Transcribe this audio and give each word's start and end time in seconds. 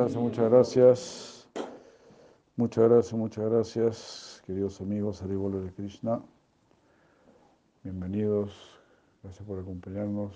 gracias, 0.00 0.22
muchas 0.22 0.50
gracias. 0.50 1.48
Muchas 2.56 2.88
gracias, 2.88 3.12
muchas 3.12 3.50
gracias, 3.50 4.42
queridos 4.46 4.80
amigos 4.80 5.22
Haribolo 5.22 5.60
de 5.60 5.70
Krishna. 5.72 6.22
Bienvenidos, 7.82 8.80
gracias 9.22 9.46
por 9.46 9.58
acompañarnos. 9.58 10.34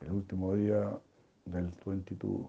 El 0.00 0.12
último 0.12 0.54
día 0.54 0.98
del 1.44 1.70
22. 1.84 2.46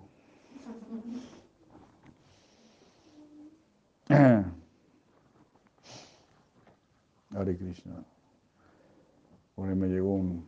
Hare 7.36 7.58
Krishna. 7.58 8.06
Hoy 9.56 9.76
me 9.76 9.88
llegó 9.88 10.14
un, 10.14 10.48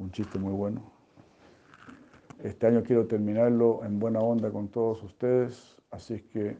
un 0.00 0.10
chiste 0.10 0.38
muy 0.38 0.52
bueno. 0.52 0.82
Este 2.42 2.66
año 2.66 2.82
quiero 2.82 3.06
terminarlo 3.06 3.84
en 3.84 4.00
buena 4.00 4.20
onda 4.20 4.50
con 4.50 4.68
todos 4.68 5.02
ustedes, 5.02 5.76
así 5.90 6.14
es 6.14 6.22
que 6.22 6.56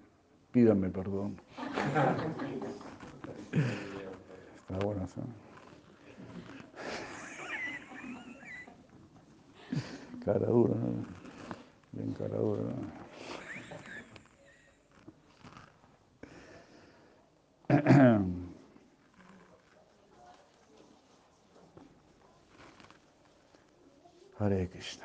pídanme 0.53 0.91
perdón. 0.91 1.41
Está 4.61 4.85
bueno, 4.85 5.07
¿sí? 5.09 5.21
Cara 10.23 10.47
dura, 10.47 10.75
¿no? 10.75 11.07
Bien 11.93 12.13
cara 12.13 12.37
dura. 12.37 12.63
¿no? 17.71 18.31
Hare 24.41 24.69
Krishna. 24.71 25.05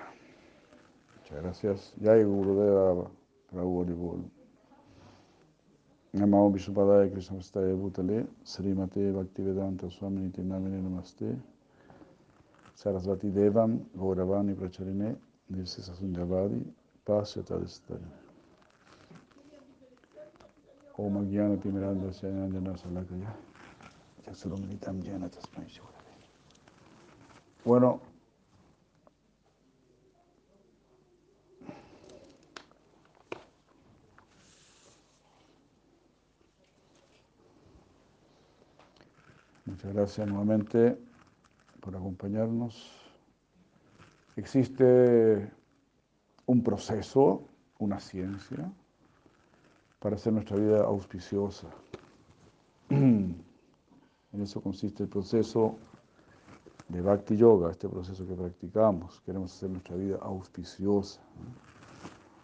Muchas 1.17 1.41
gracias. 1.41 1.93
Jai 1.99 2.23
Gurudeva 2.23 3.11
Prabhu 3.51 3.81
Haribol. 3.81 4.31
Namo 6.13 6.49
Vishnupadaya 6.51 7.11
Krishna 7.11 7.35
Vastaya 7.35 7.75
Bhutale 7.75 8.25
Srimate 8.45 9.11
Bhaktivedanta 9.11 9.91
Swami 9.91 10.21
Niti 10.21 10.41
Namine 10.41 10.81
Namaste 10.81 11.37
Sarasvati 12.77 13.29
Devam 13.29 13.81
Gauravani 13.97 14.53
Pracharine 14.55 15.17
Nirsi 15.51 15.81
Sasundhavadi 15.81 16.63
Pasyata 17.05 17.59
Distari 17.59 18.07
Om 20.97 21.17
Agyana 21.17 21.57
Timiranda 21.57 22.09
Sayanandana 22.13 22.77
Salakaya 22.77 23.35
Yasurumilitam 24.25 25.03
Jana 25.03 25.27
Tasmai 25.27 25.67
Bueno, 27.65 27.99
Muchas 39.85 39.97
gracias 39.97 40.27
nuevamente 40.27 40.97
por 41.79 41.95
acompañarnos. 41.95 42.91
Existe 44.35 45.47
un 46.47 46.63
proceso, 46.63 47.43
una 47.77 47.99
ciencia, 47.99 48.71
para 49.99 50.15
hacer 50.15 50.33
nuestra 50.33 50.57
vida 50.57 50.83
auspiciosa. 50.83 51.67
En 52.89 54.41
eso 54.41 54.59
consiste 54.59 55.03
el 55.03 55.09
proceso 55.09 55.77
de 56.89 57.01
Bhakti 57.01 57.37
Yoga, 57.37 57.69
este 57.69 57.87
proceso 57.87 58.25
que 58.25 58.33
practicamos. 58.33 59.21
Queremos 59.21 59.53
hacer 59.55 59.69
nuestra 59.69 59.95
vida 59.97 60.17
auspiciosa. 60.19 61.21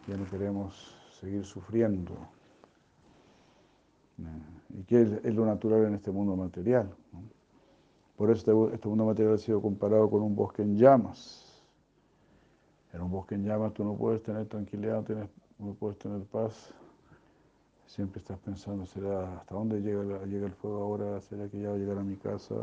Ya 0.07 0.15
no 0.15 0.25
queremos 0.29 0.95
seguir 1.19 1.43
sufriendo. 1.43 2.13
¿Y 4.69 4.83
qué 4.83 5.01
es 5.01 5.35
lo 5.35 5.45
natural 5.45 5.85
en 5.85 5.95
este 5.95 6.11
mundo 6.11 6.35
material? 6.35 6.93
Por 8.21 8.29
eso 8.29 8.51
este, 8.51 8.75
este, 8.75 8.87
mundo 8.87 9.05
material 9.05 9.33
ha 9.33 9.37
sido 9.37 9.61
comparado 9.61 10.09
con 10.09 10.21
un 10.21 10.35
bosque 10.35 10.61
en 10.61 10.77
llamas. 10.77 11.63
En 12.93 13.01
un 13.01 13.11
bosque 13.11 13.35
en 13.35 13.45
llamas 13.45 13.73
tú 13.73 13.83
no 13.83 13.95
puedes 13.95 14.21
tener 14.21 14.45
tranquilidad, 14.47 15.03
no, 15.09 15.27
no 15.57 15.73
puedes 15.73 15.97
tener 15.97 16.21
paz. 16.25 16.73
Siempre 17.87 18.19
estás 18.19 18.37
pensando, 18.39 18.85
¿será 18.85 19.37
hasta 19.37 19.55
dónde 19.55 19.81
llega, 19.81 20.23
llega 20.25 20.45
el 20.45 20.53
fuego 20.53 20.83
ahora? 20.83 21.19
¿Será 21.21 21.49
que 21.49 21.61
ya 21.61 21.69
va 21.69 21.75
a 21.75 21.77
llegar 21.77 21.97
a 21.97 22.03
mi 22.03 22.15
casa? 22.15 22.55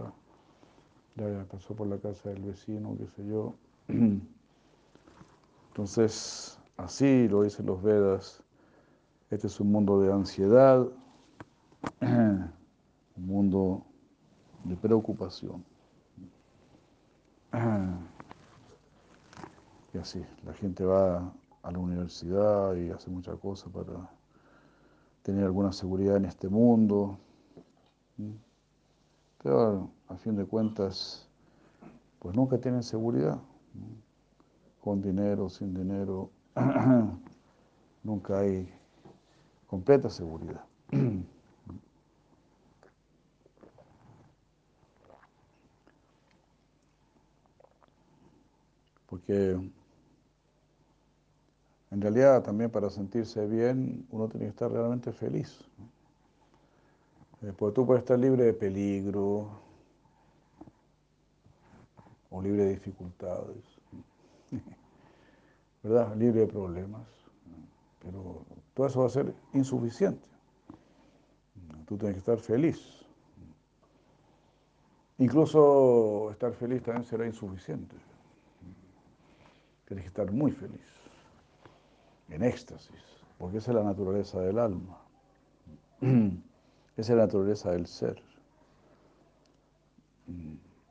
Ya 1.16 1.44
pasó 1.50 1.74
por 1.74 1.88
la 1.88 1.98
casa 1.98 2.30
del 2.30 2.42
vecino, 2.42 2.96
qué 2.96 3.06
sé 3.08 3.26
yo. 3.26 3.54
Entonces, 5.68 6.58
así 6.76 7.28
lo 7.28 7.42
dicen 7.42 7.66
los 7.66 7.82
Vedas. 7.82 8.42
Este 9.30 9.48
es 9.48 9.60
un 9.60 9.72
mundo 9.72 10.00
de 10.00 10.12
ansiedad, 10.12 10.86
un 12.00 12.52
mundo 13.16 13.84
de 14.64 14.76
preocupación. 14.76 15.64
Y 19.94 19.98
así, 19.98 20.24
la 20.44 20.52
gente 20.52 20.84
va 20.84 21.32
a 21.62 21.70
la 21.72 21.78
universidad 21.78 22.74
y 22.74 22.90
hace 22.90 23.10
muchas 23.10 23.36
cosas 23.38 23.72
para 23.72 24.10
tener 25.22 25.44
alguna 25.44 25.72
seguridad 25.72 26.16
en 26.16 26.26
este 26.26 26.48
mundo. 26.48 27.18
Pero 29.42 29.90
a 30.08 30.16
fin 30.16 30.36
de 30.36 30.44
cuentas, 30.44 31.28
pues 32.18 32.36
nunca 32.36 32.58
tienen 32.58 32.82
seguridad. 32.82 33.40
Con 34.80 35.02
dinero, 35.02 35.48
sin 35.48 35.74
dinero, 35.74 36.30
nunca 38.02 38.38
hay 38.38 38.72
completa 39.66 40.10
seguridad. 40.10 40.64
Porque 49.08 49.58
en 51.90 52.00
realidad 52.00 52.42
también 52.42 52.70
para 52.70 52.90
sentirse 52.90 53.46
bien 53.46 54.06
uno 54.10 54.28
tiene 54.28 54.46
que 54.46 54.50
estar 54.50 54.70
realmente 54.70 55.12
feliz. 55.12 55.64
Eh, 57.42 57.52
porque 57.56 57.74
tú 57.74 57.86
puedes 57.86 58.02
estar 58.02 58.18
libre 58.18 58.44
de 58.44 58.52
peligro 58.52 59.48
o 62.30 62.42
libre 62.42 62.64
de 62.64 62.70
dificultades, 62.70 63.64
¿verdad? 65.82 66.14
Libre 66.16 66.40
de 66.40 66.46
problemas. 66.46 67.06
Pero 68.00 68.44
todo 68.74 68.86
eso 68.86 69.00
va 69.00 69.06
a 69.06 69.10
ser 69.10 69.34
insuficiente. 69.54 70.28
Tú 71.86 71.96
tienes 71.96 72.16
que 72.16 72.20
estar 72.20 72.38
feliz. 72.38 73.06
Incluso 75.16 76.30
estar 76.32 76.52
feliz 76.52 76.82
también 76.82 77.04
será 77.04 77.26
insuficiente. 77.26 77.96
Tienes 79.88 80.04
que 80.04 80.08
estar 80.08 80.30
muy 80.30 80.52
feliz, 80.52 80.86
en 82.28 82.42
éxtasis, 82.42 83.24
porque 83.38 83.56
esa 83.56 83.70
es 83.70 83.76
la 83.78 83.84
naturaleza 83.84 84.38
del 84.38 84.58
alma. 84.58 84.98
Esa 86.02 87.12
es 87.12 87.16
la 87.16 87.24
naturaleza 87.24 87.70
del 87.70 87.86
ser. 87.86 88.22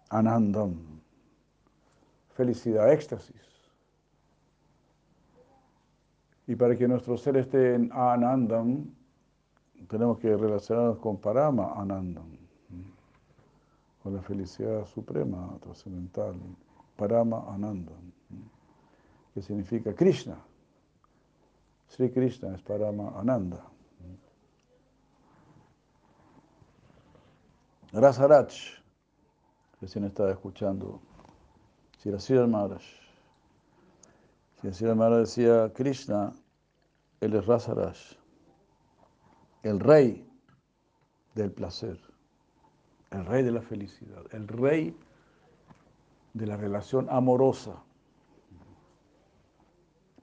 Anandam, 0.09 0.99
felicidad, 2.29 2.91
éxtasis. 2.91 3.35
Y 6.47 6.55
para 6.55 6.75
que 6.75 6.87
nuestro 6.87 7.17
ser 7.17 7.37
esté 7.37 7.75
en 7.75 7.91
Anandam, 7.93 8.95
tenemos 9.87 10.17
que 10.17 10.35
relacionarnos 10.35 10.97
con 10.97 11.17
Parama 11.17 11.71
Anandam, 11.75 12.35
con 14.01 14.15
la 14.15 14.23
felicidad 14.23 14.85
suprema, 14.85 15.55
trascendental, 15.61 16.35
Parama 16.95 17.45
Anandam 17.53 18.17
que 19.37 19.43
significa 19.43 19.93
Krishna. 19.93 20.43
Sri 21.89 22.09
Krishna 22.09 22.55
es 22.55 22.61
Parama 22.63 23.19
Ananda. 23.19 23.63
Rasaraj, 27.93 28.51
recién 29.79 30.05
estaba 30.05 30.31
escuchando, 30.31 30.99
Sirasira 31.99 32.47
Maharaj. 32.47 32.81
Sirasira 34.59 34.95
Maharaj 34.95 35.19
decía, 35.19 35.71
Krishna, 35.71 36.33
él 37.21 37.35
es 37.35 37.45
Rasaraj, 37.45 37.95
el 39.61 39.79
rey 39.79 40.27
del 41.35 41.51
placer, 41.51 41.99
el 43.11 43.23
rey 43.27 43.43
de 43.43 43.51
la 43.51 43.61
felicidad, 43.61 44.23
el 44.31 44.47
rey 44.47 44.97
de 46.33 46.47
la 46.47 46.57
relación 46.57 47.07
amorosa 47.11 47.83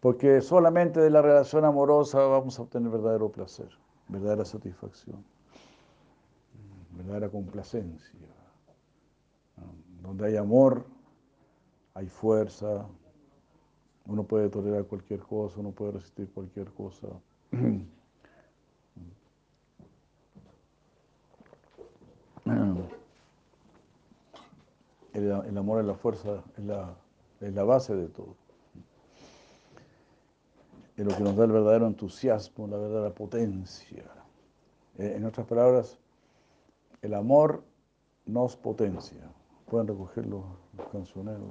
porque 0.05 0.43
solamente 0.43 1.01
de 1.01 1.09
la 1.09 1.23
relación 1.23 1.65
amorosa 1.65 2.19
vamos 2.27 2.59
a 2.59 2.63
obtener 2.63 2.91
verdadero 2.91 3.33
placer, 3.33 3.71
verdadera 4.09 4.45
satisfacción, 4.45 5.25
verdadera 6.91 7.31
complacencia. 7.31 8.29
Donde 10.03 10.27
hay 10.27 10.37
amor, 10.37 10.85
hay 11.95 12.07
fuerza, 12.07 12.87
uno 14.05 14.25
puede 14.25 14.51
tolerar 14.51 14.85
cualquier 14.85 15.21
cosa, 15.21 15.59
uno 15.61 15.71
puede 15.71 15.93
resistir 15.93 16.31
cualquier 16.35 16.71
cosa. 16.75 17.07
El, 25.15 25.57
amor 25.57 25.81
es 25.81 25.87
la 25.87 25.95
fuerza, 25.95 26.45
es 26.59 26.65
la, 27.55 27.65
base 27.65 27.97
de 27.97 28.09
todo. 28.09 28.44
Es 30.97 31.05
lo 31.05 31.17
que 31.17 31.23
nos 31.25 31.37
da 31.37 31.45
el 31.45 31.53
verdadero 31.53 31.87
entusiasmo, 31.87 32.69
la 32.69 32.77
verdadera 32.77 33.15
potencia. 33.15 34.05
Eh, 34.99 35.15
en 35.17 35.25
otras 35.25 35.47
palabras, 35.47 35.99
el 37.03 37.15
amor 37.15 37.65
nos 38.27 38.57
potencia. 38.57 39.29
Pueden 39.67 39.89
recoger 39.89 40.27
los, 40.27 40.45
cancioneros 40.93 41.49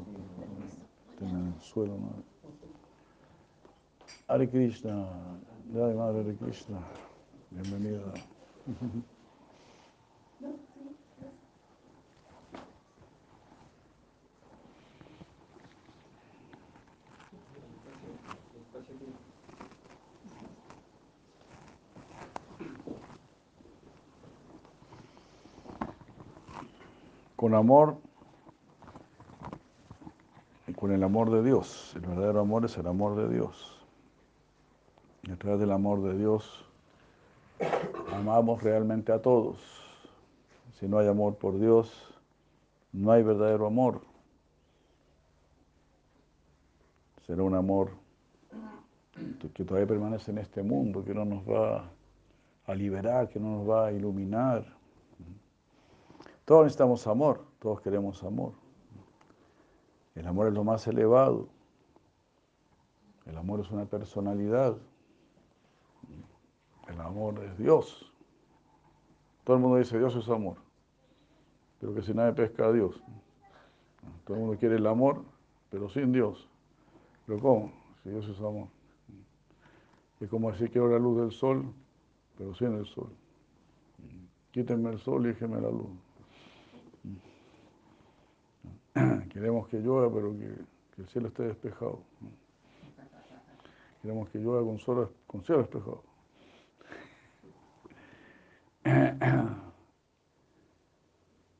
en 1.21 1.53
el 1.53 1.61
suelo. 1.61 1.97
¿no? 1.97 2.23
Hare 4.27 4.49
Krishna, 4.49 5.07
Madre 5.71 6.21
Hare 6.21 6.35
Krishna, 6.35 6.79
bienvenida. 7.51 8.13
Con 27.43 27.55
amor 27.55 27.97
y 30.65 30.71
con 30.71 30.93
el 30.93 31.03
amor 31.03 31.29
de 31.29 31.43
Dios. 31.43 31.91
El 31.93 32.03
verdadero 32.03 32.39
amor 32.39 32.63
es 32.63 32.77
el 32.77 32.87
amor 32.87 33.17
de 33.17 33.27
Dios. 33.27 33.85
Y 35.23 35.31
a 35.31 35.35
través 35.35 35.59
del 35.59 35.73
amor 35.73 36.01
de 36.03 36.17
Dios 36.17 36.65
amamos 38.13 38.63
realmente 38.63 39.11
a 39.11 39.21
todos. 39.21 39.57
Si 40.79 40.87
no 40.87 40.99
hay 40.99 41.09
amor 41.09 41.35
por 41.35 41.59
Dios, 41.59 42.15
no 42.93 43.11
hay 43.11 43.23
verdadero 43.23 43.67
amor. 43.67 43.99
Será 47.27 47.43
un 47.43 47.55
amor 47.55 47.89
que 49.53 49.65
todavía 49.65 49.87
permanece 49.87 50.31
en 50.31 50.37
este 50.37 50.63
mundo, 50.63 51.03
que 51.03 51.13
no 51.13 51.25
nos 51.25 51.43
va 51.43 51.91
a 52.67 52.73
liberar, 52.73 53.27
que 53.27 53.37
no 53.37 53.57
nos 53.57 53.69
va 53.69 53.87
a 53.87 53.91
iluminar. 53.91 54.81
Todos 56.45 56.63
necesitamos 56.63 57.07
amor, 57.07 57.45
todos 57.59 57.81
queremos 57.81 58.23
amor. 58.23 58.53
El 60.15 60.27
amor 60.27 60.47
es 60.47 60.53
lo 60.53 60.63
más 60.63 60.85
elevado. 60.87 61.47
El 63.25 63.37
amor 63.37 63.61
es 63.61 63.71
una 63.71 63.85
personalidad. 63.85 64.77
El 66.87 66.99
amor 66.99 67.41
es 67.43 67.57
Dios. 67.57 68.11
Todo 69.43 69.57
el 69.57 69.61
mundo 69.61 69.77
dice 69.77 69.97
Dios 69.97 70.15
es 70.15 70.29
amor, 70.29 70.57
pero 71.79 71.93
que 71.93 72.01
si 72.01 72.13
nadie 72.13 72.33
pesca 72.33 72.65
a 72.65 72.71
Dios. 72.71 73.01
Todo 74.25 74.35
el 74.35 74.43
mundo 74.43 74.57
quiere 74.57 74.75
el 74.75 74.87
amor, 74.87 75.23
pero 75.69 75.89
sin 75.89 76.11
Dios. 76.11 76.47
¿Pero 77.25 77.39
cómo? 77.39 77.71
Si 78.03 78.09
Dios 78.09 78.27
es 78.27 78.39
amor. 78.39 78.67
Es 80.19 80.29
como 80.29 80.51
decir 80.51 80.71
quiero 80.71 80.89
la 80.89 80.99
luz 80.99 81.19
del 81.19 81.31
sol, 81.31 81.73
pero 82.37 82.53
sin 82.53 82.73
el 82.75 82.85
sol. 82.85 83.09
Quítenme 84.51 84.91
el 84.91 84.99
sol 84.99 85.25
y 85.25 85.29
déjenme 85.29 85.59
la 85.59 85.69
luz. 85.69 85.89
Queremos 89.29 89.67
que 89.67 89.79
llueva, 89.79 90.13
pero 90.13 90.33
que, 90.37 91.01
el 91.01 91.07
cielo 91.07 91.29
esté 91.29 91.43
despejado. 91.43 91.99
Queremos 94.01 94.29
que 94.29 94.39
llueva 94.39 94.63
con, 94.63 94.77
con 95.25 95.43
cielo 95.43 95.61
despejado. 95.61 96.03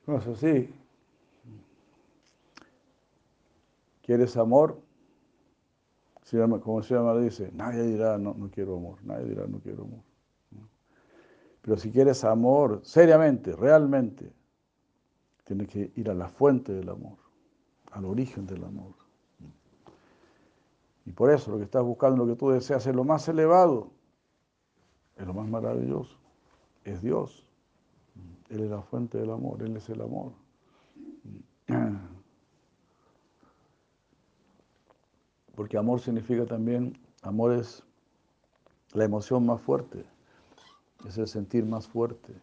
No 0.06 0.18
es 0.18 0.28
así. 0.28 0.70
¿Quieres 4.02 4.36
amor? 4.36 4.78
Como 6.62 6.80
el 6.80 6.84
Señor 6.84 7.22
dice, 7.22 7.50
nadie 7.54 7.84
dirá 7.84 8.18
no, 8.18 8.34
no 8.34 8.52
quiero 8.52 8.76
amor, 8.76 8.98
nadie 9.06 9.30
dirá 9.30 9.48
no 9.48 9.60
quiero 9.60 9.84
amor. 9.84 10.02
Pero 11.62 11.78
si 11.78 11.90
quieres 11.90 12.26
amor 12.26 12.82
seriamente, 12.84 13.56
realmente, 13.56 14.34
tienes 15.46 15.70
que 15.70 15.94
ir 15.96 16.10
a 16.10 16.14
la 16.14 16.28
fuente 16.28 16.74
del 16.74 16.90
amor 16.90 17.23
al 17.94 18.06
origen 18.06 18.46
del 18.48 18.64
amor. 18.64 18.94
Y 21.06 21.12
por 21.12 21.32
eso 21.32 21.52
lo 21.52 21.58
que 21.58 21.66
estás 21.66 21.84
buscando, 21.84 22.26
lo 22.26 22.34
que 22.34 22.38
tú 22.38 22.50
deseas 22.50 22.86
es 22.88 22.96
lo 22.96 23.04
más 23.04 23.28
elevado, 23.28 23.92
es 25.16 25.28
lo 25.28 25.34
más 25.34 25.48
maravilloso, 25.48 26.18
es 26.84 27.02
Dios. 27.02 27.46
Él 28.50 28.62
es 28.62 28.70
la 28.70 28.82
fuente 28.82 29.18
del 29.18 29.32
amor, 29.32 29.62
Él 29.64 29.76
es 29.78 29.90
el 29.90 30.02
amor. 30.02 30.32
Porque 35.56 35.78
amor 35.78 36.00
significa 36.00 36.46
también, 36.46 36.98
amor 37.22 37.54
es 37.54 37.84
la 38.94 39.04
emoción 39.04 39.46
más 39.46 39.62
fuerte, 39.62 40.04
es 41.06 41.18
el 41.18 41.28
sentir 41.28 41.66
más 41.66 41.88
fuerte. 41.88 42.34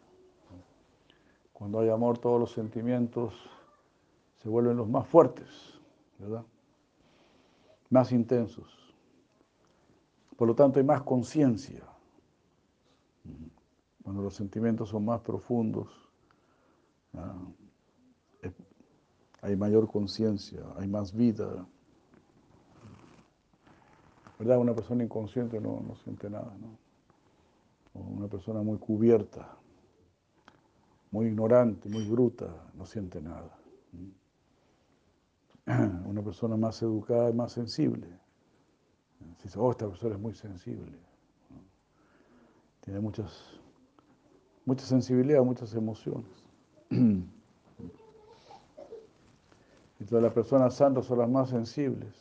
Cuando 1.52 1.80
hay 1.80 1.88
amor, 1.88 2.18
todos 2.18 2.38
los 2.38 2.52
sentimientos 2.52 3.34
se 4.42 4.48
vuelven 4.48 4.76
los 4.76 4.88
más 4.88 5.06
fuertes, 5.06 5.48
¿verdad? 6.18 6.44
Más 7.90 8.12
intensos. 8.12 8.94
Por 10.36 10.48
lo 10.48 10.54
tanto, 10.54 10.78
hay 10.78 10.84
más 10.84 11.02
conciencia. 11.02 11.84
Cuando 14.02 14.22
los 14.22 14.34
sentimientos 14.34 14.88
son 14.88 15.04
más 15.04 15.20
profundos, 15.20 15.88
hay 19.42 19.56
mayor 19.56 19.90
conciencia, 19.90 20.60
hay 20.76 20.88
más 20.88 21.14
vida. 21.14 21.66
¿Verdad? 24.38 24.58
Una 24.58 24.74
persona 24.74 25.04
inconsciente 25.04 25.60
no, 25.60 25.82
no 25.86 25.94
siente 25.96 26.30
nada, 26.30 26.56
¿no? 26.58 26.78
O 27.92 28.00
una 28.00 28.28
persona 28.28 28.62
muy 28.62 28.78
cubierta, 28.78 29.54
muy 31.10 31.26
ignorante, 31.26 31.90
muy 31.90 32.06
bruta, 32.08 32.46
no 32.74 32.86
siente 32.86 33.20
nada. 33.20 33.58
una 36.06 36.22
persona 36.22 36.56
más 36.56 36.80
educada 36.82 37.30
y 37.30 37.32
más 37.32 37.52
sensible. 37.52 38.06
Si 39.36 39.44
dice, 39.44 39.58
oh, 39.58 39.70
esta 39.70 39.88
persona 39.88 40.14
es 40.14 40.20
muy 40.20 40.34
sensible. 40.34 40.98
Tiene 42.80 43.00
muchas, 43.00 43.60
mucha 44.64 44.84
sensibilidad, 44.84 45.42
muchas 45.42 45.74
emociones. 45.74 46.44
Entonces 46.90 47.28
las 50.22 50.32
personas 50.32 50.74
santas 50.74 51.06
son 51.06 51.18
las 51.18 51.28
más 51.28 51.50
sensibles. 51.50 52.14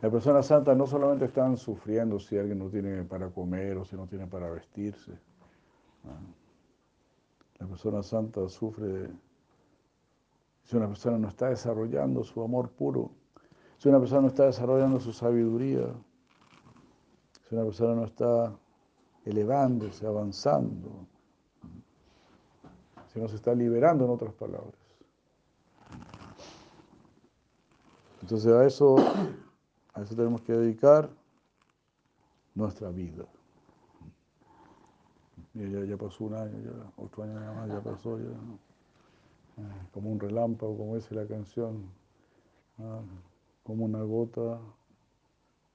Las 0.00 0.12
personas 0.12 0.46
santas 0.46 0.76
no 0.76 0.86
solamente 0.86 1.24
están 1.24 1.56
sufriendo 1.56 2.20
si 2.20 2.36
alguien 2.36 2.58
no 2.58 2.68
tiene 2.68 3.04
para 3.04 3.30
comer 3.30 3.78
o 3.78 3.84
si 3.84 3.96
no 3.96 4.06
tiene 4.06 4.26
para 4.26 4.50
vestirse. 4.50 5.12
La 7.58 7.66
persona 7.66 8.02
santa 8.02 8.46
sufre 8.48 9.08
si 10.64 10.76
una 10.76 10.88
persona 10.88 11.18
no 11.18 11.28
está 11.28 11.50
desarrollando 11.50 12.24
su 12.24 12.42
amor 12.42 12.70
puro, 12.70 13.10
si 13.78 13.88
una 13.88 13.98
persona 13.98 14.22
no 14.22 14.28
está 14.28 14.46
desarrollando 14.46 14.98
su 14.98 15.12
sabiduría, 15.12 15.86
si 17.46 17.54
una 17.54 17.64
persona 17.64 17.94
no 17.94 18.04
está 18.04 18.56
elevándose, 19.24 20.06
avanzando, 20.06 21.06
si 23.12 23.20
no 23.20 23.28
se 23.28 23.36
está 23.36 23.54
liberando 23.54 24.04
en 24.04 24.10
otras 24.10 24.32
palabras. 24.34 24.74
Entonces 28.22 28.52
a 28.52 28.64
eso, 28.64 28.96
a 29.92 30.00
eso 30.00 30.16
tenemos 30.16 30.40
que 30.40 30.54
dedicar 30.54 31.10
nuestra 32.54 32.90
vida. 32.90 33.26
ya, 35.52 35.96
pasó 35.98 36.24
un 36.24 36.34
año, 36.34 36.58
ya 36.58 36.92
otro 36.96 37.24
año 37.24 37.54
más, 37.54 37.68
ya 37.68 37.80
pasó, 37.82 38.18
ya. 38.18 38.30
Ah, 38.30 38.63
como 39.92 40.10
un 40.10 40.20
relámpago, 40.20 40.76
como 40.76 40.96
dice 40.96 41.14
la 41.14 41.26
canción, 41.26 41.88
ah, 42.78 43.00
como 43.62 43.84
una 43.84 44.02
gota, 44.02 44.60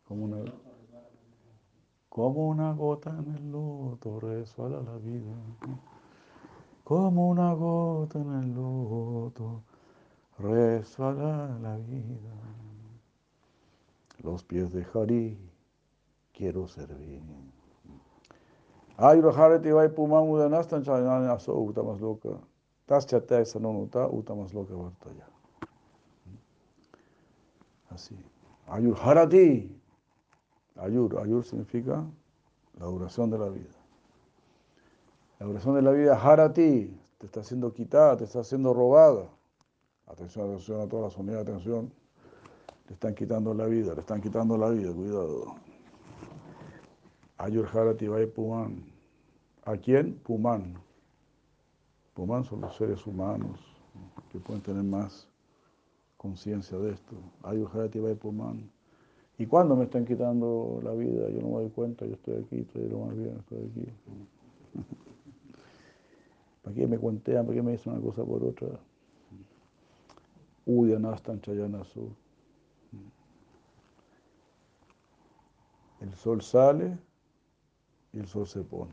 como 0.07 0.25
una, 0.25 0.37
como 2.09 2.49
una 2.49 2.73
gota 2.73 3.09
en 3.11 3.35
el 3.35 3.51
loto 3.51 4.19
resbala 4.19 4.81
la 4.81 4.97
vida, 4.97 5.35
como 6.83 7.29
una 7.29 7.53
gota 7.53 8.19
en 8.19 8.31
el 8.31 8.53
loto 8.53 9.63
resbala 10.37 11.57
la 11.61 11.77
vida. 11.77 12.33
Los 14.21 14.43
pies 14.43 14.73
de 14.73 14.83
Jari 14.83 15.37
quiero 16.33 16.67
servir. 16.67 17.21
Ay, 18.97 19.21
Rajareti 19.21 19.71
vai 19.71 19.87
pumamudanastan 19.87 20.83
chanana 20.83 21.39
so 21.39 21.55
más 21.85 22.01
loca. 22.01 22.48
Así. 27.89 28.15
Ayur 28.67 28.97
Harati. 28.99 29.79
Ayur. 30.75 31.19
Ayur 31.19 31.45
significa 31.45 32.03
la 32.79 32.85
duración 32.87 33.29
de 33.29 33.37
la 33.37 33.49
vida. 33.49 33.75
La 35.39 35.45
duración 35.45 35.75
de 35.75 35.81
la 35.83 35.91
vida, 35.91 36.19
Harati, 36.19 36.99
te 37.17 37.25
está 37.27 37.43
siendo 37.43 37.71
quitada, 37.71 38.17
te 38.17 38.23
está 38.23 38.43
siendo 38.43 38.73
robada. 38.73 39.29
Atención, 40.07 40.49
atención 40.49 40.81
a 40.81 40.87
todas 40.87 41.13
las 41.13 41.17
unidades 41.17 41.45
de 41.45 41.51
atención. 41.51 41.93
Le 42.87 42.93
están 42.93 43.13
quitando 43.13 43.53
la 43.53 43.65
vida, 43.65 43.93
le 43.93 44.01
están 44.01 44.19
quitando 44.19 44.57
la 44.57 44.69
vida, 44.69 44.91
cuidado. 44.91 45.55
Ayur 47.37 47.69
Harati 47.71 48.07
Vai 48.07 48.25
Puman. 48.25 48.83
¿A 49.65 49.77
quién? 49.77 50.15
Puman. 50.23 50.88
Son 52.27 52.59
los 52.59 52.75
seres 52.75 53.07
humanos 53.07 53.61
que 54.29 54.39
pueden 54.39 54.61
tener 54.61 54.83
más 54.83 55.25
conciencia 56.17 56.77
de 56.77 56.91
esto. 56.91 57.15
Ayur 57.43 57.71
Harati 57.73 57.99
Vai 57.99 58.13
Puman. 58.13 58.69
¿Y 59.37 59.45
cuándo 59.45 59.77
me 59.77 59.85
están 59.85 60.03
quitando 60.03 60.81
la 60.83 60.91
vida? 60.91 61.29
Yo 61.29 61.39
no 61.39 61.47
me 61.47 61.53
doy 61.61 61.69
cuenta, 61.69 62.05
yo 62.05 62.15
estoy 62.15 62.43
aquí, 62.43 62.57
estoy 62.57 62.89
lo 62.89 63.05
más 63.05 63.15
bien, 63.15 63.37
estoy 63.39 63.59
aquí. 63.59 63.93
¿Para 66.61 66.75
qué 66.75 66.87
me 66.87 66.97
cuentean? 66.97 67.45
¿Para 67.45 67.55
qué 67.55 67.61
me 67.61 67.71
dicen 67.71 67.93
una 67.93 68.01
cosa 68.01 68.25
por 68.25 68.43
otra? 68.43 68.67
Uyanastan 70.65 71.39
Chayanasu. 71.39 72.09
El 76.01 76.13
sol 76.15 76.41
sale 76.41 76.97
y 78.11 78.19
el 78.19 78.27
sol 78.27 78.45
se 78.45 78.61
pone. 78.61 78.91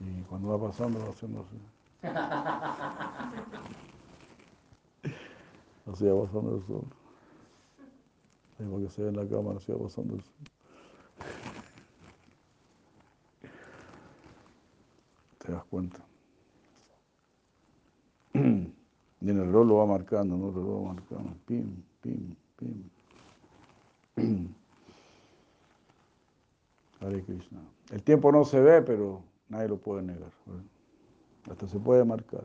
Y 0.00 0.22
cuando 0.22 0.48
va 0.48 0.58
pasando 0.68 1.00
va 1.00 1.10
haciendo 1.10 1.40
así. 1.40 1.58
Así 5.90 6.06
va 6.06 6.22
pasando 6.22 6.56
el 6.56 6.62
sol. 6.66 6.84
Como 8.58 8.78
que 8.80 8.88
se 8.88 9.02
ve 9.02 9.08
en 9.08 9.16
la 9.16 9.28
cámara, 9.28 9.58
así 9.58 9.72
va 9.72 9.78
pasando 9.78 10.14
el 10.14 10.22
sol. 10.22 10.34
¿Te 15.38 15.50
das 15.52 15.64
cuenta? 15.64 15.98
Y 19.20 19.30
en 19.30 19.36
el 19.36 19.46
reloj 19.46 19.66
lo 19.66 19.78
va 19.78 19.86
marcando, 19.86 20.36
¿no? 20.36 20.50
El 20.50 20.54
reloj 20.54 20.84
va 20.84 20.92
marcando. 20.94 21.34
Pim, 21.44 21.82
pim, 22.00 22.36
pim. 22.56 22.88
Hare 27.00 27.24
Krishna. 27.24 27.58
El 27.90 28.04
tiempo 28.04 28.30
no 28.30 28.44
se 28.44 28.60
ve, 28.60 28.80
pero 28.82 29.24
nadie 29.48 29.68
lo 29.68 29.78
puede 29.78 30.02
negar. 30.02 30.32
¿verdad? 30.46 30.64
Hasta 31.50 31.66
se 31.66 31.78
puede 31.78 32.04
marcar. 32.04 32.44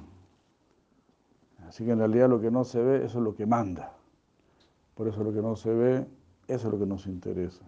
Así 1.69 1.85
que 1.85 1.91
en 1.93 1.99
realidad 1.99 2.29
lo 2.29 2.41
que 2.41 2.51
no 2.51 2.65
se 2.65 2.83
ve, 2.83 3.05
eso 3.05 3.19
es 3.19 3.25
lo 3.25 3.35
que 3.35 3.47
manda. 3.47 3.93
Por 4.95 5.09
eso 5.09 5.25
lo 5.25 5.33
que 5.33 5.43
no 5.43 5.57
se 5.57 5.73
ve, 5.73 6.07
eso 6.47 6.69
es 6.69 6.73
lo 6.73 6.79
que 6.79 6.87
nos 6.87 7.07
interesa. 7.07 7.65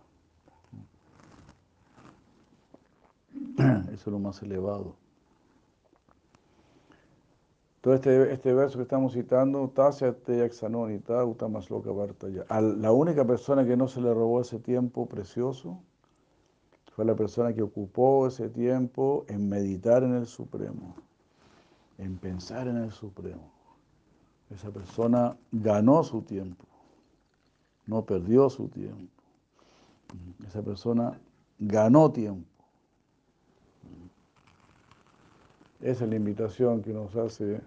Eso 3.93 3.93
es 3.93 4.07
lo 4.07 4.19
más 4.19 4.43
elevado. 4.43 4.97
Todo 7.81 7.95
este, 7.95 8.33
este 8.33 8.53
verso 8.53 8.77
que 8.77 8.83
estamos 8.83 9.15
citando, 9.15 9.73
la 12.49 12.93
única 12.93 13.25
persona 13.25 13.65
que 13.65 13.77
no 13.77 13.89
se 13.89 14.01
le 14.01 14.13
robó 14.13 14.41
ese 14.41 14.59
tiempo 14.59 15.07
precioso 15.07 15.81
fue 16.97 17.05
la 17.05 17.15
persona 17.15 17.53
que 17.53 17.61
ocupó 17.61 18.27
ese 18.27 18.49
tiempo 18.49 19.27
en 19.29 19.51
meditar 19.51 20.03
en 20.03 20.15
el 20.15 20.27
Supremo, 20.27 20.97
en 21.99 22.17
pensar 22.17 22.69
en 22.69 22.79
el 22.79 22.91
Supremo. 22.91 23.53
Esa 24.49 24.71
persona 24.71 25.37
ganó 25.53 26.03
su 26.03 26.23
tiempo, 26.23 26.65
no 27.85 28.07
perdió 28.07 28.49
su 28.49 28.69
tiempo. 28.69 29.13
Esa 30.47 30.63
persona 30.63 31.21
ganó 31.59 32.11
tiempo. 32.11 32.49
Esa 35.83 36.05
es 36.05 36.11
la 36.11 36.17
invitación 36.17 36.81
que 36.81 36.95
nos 36.95 37.15
hace 37.15 37.61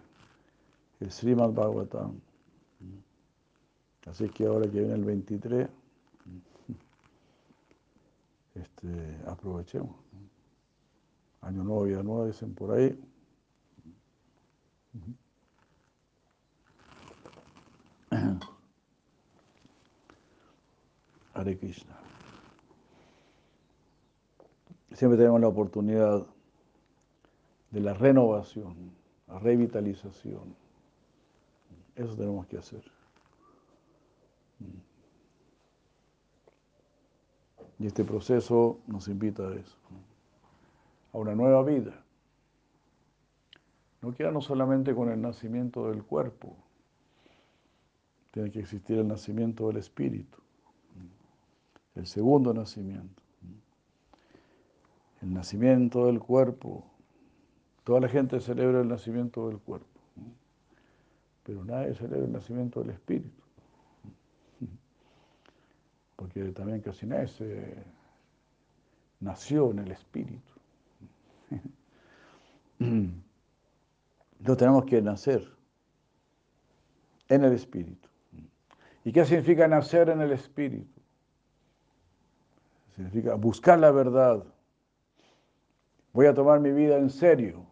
el 1.01 1.11
Srimad 1.11 1.51
Bhagavatam. 1.51 2.19
Así 4.07 4.27
que 4.29 4.47
ahora 4.47 4.65
que 4.65 4.79
viene 4.79 4.95
el 4.95 5.05
23, 5.05 5.69
este, 8.61 9.19
aprovechemos. 9.25 9.95
Año 11.41 11.63
nuevo, 11.63 11.83
vida 11.83 12.03
nueva, 12.03 12.27
dicen 12.27 12.53
por 12.53 12.71
ahí. 12.71 12.99
Hare 21.33 21.57
Krishna. 21.57 21.97
Siempre 24.91 25.17
tenemos 25.17 25.39
la 25.39 25.47
oportunidad 25.47 26.27
de 27.71 27.79
la 27.79 27.93
renovación, 27.93 28.91
la 29.27 29.39
revitalización. 29.39 30.55
Eso 31.95 32.15
tenemos 32.15 32.47
que 32.47 32.57
hacer. 32.57 32.98
Y 37.79 37.87
este 37.87 38.03
proceso 38.03 38.79
nos 38.87 39.07
invita 39.07 39.43
a 39.43 39.55
eso, 39.55 39.77
a 41.13 41.17
una 41.17 41.33
nueva 41.33 41.63
vida. 41.63 42.03
No 44.01 44.13
queda 44.13 44.39
solamente 44.41 44.93
con 44.93 45.09
el 45.09 45.21
nacimiento 45.21 45.89
del 45.89 46.03
cuerpo, 46.03 46.55
tiene 48.31 48.51
que 48.51 48.59
existir 48.59 48.97
el 48.99 49.07
nacimiento 49.07 49.67
del 49.67 49.77
espíritu, 49.77 50.37
el 51.95 52.05
segundo 52.05 52.53
nacimiento. 52.53 53.21
El 55.21 55.33
nacimiento 55.33 56.05
del 56.05 56.19
cuerpo, 56.19 56.85
toda 57.83 57.99
la 57.99 58.07
gente 58.07 58.39
celebra 58.39 58.81
el 58.81 58.87
nacimiento 58.87 59.49
del 59.49 59.57
cuerpo 59.57 59.99
pero 61.49 61.65
nadie 61.65 61.95
celebra 61.95 62.25
el 62.25 62.31
nacimiento 62.31 62.81
del 62.81 62.91
espíritu. 62.91 63.41
Porque 66.19 66.51
también 66.51 66.83
nadie 67.03 67.27
se 67.29 67.81
nació 69.21 69.71
en 69.71 69.79
el 69.79 69.91
espíritu. 69.91 70.51
Entonces 72.79 74.57
tenemos 74.57 74.83
que 74.83 75.01
nacer 75.01 75.49
en 77.29 77.45
el 77.45 77.53
espíritu. 77.53 78.09
¿Y 79.05 79.13
qué 79.13 79.23
significa 79.23 79.65
nacer 79.69 80.09
en 80.09 80.19
el 80.19 80.33
espíritu? 80.33 80.99
Significa 82.97 83.35
buscar 83.35 83.79
la 83.79 83.91
verdad. 83.91 84.43
Voy 86.11 86.25
a 86.25 86.33
tomar 86.33 86.59
mi 86.59 86.71
vida 86.71 86.97
en 86.97 87.09
serio. 87.09 87.65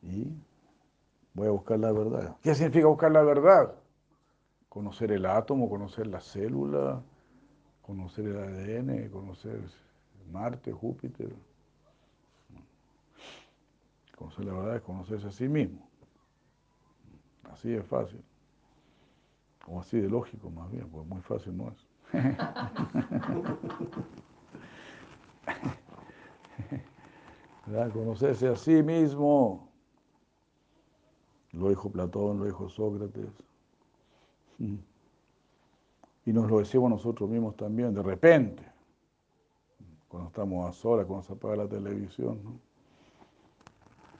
Y 0.00 0.32
Voy 1.34 1.48
a 1.48 1.50
buscar 1.50 1.78
la 1.78 1.92
verdad. 1.92 2.36
¿Qué 2.42 2.54
significa 2.54 2.86
buscar 2.86 3.10
la 3.10 3.22
verdad? 3.22 3.74
Conocer 4.72 5.12
el 5.12 5.26
átomo, 5.26 5.68
conocer 5.68 6.06
la 6.06 6.18
célula, 6.18 7.02
conocer 7.82 8.24
el 8.24 8.38
ADN, 8.38 9.10
conocer 9.10 9.60
Marte, 10.32 10.72
Júpiter. 10.72 11.30
Conocer 14.16 14.46
la 14.46 14.54
verdad 14.54 14.76
es 14.76 14.82
conocerse 14.82 15.28
a 15.28 15.30
sí 15.30 15.46
mismo. 15.46 15.86
Así 17.52 17.68
de 17.68 17.82
fácil. 17.82 18.24
O 19.68 19.78
así 19.78 20.00
de 20.00 20.08
lógico 20.08 20.48
más 20.48 20.70
bien, 20.70 20.88
porque 20.88 21.06
muy 21.06 21.20
fácil 21.20 21.54
no 21.54 21.68
es. 21.68 21.86
Conocerse 27.92 28.48
a 28.48 28.56
sí 28.56 28.82
mismo. 28.82 29.68
Lo 31.50 31.68
dijo 31.68 31.92
Platón, 31.92 32.38
lo 32.38 32.46
dijo 32.46 32.70
Sócrates. 32.70 33.51
Y 36.24 36.32
nos 36.32 36.48
lo 36.50 36.58
decimos 36.60 36.88
nosotros 36.90 37.28
mismos 37.28 37.56
también, 37.56 37.92
de 37.92 38.02
repente, 38.02 38.62
cuando 40.08 40.28
estamos 40.28 40.68
a 40.68 40.72
solas, 40.72 41.06
cuando 41.06 41.24
se 41.26 41.32
apaga 41.32 41.56
la 41.56 41.68
televisión. 41.68 42.38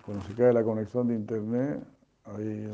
Cuando 0.04 0.24
se 0.24 0.34
cae 0.34 0.52
la 0.52 0.64
conexión 0.64 1.06
de 1.06 1.14
internet, 1.14 1.82
ahí 2.24 2.66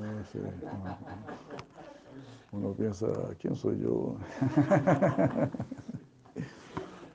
uno 2.52 2.72
piensa, 2.78 3.06
¿quién 3.38 3.54
soy 3.54 3.80
yo? 3.80 4.16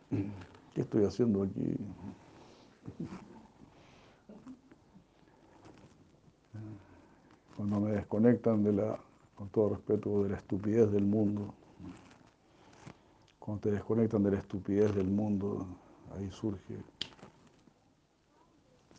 ¿Qué 0.76 0.82
estoy 0.82 1.06
haciendo 1.06 1.44
aquí? 1.44 1.78
cuando 7.56 7.80
me 7.80 7.92
desconectan 7.94 8.64
de 8.64 8.74
la, 8.74 9.00
con 9.44 9.50
todo 9.50 9.70
respeto, 9.70 10.24
de 10.24 10.30
la 10.30 10.38
estupidez 10.38 10.90
del 10.90 11.04
mundo, 11.04 11.54
cuando 13.40 13.62
te 13.62 13.72
desconectan 13.72 14.24
de 14.24 14.32
la 14.32 14.38
estupidez 14.38 14.96
del 14.96 15.08
mundo, 15.08 15.68
ahí 16.16 16.32
surge 16.32 16.78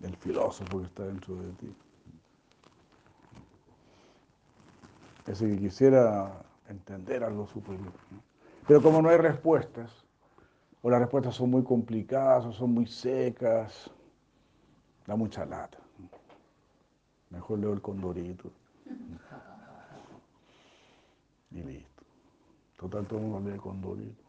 el 0.02 0.14
filósofo 0.16 0.80
que 0.80 0.84
está 0.84 1.06
dentro 1.06 1.36
de 1.36 1.50
ti. 1.52 1.74
ese 5.26 5.48
que 5.48 5.58
quisiera 5.58 6.44
entender 6.68 7.24
algo 7.24 7.46
superior. 7.46 7.94
Pero 8.68 8.82
como 8.82 9.00
no 9.00 9.08
hay 9.08 9.16
respuestas, 9.16 9.90
o 10.82 10.90
las 10.90 11.00
respuestas 11.00 11.34
son 11.34 11.50
muy 11.50 11.64
complicadas 11.64 12.44
o 12.44 12.52
son 12.52 12.74
muy 12.74 12.86
secas, 12.86 13.90
da 15.06 15.16
mucha 15.16 15.46
lata. 15.46 15.78
Mejor 17.30 17.60
leo 17.60 17.72
el 17.72 17.80
condorito. 17.80 18.50
Y 21.54 21.62
listo. 21.62 22.02
Total, 22.76 23.06
todo 23.06 23.20
el 23.20 23.26
mundo 23.26 23.50
lee 23.50 23.56
condorito. 23.58 24.24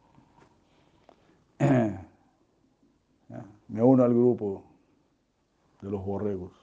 Me 3.67 3.81
uno 3.81 4.03
al 4.03 4.13
grupo 4.13 4.63
de 5.81 5.89
los 5.89 6.05
borregos, 6.05 6.53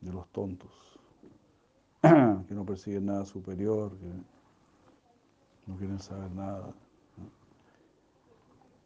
de 0.00 0.12
los 0.12 0.28
tontos, 0.28 0.70
que 2.00 2.54
no 2.54 2.64
persiguen 2.64 3.06
nada 3.06 3.24
superior, 3.24 3.90
que 3.98 4.06
no 5.66 5.76
quieren 5.76 5.98
saber 5.98 6.30
nada. 6.30 6.72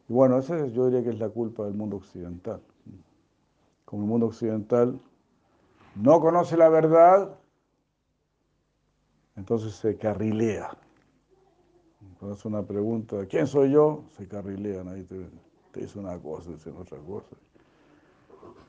Y 0.08 0.12
bueno, 0.12 0.38
esa 0.38 0.66
yo 0.66 0.86
diría 0.86 1.02
que 1.02 1.10
es 1.10 1.18
la 1.18 1.28
culpa 1.28 1.64
del 1.64 1.74
mundo 1.74 1.96
occidental. 1.98 2.62
Como 3.84 4.04
el 4.04 4.08
mundo 4.08 4.26
occidental 4.26 4.98
no 5.94 6.20
conoce 6.20 6.56
la 6.56 6.70
verdad, 6.70 7.38
entonces 9.42 9.74
se 9.74 9.96
carrilea. 9.96 10.70
Cuando 12.20 12.36
hace 12.36 12.46
una 12.46 12.62
pregunta, 12.62 13.26
¿quién 13.26 13.48
soy 13.48 13.72
yo? 13.72 14.04
Se 14.16 14.28
carrilean, 14.28 14.86
ahí 14.86 15.02
te, 15.02 15.26
te 15.72 15.80
dice 15.80 15.98
una 15.98 16.16
cosa, 16.16 16.52
dice 16.52 16.70
otra 16.70 16.96
cosa, 16.98 17.34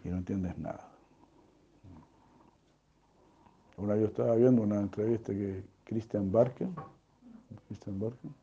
y 0.04 0.10
no 0.10 0.18
entiendes 0.18 0.58
nada. 0.58 0.92
Una 3.78 3.96
yo 3.98 4.08
estaba 4.08 4.36
viendo 4.36 4.64
una 4.64 4.80
entrevista 4.80 5.32
que 5.32 5.64
Christian 5.84 6.32
Barken, 6.32 6.74
Christian 7.68 8.00
Barken, 8.00 8.34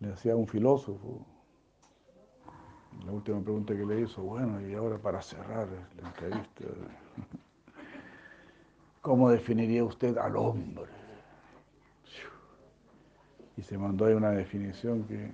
le 0.00 0.12
hacía 0.12 0.34
a 0.34 0.36
un 0.36 0.46
filósofo. 0.46 1.24
La 3.06 3.12
última 3.12 3.40
pregunta 3.40 3.74
que 3.74 3.86
le 3.86 4.02
hizo, 4.02 4.20
bueno, 4.22 4.60
y 4.60 4.74
ahora 4.74 4.98
para 4.98 5.22
cerrar 5.22 5.66
la 5.98 6.08
entrevista, 6.08 6.64
¿cómo 9.00 9.30
definiría 9.30 9.82
usted 9.82 10.18
al 10.18 10.36
hombre? 10.36 11.01
Y 13.56 13.62
se 13.62 13.78
mandó 13.78 14.06
ahí 14.06 14.14
una 14.14 14.30
definición 14.30 15.04
que 15.04 15.30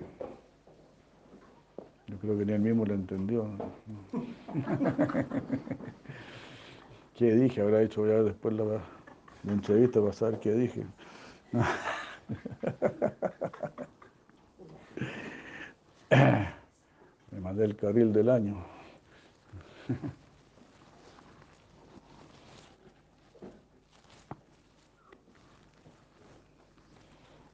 yo 2.07 2.17
creo 2.19 2.39
que 2.39 2.47
ni 2.47 2.53
él 2.53 2.61
mismo 2.61 2.85
lo 2.85 2.95
entendió. 2.95 3.47
¿Qué 7.15 7.35
dije? 7.35 7.61
Habrá 7.61 7.83
hecho 7.83 8.07
ya 8.07 8.23
después 8.23 8.55
la, 8.55 8.65
la 8.65 9.53
entrevista 9.53 10.01
para 10.01 10.13
saber 10.13 10.41
qué 10.41 10.53
dije. 10.53 10.87
Me 17.31 17.41
mandé 17.41 17.65
el 17.65 17.77
carril 17.77 18.13
del 18.13 18.29
año. 18.31 18.57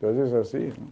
Entonces 0.04 0.34
es 0.34 0.54
así. 0.54 0.82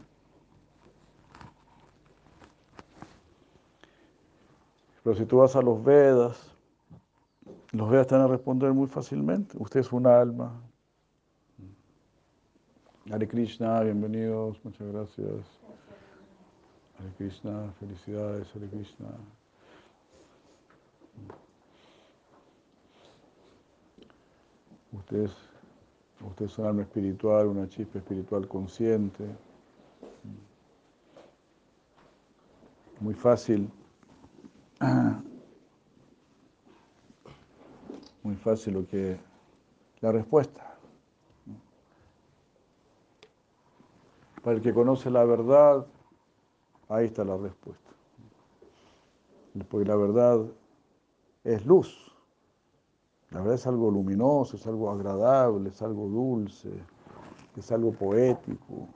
Pero 5.05 5.17
si 5.17 5.27
tú 5.27 5.39
vas 5.39 5.55
a 5.55 5.61
los 5.61 5.85
Vedas, 5.85 6.57
los 7.73 7.91
Vedas 7.91 8.07
te 8.07 8.15
van 8.15 8.25
a 8.25 8.29
responder 8.29 8.73
muy 8.73 8.87
fácilmente. 8.87 9.57
Usted 9.59 9.81
es 9.81 9.93
un 9.93 10.07
alma. 10.07 10.59
Hare 13.11 13.29
Krishna, 13.29 13.81
bienvenidos, 13.81 14.65
muchas 14.65 14.89
gracias. 14.91 15.45
Hare 16.99 17.13
Krishna, 17.19 17.71
felicidades, 17.81 18.49
Hare 18.57 18.69
Krishna. 18.69 19.09
Usted 24.93 25.25
es, 25.25 25.52
usted 26.29 26.47
es 26.47 26.59
un 26.59 26.67
alma 26.67 26.83
espiritual, 26.83 27.47
una 27.47 27.69
chispa 27.69 27.99
espiritual 27.99 28.49
consciente. 28.49 29.25
Muy 33.01 33.15
fácil 33.15 33.71
muy 38.23 38.37
fácil 38.37 38.75
lo 38.75 38.87
que 38.87 39.19
la 40.01 40.13
respuesta. 40.13 40.77
Para 44.43 44.57
el 44.57 44.63
que 44.63 44.75
conoce 44.75 45.11
la 45.11 45.25
verdad, 45.25 45.87
ahí 46.89 47.07
está 47.07 47.25
la 47.25 47.37
respuesta. 47.37 47.91
Porque 49.69 49.87
la 49.87 49.97
verdad 49.97 50.45
es 51.45 51.65
luz. 51.65 52.12
La 53.33 53.41
verdad 53.41 53.55
es 53.55 53.67
algo 53.67 53.91
luminoso, 53.91 54.57
es 54.57 54.67
algo 54.67 54.91
agradable, 54.91 55.71
es 55.71 55.81
algo 55.83 56.09
dulce, 56.09 56.71
es 57.57 57.73
algo 57.73 57.93
poético, 57.93 58.89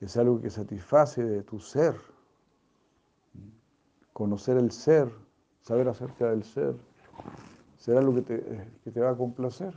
es 0.00 0.16
algo 0.16 0.40
que 0.40 0.50
satisface 0.50 1.24
de 1.24 1.42
tu 1.42 1.58
ser 1.58 1.94
conocer 4.12 4.56
el 4.56 4.70
ser, 4.70 5.10
saber 5.62 5.88
acerca 5.88 6.30
del 6.30 6.44
ser, 6.44 6.76
será 7.76 8.00
lo 8.00 8.14
que 8.14 8.22
te, 8.22 8.90
te 8.90 9.00
va 9.00 9.10
a 9.10 9.16
complacer, 9.16 9.74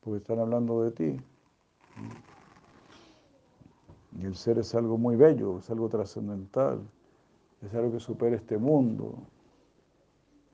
porque 0.00 0.18
están 0.18 0.38
hablando 0.38 0.82
de 0.82 0.90
ti. 0.90 1.20
Y 4.18 4.24
el 4.24 4.34
ser 4.34 4.58
es 4.58 4.74
algo 4.74 4.96
muy 4.96 5.16
bello, 5.16 5.58
es 5.58 5.70
algo 5.70 5.88
trascendental, 5.88 6.80
es 7.62 7.74
algo 7.74 7.92
que 7.92 8.00
supera 8.00 8.36
este 8.36 8.56
mundo. 8.56 9.18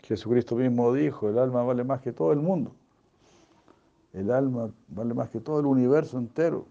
Jesucristo 0.03 0.57
mismo 0.57 0.93
dijo, 0.93 1.29
el 1.29 1.39
alma 1.39 1.63
vale 1.63 1.85
más 1.85 2.01
que 2.01 2.13
todo 2.13 2.33
el 2.33 2.41
mundo. 2.41 2.73
El 4.13 4.31
alma 4.31 4.71
vale 4.89 5.15
más 5.15 5.31
que 5.31 5.41
todo 5.41 5.61
el 5.61 5.67
universo 5.67 6.19
entero. 6.19 6.67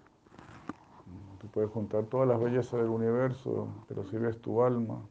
Tú 1.39 1.47
puedes 1.47 1.71
juntar 1.71 2.05
todas 2.05 2.27
las 2.27 2.39
bellezas 2.39 2.79
del 2.79 2.89
universo, 2.89 3.67
pero 3.87 4.03
si 4.03 4.17
ves 4.17 4.39
tu 4.39 4.61
alma, 4.61 5.01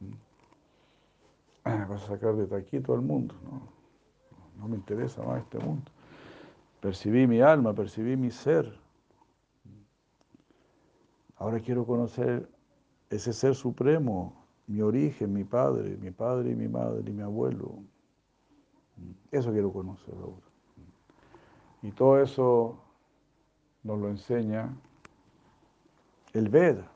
vas 1.64 2.02
a 2.04 2.06
sacar 2.06 2.34
de 2.34 2.56
aquí 2.56 2.80
todo 2.80 2.96
el 2.96 3.02
mundo. 3.02 3.34
¿no? 3.44 3.80
no 4.60 4.68
me 4.68 4.76
interesa 4.76 5.22
más 5.22 5.42
este 5.42 5.58
mundo. 5.58 5.90
Percibí 6.80 7.26
mi 7.26 7.40
alma, 7.40 7.74
percibí 7.74 8.16
mi 8.16 8.30
ser. 8.30 8.78
Ahora 11.36 11.60
quiero 11.60 11.86
conocer 11.86 12.48
ese 13.08 13.32
ser 13.32 13.54
supremo, 13.54 14.39
mi 14.70 14.82
origen, 14.82 15.32
mi 15.32 15.42
padre, 15.42 15.96
mi 15.96 16.12
padre 16.12 16.52
y 16.52 16.54
mi 16.54 16.68
madre 16.68 17.02
y 17.10 17.12
mi 17.12 17.22
abuelo. 17.22 17.82
Eso 19.32 19.50
quiero 19.50 19.72
conocer 19.72 20.14
ahora. 20.14 20.46
Y 21.82 21.90
todo 21.90 22.22
eso 22.22 22.78
nos 23.82 23.98
lo 23.98 24.08
enseña 24.08 24.72
el 26.34 26.48
Veda. 26.48 26.88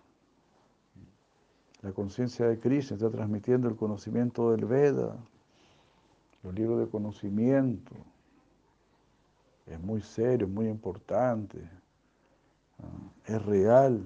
La 1.82 1.90
conciencia 1.92 2.46
de 2.46 2.60
Krishna 2.60 2.94
está 2.94 3.10
transmitiendo 3.10 3.68
el 3.68 3.74
conocimiento 3.74 4.52
del 4.52 4.66
Veda, 4.66 5.16
los 6.44 6.54
libros 6.54 6.78
de 6.78 6.88
conocimiento. 6.88 7.92
Es 9.66 9.80
muy 9.80 10.00
serio, 10.00 10.46
es 10.46 10.52
muy 10.52 10.68
importante, 10.68 11.58
es 13.26 13.44
real. 13.44 14.00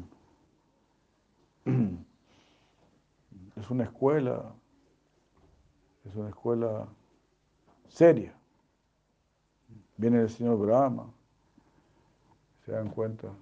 Es 3.58 3.70
una 3.70 3.84
escuela, 3.84 4.54
es 6.04 6.14
una 6.14 6.28
escuela 6.28 6.86
seria. 7.88 8.32
Viene 9.96 10.20
el 10.20 10.30
señor 10.30 10.58
Brahma, 10.58 11.12
se 12.64 12.72
dan 12.72 12.88
cuenta. 12.88 13.32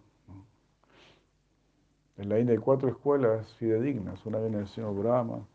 En 2.17 2.31
la 2.31 2.39
India 2.39 2.55
hay 2.55 2.59
cuatro 2.59 2.89
escuelas 2.89 3.53
fidedignas. 3.55 4.25
Una 4.25 4.39
viene 4.39 4.57
del 4.59 4.69
señor 4.69 4.95
Brahma, 4.95 5.47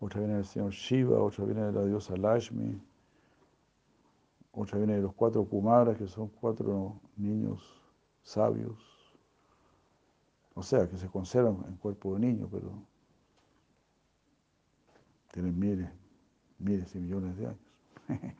otra 0.00 0.20
viene 0.20 0.34
del 0.34 0.44
señor 0.44 0.72
Shiva, 0.72 1.22
otra 1.22 1.44
viene 1.44 1.62
de 1.62 1.72
la 1.72 1.84
diosa 1.84 2.16
Lashmi, 2.16 2.82
otra 4.52 4.78
viene 4.78 4.96
de 4.96 5.02
los 5.02 5.14
cuatro 5.14 5.44
Kumaras, 5.44 5.96
que 5.96 6.08
son 6.08 6.28
cuatro 6.40 7.00
niños 7.16 7.62
sabios. 8.22 8.76
O 10.54 10.64
sea, 10.64 10.88
que 10.88 10.96
se 10.96 11.06
conservan 11.08 11.64
en 11.68 11.76
cuerpo 11.76 12.14
de 12.14 12.20
niño, 12.20 12.48
pero 12.50 12.72
tienen 15.32 15.58
miles, 15.58 15.90
miles 16.58 16.94
y 16.94 16.98
millones 16.98 17.36
de 17.36 17.46
años. 17.46 17.58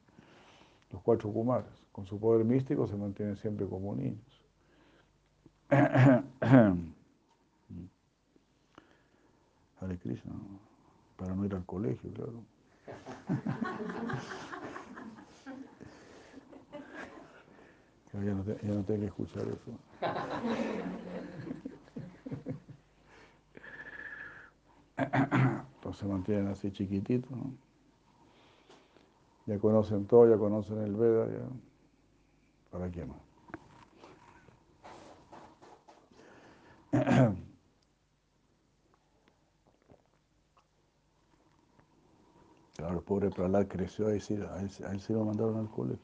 los 0.90 1.02
cuatro 1.02 1.32
Kumaras, 1.32 1.84
con 1.92 2.06
su 2.06 2.18
poder 2.18 2.44
místico, 2.44 2.86
se 2.86 2.96
mantienen 2.96 3.36
siempre 3.36 3.66
como 3.66 3.94
niños. 3.94 4.42
Hare 9.80 9.98
Krishna, 9.98 10.32
para 11.16 11.34
no 11.34 11.44
ir 11.44 11.54
al 11.54 11.64
colegio, 11.64 12.10
claro. 12.12 12.42
Ya 18.14 18.34
no, 18.34 18.42
te, 18.42 18.58
ya 18.66 18.74
no 18.74 18.82
tengo 18.82 19.00
que 19.00 19.06
escuchar 19.06 19.44
eso. 19.46 19.78
Se 25.92 26.06
mantienen 26.06 26.48
así 26.48 26.70
chiquititos. 26.70 27.30
Ya 29.46 29.58
conocen 29.58 30.06
todo, 30.06 30.28
ya 30.28 30.36
conocen 30.36 30.78
el 30.82 30.94
Veda. 30.94 31.26
Ya. 31.26 31.48
¿Para 32.70 32.90
qué 32.90 33.06
más? 33.06 33.18
Claro, 42.76 42.98
el 42.98 43.04
pobre 43.04 43.28
Prahlad 43.28 43.66
creció 43.66 44.06
ahí, 44.06 44.20
sí, 44.20 44.38
a 44.40 44.98
sí 45.00 45.12
lo 45.12 45.24
mandaron 45.24 45.56
al 45.56 45.68
colegio. 45.68 45.98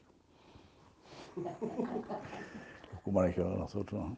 Los 1.37 3.01
Kumaras 3.01 3.29
dijeron 3.29 3.53
a 3.53 3.57
nosotros, 3.59 4.09
¿no? 4.09 4.17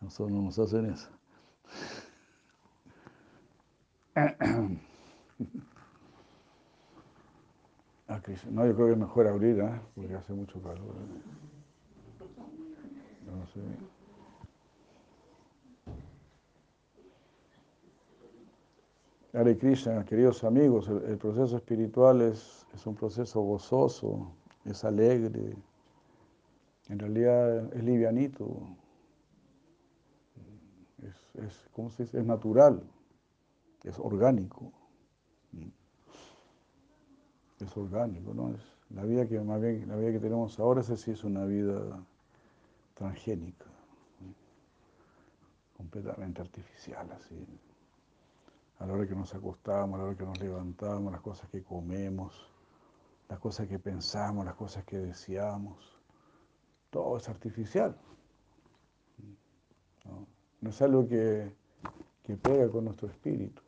nosotros 0.00 0.30
no 0.30 0.42
nos 0.42 0.58
hacen 0.60 0.86
eso. 0.86 1.08
Ah. 4.16 4.34
No, 8.50 8.66
yo 8.66 8.74
creo 8.74 8.86
que 8.86 8.92
es 8.92 8.98
mejor 8.98 9.26
abrir, 9.28 9.60
¿eh? 9.60 9.80
porque 9.94 10.14
hace 10.14 10.32
mucho 10.32 10.60
calor. 10.60 10.78
¿eh? 10.78 11.20
No 13.26 13.46
sé. 13.46 13.60
Hare 19.32 19.56
Krishna, 19.56 20.04
queridos 20.04 20.42
amigos, 20.42 20.88
el, 20.88 21.04
el 21.04 21.16
proceso 21.18 21.56
espiritual 21.56 22.20
es, 22.20 22.66
es, 22.74 22.84
un 22.84 22.96
proceso 22.96 23.40
gozoso, 23.42 24.32
es 24.64 24.84
alegre, 24.84 25.54
en 26.88 26.98
realidad 26.98 27.72
es 27.72 27.84
livianito, 27.84 28.66
es, 30.98 31.44
es, 31.44 31.68
¿cómo 31.72 31.90
se 31.90 32.02
dice? 32.02 32.18
es 32.18 32.26
natural, 32.26 32.82
es 33.84 33.98
orgánico. 33.98 34.72
Es 37.58 37.76
orgánico, 37.76 38.32
¿no? 38.32 38.54
Es 38.54 38.62
la 38.90 39.04
vida 39.04 39.26
que 39.26 39.38
más 39.40 39.60
bien, 39.60 39.86
la 39.88 39.96
vida 39.96 40.12
que 40.12 40.20
tenemos 40.20 40.58
ahora, 40.58 40.80
esa 40.80 40.96
sí 40.96 41.10
es 41.10 41.24
una 41.24 41.44
vida 41.44 42.02
transgénica, 42.94 43.66
completamente 45.76 46.40
artificial, 46.40 47.10
así 47.12 47.46
a 48.80 48.86
la 48.86 48.94
hora 48.94 49.06
que 49.06 49.14
nos 49.14 49.34
acostamos, 49.34 49.94
a 49.94 49.98
la 49.98 50.08
hora 50.08 50.16
que 50.16 50.24
nos 50.24 50.40
levantamos, 50.40 51.12
las 51.12 51.20
cosas 51.20 51.48
que 51.50 51.62
comemos, 51.62 52.50
las 53.28 53.38
cosas 53.38 53.68
que 53.68 53.78
pensamos, 53.78 54.44
las 54.44 54.54
cosas 54.54 54.84
que 54.84 54.98
deseamos, 54.98 56.00
todo 56.88 57.18
es 57.18 57.28
artificial. 57.28 57.94
No, 60.06 60.26
no 60.62 60.70
es 60.70 60.80
algo 60.80 61.06
que, 61.06 61.54
que 62.22 62.36
pega 62.36 62.70
con 62.70 62.86
nuestro 62.86 63.08
espíritu. 63.08 63.62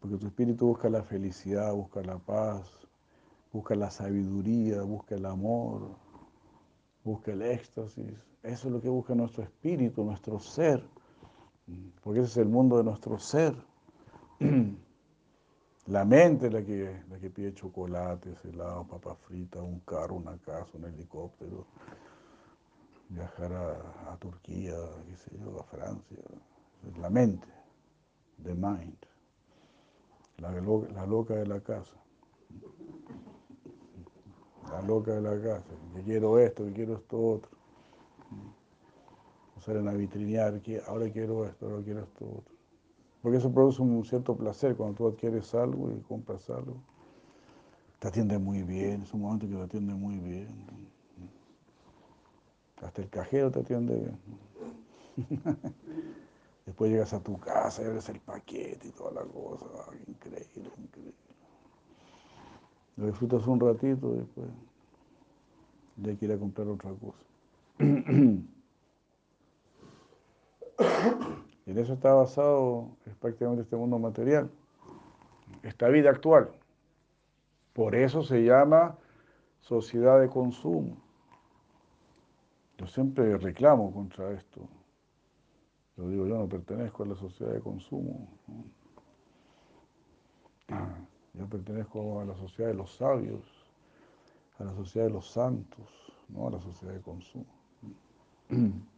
Porque 0.00 0.16
tu 0.16 0.26
espíritu 0.26 0.66
busca 0.66 0.88
la 0.88 1.02
felicidad, 1.02 1.72
busca 1.74 2.02
la 2.02 2.18
paz, 2.18 2.70
busca 3.52 3.74
la 3.74 3.90
sabiduría, 3.90 4.82
busca 4.82 5.14
el 5.14 5.26
amor, 5.26 5.90
busca 7.04 7.32
el 7.32 7.42
éxtasis. 7.42 8.12
Eso 8.42 8.68
es 8.68 8.72
lo 8.72 8.80
que 8.80 8.88
busca 8.88 9.14
nuestro 9.14 9.42
espíritu, 9.42 10.02
nuestro 10.02 10.38
ser 10.38 10.82
porque 12.02 12.20
ese 12.20 12.30
es 12.30 12.36
el 12.38 12.48
mundo 12.48 12.78
de 12.78 12.84
nuestro 12.84 13.18
ser. 13.18 13.54
La 15.86 16.04
mente 16.04 16.46
es 16.46 16.52
la 16.52 16.62
que, 16.62 17.02
la 17.08 17.18
que 17.18 17.30
pide 17.30 17.52
chocolates, 17.52 18.44
helado, 18.44 18.86
papa 18.86 19.16
frita, 19.16 19.60
un 19.60 19.80
carro, 19.80 20.16
una 20.16 20.38
casa, 20.38 20.78
un 20.78 20.84
helicóptero, 20.84 21.66
viajar 23.08 23.52
a, 23.52 24.12
a 24.12 24.16
Turquía, 24.18 24.76
qué 25.08 25.16
sé 25.16 25.36
yo, 25.38 25.58
a 25.58 25.64
Francia. 25.64 26.22
Es 26.86 26.96
la 26.96 27.10
mente, 27.10 27.48
the 28.44 28.54
mind, 28.54 28.98
la, 30.40 31.06
loca 31.06 31.34
de 31.34 31.46
la 31.46 31.60
casa. 31.60 31.94
La 34.70 34.82
loca 34.82 35.14
de 35.14 35.22
la 35.22 35.40
casa, 35.42 35.68
que 35.94 36.02
quiero 36.02 36.38
esto, 36.38 36.64
que 36.66 36.72
quiero 36.72 36.94
esto 36.94 37.20
otro 37.20 37.60
salen 39.60 39.88
a 39.88 39.92
vitrinear, 39.92 40.60
ahora 40.86 41.10
quiero 41.10 41.44
esto, 41.44 41.66
ahora 41.66 41.82
quiero 41.84 42.00
esto 42.00 42.24
otro. 42.24 42.54
Porque 43.22 43.38
eso 43.38 43.52
produce 43.52 43.82
un 43.82 44.04
cierto 44.04 44.34
placer 44.36 44.74
cuando 44.74 44.96
tú 44.96 45.08
adquieres 45.08 45.54
algo 45.54 45.90
y 45.90 46.00
compras 46.08 46.48
algo. 46.48 46.76
Te 47.98 48.08
atiende 48.08 48.38
muy 48.38 48.62
bien, 48.62 49.02
es 49.02 49.12
un 49.12 49.20
momento 49.20 49.46
que 49.46 49.54
te 49.54 49.62
atiende 49.62 49.94
muy 49.94 50.18
bien. 50.18 50.48
Hasta 52.82 53.02
el 53.02 53.10
cajero 53.10 53.50
te 53.50 53.60
atiende 53.60 53.94
bien. 53.94 54.18
Después 56.70 56.92
llegas 56.92 57.12
a 57.12 57.20
tu 57.20 57.36
casa 57.36 57.82
y 57.82 57.86
abres 57.86 58.08
el 58.10 58.20
paquete 58.20 58.86
y 58.86 58.92
toda 58.92 59.10
la 59.10 59.22
cosa. 59.22 59.66
increíble, 60.06 60.70
increíble. 60.78 61.14
Lo 62.96 63.06
disfrutas 63.06 63.44
un 63.48 63.58
ratito 63.58 64.14
y 64.14 64.18
después 64.18 64.46
ya 65.96 66.34
a 66.34 66.38
comprar 66.38 66.68
otra 66.68 66.92
cosa. 66.92 67.18
En 71.66 71.78
eso 71.78 71.92
está 71.94 72.14
basado 72.14 72.96
prácticamente 73.20 73.62
este 73.62 73.76
mundo 73.76 73.98
material, 73.98 74.48
esta 75.64 75.88
vida 75.88 76.10
actual. 76.10 76.52
Por 77.72 77.96
eso 77.96 78.22
se 78.22 78.44
llama 78.44 78.96
sociedad 79.60 80.20
de 80.20 80.28
consumo. 80.28 80.96
Yo 82.78 82.86
siempre 82.86 83.36
reclamo 83.38 83.92
contra 83.92 84.30
esto. 84.32 84.68
Yo 85.96 86.08
digo, 86.08 86.26
yo 86.26 86.38
no 86.38 86.48
pertenezco 86.48 87.02
a 87.02 87.06
la 87.06 87.16
sociedad 87.16 87.52
de 87.52 87.60
consumo. 87.60 88.28
Yo 91.34 91.46
pertenezco 91.48 92.20
a 92.20 92.24
la 92.24 92.36
sociedad 92.36 92.70
de 92.70 92.76
los 92.76 92.94
sabios, 92.94 93.42
a 94.58 94.64
la 94.64 94.74
sociedad 94.74 95.06
de 95.06 95.12
los 95.12 95.30
santos, 95.30 95.88
no 96.28 96.48
a 96.48 96.50
la 96.50 96.60
sociedad 96.60 96.94
de 96.94 97.00
consumo. 97.00 97.46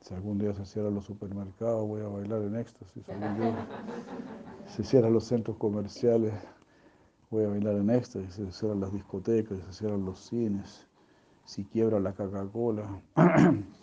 Si 0.00 0.12
algún 0.12 0.36
día 0.36 0.52
se 0.52 0.66
cierran 0.66 0.96
los 0.96 1.04
supermercados, 1.04 1.86
voy 1.86 2.02
a 2.02 2.08
bailar 2.08 2.42
en 2.42 2.56
éxtasis. 2.56 3.04
Si 3.06 3.12
algún 3.12 3.40
día 3.40 3.66
se 4.66 4.82
cierran 4.82 5.12
los 5.12 5.24
centros 5.24 5.56
comerciales, 5.58 6.34
voy 7.30 7.44
a 7.44 7.48
bailar 7.48 7.76
en 7.76 7.88
éxtasis. 7.90 8.34
Si 8.34 8.44
se 8.44 8.50
cierran 8.52 8.80
las 8.80 8.92
discotecas, 8.92 9.58
si 9.58 9.64
se 9.66 9.72
cierran 9.72 10.04
los 10.04 10.18
cines, 10.18 10.88
si 11.44 11.64
quiebra 11.64 12.00
la 12.00 12.14
Coca-Cola, 12.14 13.00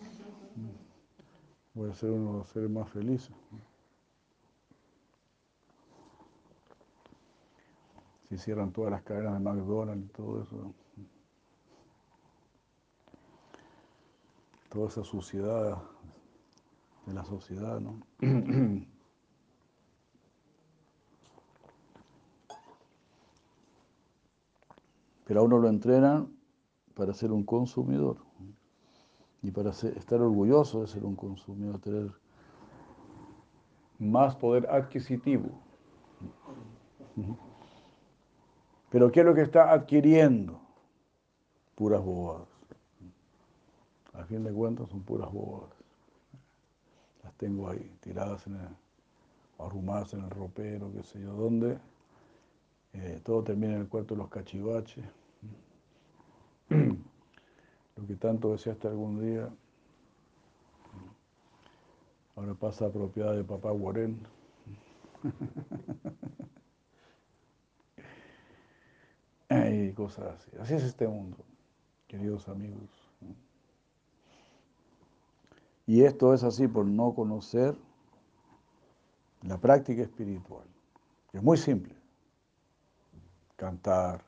voy 1.74 1.90
a 1.90 1.94
ser 1.94 2.10
uno 2.10 2.32
de 2.32 2.38
los 2.38 2.48
seres 2.48 2.70
más 2.70 2.88
felices. 2.90 3.34
Si 8.28 8.38
cierran 8.38 8.72
todas 8.72 8.90
las 8.92 9.02
cadenas 9.02 9.34
de 9.34 9.40
McDonald's 9.40 10.04
y 10.04 10.08
todo 10.12 10.42
eso. 10.42 10.74
Toda 14.68 14.88
esa 14.88 15.02
suciedad 15.02 15.82
de 17.06 17.14
la 17.14 17.24
sociedad, 17.24 17.80
¿no? 17.80 18.00
Pero 25.24 25.40
a 25.40 25.42
uno 25.42 25.58
lo 25.58 25.68
entrenan 25.68 26.36
para 26.94 27.14
ser 27.14 27.32
un 27.32 27.44
consumidor 27.44 28.29
y 29.42 29.50
para 29.50 29.70
estar 29.70 30.20
orgulloso 30.20 30.82
de 30.82 30.86
ser 30.86 31.04
un 31.04 31.16
consumidor, 31.16 31.78
tener 31.78 32.10
más 33.98 34.36
poder 34.36 34.68
adquisitivo. 34.70 35.50
Pero 38.90 39.10
¿qué 39.10 39.20
es 39.20 39.26
lo 39.26 39.34
que 39.34 39.42
está 39.42 39.72
adquiriendo? 39.72 40.60
Puras 41.74 42.02
bobadas. 42.02 42.48
A 44.12 44.24
fin 44.24 44.42
de 44.42 44.52
cuentas 44.52 44.88
son 44.88 45.02
puras 45.02 45.32
bobadas 45.32 45.80
tengo 47.40 47.70
ahí 47.70 47.90
tiradas 48.00 48.46
en 48.46 48.56
el, 48.56 48.68
arrumadas 49.58 50.12
en 50.12 50.24
el 50.24 50.30
ropero, 50.30 50.92
qué 50.92 51.02
sé 51.02 51.22
yo 51.22 51.32
dónde. 51.32 51.78
Eh, 52.92 53.20
todo 53.24 53.42
termina 53.42 53.74
en 53.74 53.80
el 53.80 53.88
cuarto 53.88 54.14
de 54.14 54.18
los 54.18 54.28
cachivaches. 54.28 55.04
Lo 58.00 58.06
que 58.06 58.16
tanto 58.16 58.52
deseaste 58.52 58.88
algún 58.88 59.20
día, 59.20 59.50
ahora 62.34 62.54
pasa 62.54 62.86
a 62.86 62.90
propiedad 62.90 63.36
de 63.36 63.44
papá 63.44 63.70
Guarén. 63.72 64.18
y 69.50 69.92
cosas 69.92 70.36
así. 70.36 70.50
Así 70.58 70.72
es 70.74 70.84
este 70.84 71.06
mundo, 71.06 71.36
queridos 72.06 72.48
amigos. 72.48 72.88
Y 75.86 76.02
esto 76.02 76.32
es 76.32 76.42
así 76.42 76.66
por 76.68 76.86
no 76.86 77.14
conocer 77.14 77.76
la 79.42 79.58
práctica 79.58 80.00
espiritual, 80.02 80.66
es 81.34 81.42
muy 81.42 81.58
simple. 81.58 81.94
Cantar, 83.56 84.24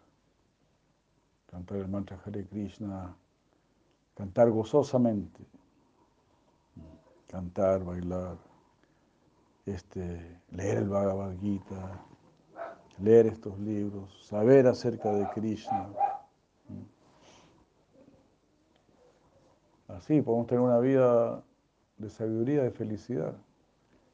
cantar 1.47 1.79
el 1.79 1.89
mantra 1.89 2.21
Hare 2.27 2.47
Krishna, 2.47 3.17
cantar 4.15 4.51
gozosamente, 4.51 5.45
cantar, 7.29 7.85
bailar, 7.85 8.37
este, 9.67 10.41
leer 10.51 10.79
el 10.79 10.89
Bhagavad 10.89 11.37
Gita, 11.39 12.05
leer 12.99 13.27
estos 13.27 13.59
libros, 13.59 14.27
saber 14.27 14.67
acerca 14.67 15.13
de 15.13 15.29
Krishna. 15.31 15.91
Así 19.89 20.21
podemos 20.23 20.47
tener 20.47 20.63
una 20.63 20.79
vida 20.79 21.43
de 21.99 22.11
sabiduría, 22.11 22.63
de 22.63 22.71
felicidad. 22.71 23.37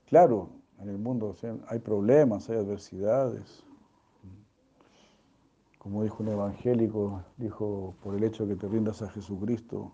Claro, 0.06 0.50
en 0.78 0.88
el 0.88 0.98
mundo 0.98 1.37
hay 1.66 1.78
problemas, 1.78 2.48
hay 2.48 2.56
adversidades. 2.56 3.64
Como 5.88 6.03
dijo 6.03 6.22
un 6.22 6.29
evangélico, 6.29 7.22
dijo, 7.38 7.94
por 8.03 8.14
el 8.14 8.22
hecho 8.22 8.44
de 8.44 8.55
que 8.55 8.61
te 8.61 8.68
rindas 8.68 9.01
a 9.01 9.09
Jesucristo, 9.09 9.90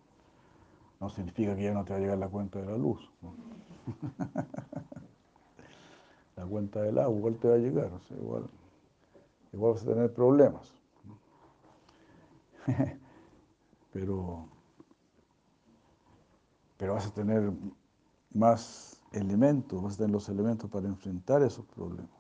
no 0.99 1.09
significa 1.09 1.55
que 1.55 1.63
ya 1.63 1.73
no 1.73 1.85
te 1.85 1.93
va 1.93 1.99
a 1.99 2.01
llegar 2.01 2.19
la 2.19 2.29
cuenta 2.29 2.61
de 2.61 2.67
la 2.67 2.77
luz. 2.77 3.09
la 6.37 6.47
cuenta 6.47 6.83
del 6.83 6.99
agua 6.99 7.17
igual 7.17 7.37
te 7.37 7.47
va 7.47 7.55
a 7.55 7.59
llegar, 7.59 7.93
igual, 8.11 8.51
igual 9.53 9.75
vas 9.75 9.83
a 9.83 9.87
tener 9.87 10.13
problemas. 10.13 10.75
pero, 13.93 14.49
pero 16.77 16.95
vas 16.95 17.07
a 17.07 17.15
tener 17.15 17.53
más 18.33 19.01
elementos, 19.13 19.81
vas 19.81 19.95
a 19.95 19.99
tener 19.99 20.11
los 20.11 20.29
elementos 20.29 20.69
para 20.69 20.89
enfrentar 20.89 21.41
esos 21.43 21.65
problemas. 21.67 22.11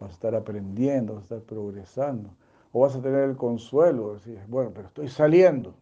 Vas 0.00 0.12
a 0.12 0.14
estar 0.14 0.34
aprendiendo, 0.34 1.16
vas 1.16 1.30
a 1.30 1.34
estar 1.36 1.42
progresando. 1.42 2.30
O 2.76 2.80
vas 2.80 2.96
a 2.96 3.00
tener 3.00 3.30
el 3.30 3.36
consuelo, 3.36 4.16
de 4.16 4.44
bueno, 4.48 4.72
pero 4.74 4.88
estoy 4.88 5.06
saliendo. 5.06 5.74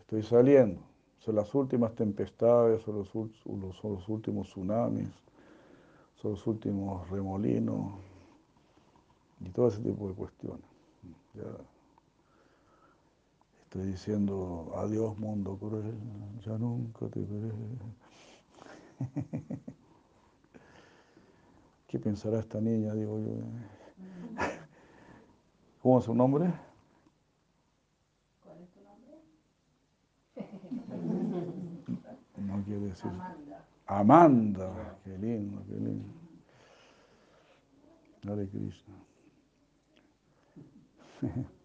Estoy 0.00 0.22
saliendo. 0.22 0.80
Son 1.18 1.34
las 1.34 1.54
últimas 1.54 1.94
tempestades, 1.94 2.80
son 2.80 2.96
los, 2.96 3.14
últimos 4.08 4.48
tsunamis, 4.48 5.10
son 6.14 6.30
los 6.30 6.46
últimos 6.46 7.10
remolinos 7.10 7.92
y 9.40 9.50
todo 9.50 9.68
ese 9.68 9.82
tipo 9.82 10.08
de 10.08 10.14
cuestiones. 10.14 10.64
estoy 13.64 13.82
diciendo 13.82 14.72
adiós 14.76 15.18
mundo 15.18 15.58
cruel, 15.58 15.92
ya 16.42 16.56
nunca 16.56 17.06
te 17.08 17.20
veré. 17.20 17.52
¿Qué 21.86 21.98
pensará 21.98 22.38
esta 22.38 22.62
niña? 22.62 22.94
Digo 22.94 23.18
yo. 23.18 23.87
¿Cómo 25.82 25.98
es 25.98 26.04
su 26.04 26.14
nombre? 26.14 26.52
¿Cuál 28.44 28.62
es 28.62 28.70
tu 28.70 28.80
nombre? 28.82 29.18
No 32.36 32.62
quiere 32.64 32.80
decir. 32.86 33.10
Amanda. 33.10 33.66
Amanda. 33.86 34.98
Qué 35.04 35.18
lindo, 35.18 35.62
qué 35.66 35.74
lindo. 35.74 36.08
Hare 38.26 38.48
Krishna. 38.48 38.94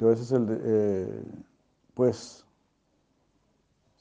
Entonces, 0.00 0.32
el 0.32 0.46
eh, 0.64 1.22
pues, 1.92 2.46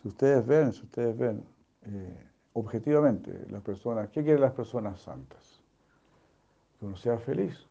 si 0.01 0.07
ustedes 0.07 0.47
ven, 0.47 0.71
si 0.71 0.83
ustedes 0.83 1.17
ven, 1.17 1.43
eh, 1.87 2.25
objetivamente, 2.53 3.45
las 3.49 3.61
personas, 3.61 4.07
¿qué 4.07 4.23
quieren 4.23 4.39
las 4.39 4.53
personas 4.53 5.01
santas? 5.01 5.61
Que 6.79 6.85
uno 6.85 6.95
sea 6.95 7.17
feliz 7.17 7.67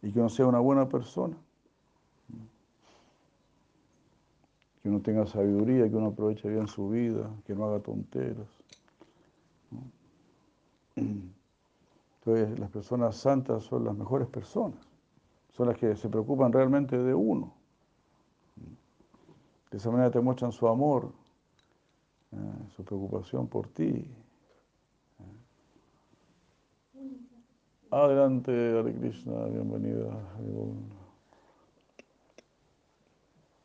y 0.00 0.10
que 0.10 0.18
uno 0.18 0.30
sea 0.30 0.46
una 0.46 0.60
buena 0.60 0.88
persona, 0.88 1.36
que 4.82 4.88
uno 4.88 5.02
tenga 5.02 5.26
sabiduría, 5.26 5.86
que 5.86 5.96
uno 5.96 6.06
aproveche 6.06 6.48
bien 6.48 6.66
su 6.66 6.88
vida, 6.88 7.30
que 7.46 7.54
no 7.54 7.66
haga 7.66 7.80
tonteras. 7.80 8.48
Entonces, 10.96 12.58
las 12.58 12.70
personas 12.70 13.18
santas 13.18 13.64
son 13.64 13.84
las 13.84 13.94
mejores 13.94 14.28
personas 14.28 14.93
son 15.56 15.68
las 15.68 15.76
que 15.76 15.94
se 15.94 16.08
preocupan 16.08 16.52
realmente 16.52 16.98
de 16.98 17.14
uno. 17.14 17.54
De 19.70 19.76
esa 19.78 19.90
manera 19.90 20.10
te 20.10 20.20
muestran 20.20 20.52
su 20.52 20.66
amor, 20.66 21.12
eh, 22.32 22.36
su 22.76 22.84
preocupación 22.84 23.46
por 23.46 23.68
ti. 23.68 24.10
Adelante, 27.90 28.78
Hare 28.78 28.92
Krishna, 28.94 29.44
bienvenida. 29.46 30.10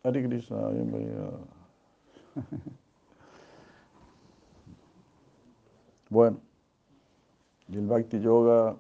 Hare 0.04 0.28
Krishna, 0.28 0.69
bienvenida. 0.69 1.32
Bueno, 6.12 6.39
y 7.67 7.78
el 7.78 7.86
Bhakti 7.86 8.19
Yoga, 8.19 8.75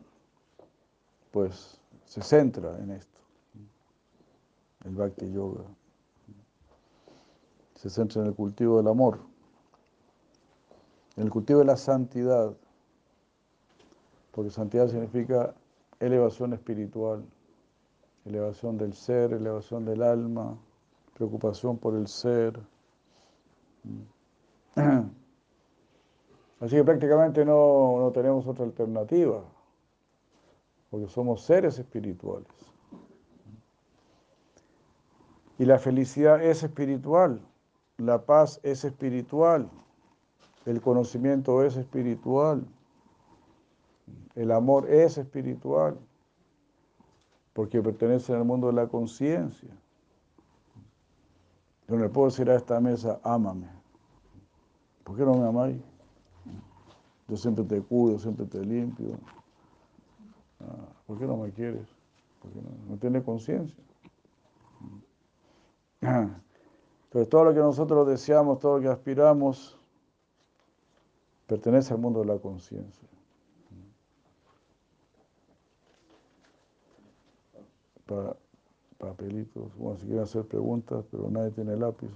pues 1.31 1.78
se 2.09 2.21
centra 2.23 2.75
en 2.79 2.89
esto, 2.89 3.21
el 4.83 4.95
Bhakti 4.95 5.31
Yoga. 5.31 5.63
Se 7.75 7.87
centra 7.91 8.23
en 8.23 8.29
el 8.29 8.33
cultivo 8.33 8.77
del 8.77 8.87
amor, 8.87 9.19
en 11.17 11.23
el 11.25 11.29
cultivo 11.29 11.59
de 11.59 11.65
la 11.65 11.77
santidad, 11.77 12.51
porque 14.31 14.49
santidad 14.49 14.87
significa 14.87 15.53
elevación 15.99 16.53
espiritual, 16.53 17.23
elevación 18.25 18.79
del 18.79 18.93
ser, 18.93 19.31
elevación 19.33 19.85
del 19.85 20.01
alma, 20.01 20.57
preocupación 21.13 21.77
por 21.77 21.93
el 21.93 22.07
ser. 22.07 22.59
Así 26.59 26.75
que 26.75 26.83
prácticamente 26.83 27.45
no, 27.45 27.99
no 27.99 28.11
tenemos 28.11 28.47
otra 28.47 28.65
alternativa 28.65 29.43
porque 30.89 31.07
somos 31.07 31.41
seres 31.41 31.77
espirituales. 31.79 32.47
Y 35.57 35.65
la 35.65 35.77
felicidad 35.77 36.41
es 36.41 36.63
espiritual, 36.63 37.41
la 37.97 38.25
paz 38.25 38.59
es 38.63 38.85
espiritual, 38.85 39.69
el 40.65 40.81
conocimiento 40.81 41.63
es 41.63 41.75
espiritual, 41.75 42.65
el 44.35 44.51
amor 44.51 44.89
es 44.89 45.17
espiritual, 45.17 45.99
porque 47.53 47.81
pertenece 47.81 48.33
al 48.33 48.45
mundo 48.45 48.67
de 48.67 48.73
la 48.73 48.87
conciencia. 48.87 49.69
Yo 51.89 51.97
le 51.97 52.07
puedo 52.07 52.27
decir 52.27 52.49
a 52.49 52.55
esta 52.55 52.79
mesa, 52.79 53.19
ámame. 53.23 53.67
¿Por 55.03 55.17
qué 55.17 55.23
no 55.23 55.33
me 55.33 55.47
amáis? 55.47 55.81
Yo 57.27 57.35
siempre 57.35 57.63
te 57.65 57.81
cuido, 57.81 58.17
siempre 58.17 58.45
te 58.45 58.63
limpio. 58.63 59.17
Ah, 60.61 60.93
¿Por 61.07 61.17
qué 61.17 61.25
no 61.25 61.37
me 61.37 61.51
quieres? 61.51 61.87
Porque 62.41 62.57
no, 62.61 62.69
no 62.89 62.97
tiene 62.97 63.23
conciencia. 63.23 63.83
Entonces 66.01 67.29
todo 67.29 67.45
lo 67.45 67.53
que 67.53 67.59
nosotros 67.59 68.07
deseamos, 68.07 68.59
todo 68.59 68.77
lo 68.77 68.83
que 68.83 68.89
aspiramos, 68.89 69.77
pertenece 71.47 71.93
al 71.93 71.99
mundo 71.99 72.19
de 72.19 72.27
la 72.27 72.37
conciencia. 72.37 73.07
Para 78.05 78.35
papelitos, 78.97 79.75
bueno, 79.77 79.97
si 79.97 80.05
quieren 80.05 80.23
hacer 80.23 80.45
preguntas, 80.45 81.05
pero 81.09 81.29
nadie 81.29 81.51
tiene 81.51 81.75
lápiz. 81.75 82.09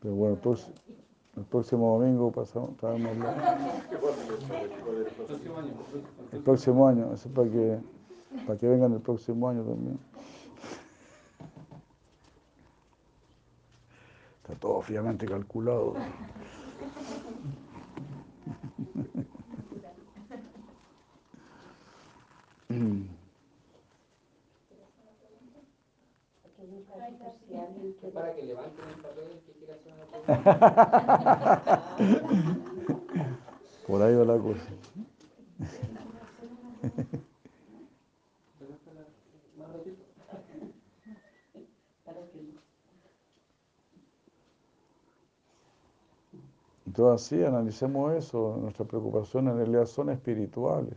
Pero 0.00 0.14
bueno, 0.14 0.34
entonces... 0.34 0.72
El 1.36 1.44
próximo 1.44 1.98
domingo 1.98 2.30
pasamos, 2.30 2.70
estábamos 2.72 3.10
El 6.30 6.40
próximo 6.42 6.86
año, 6.86 7.12
eso 7.14 7.28
es 7.28 7.34
para 7.34 7.48
que, 7.48 7.78
para 8.46 8.58
que 8.58 8.68
vengan 8.68 8.92
el 8.92 9.00
próximo 9.00 9.48
año 9.48 9.62
también. 9.62 9.98
Está 14.42 14.54
todo 14.60 14.82
fríamente 14.82 15.24
calculado. 15.24 15.94
Para 28.12 28.34
que 28.34 28.42
levanten 28.42 28.88
el 28.88 29.00
papel 29.00 29.40
que 29.46 29.52
quiera 29.52 29.74
hacer 29.74 29.92
una 29.94 30.01
Por 33.86 34.02
ahí 34.02 34.14
va 34.14 34.24
la 34.24 34.38
cosa. 34.38 34.60
Entonces, 46.86 47.26
así 47.26 47.44
analicemos 47.44 48.14
eso. 48.14 48.58
Nuestras 48.60 48.86
preocupaciones 48.86 49.52
en 49.52 49.58
realidad 49.58 49.86
son 49.86 50.10
espirituales. 50.10 50.96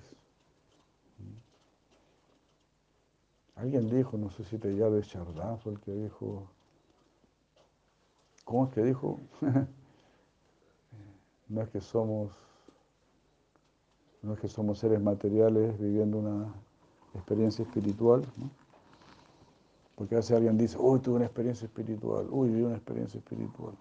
Alguien 3.55 3.89
dijo, 3.89 4.17
no 4.17 4.29
sé 4.29 4.43
si 4.43 4.57
te 4.57 4.75
ya 4.75 4.89
de 4.89 5.01
Chardin 5.01 5.57
fue 5.59 5.73
el 5.73 5.79
que 5.79 5.91
dijo, 5.91 6.49
¿cómo 8.45 8.65
es 8.65 8.73
que 8.73 8.83
dijo? 8.83 9.19
no 11.49 11.61
es 11.61 11.69
que 11.69 11.81
somos, 11.81 12.31
no 14.21 14.33
es 14.33 14.39
que 14.39 14.47
somos 14.47 14.79
seres 14.79 15.01
materiales 15.01 15.77
viviendo 15.77 16.19
una 16.19 16.53
experiencia 17.13 17.63
espiritual, 17.63 18.21
¿no? 18.37 18.49
porque 19.95 20.15
a 20.15 20.17
veces 20.17 20.35
alguien 20.35 20.57
dice, 20.57 20.77
uy, 20.77 20.99
tuve 20.99 21.15
una 21.15 21.25
experiencia 21.25 21.65
espiritual, 21.65 22.27
uy, 22.29 22.49
viví 22.49 22.63
una 22.63 22.75
experiencia 22.75 23.17
espiritual. 23.17 23.73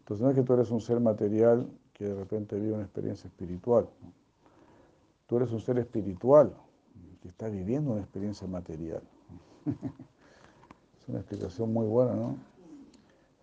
Entonces 0.00 0.24
no 0.24 0.30
es 0.30 0.36
que 0.36 0.42
tú 0.42 0.54
eres 0.54 0.70
un 0.70 0.80
ser 0.80 1.00
material 1.00 1.68
que 1.92 2.04
de 2.04 2.14
repente 2.14 2.56
vive 2.56 2.74
una 2.74 2.84
experiencia 2.84 3.26
espiritual. 3.26 3.88
Tú 5.26 5.36
eres 5.36 5.50
un 5.50 5.60
ser 5.60 5.78
espiritual 5.78 6.54
que 7.20 7.28
está 7.28 7.48
viviendo 7.48 7.90
una 7.90 8.00
experiencia 8.00 8.46
material. 8.46 9.02
es 9.66 11.08
una 11.08 11.18
explicación 11.18 11.72
muy 11.72 11.86
buena, 11.86 12.14
¿no? 12.14 12.36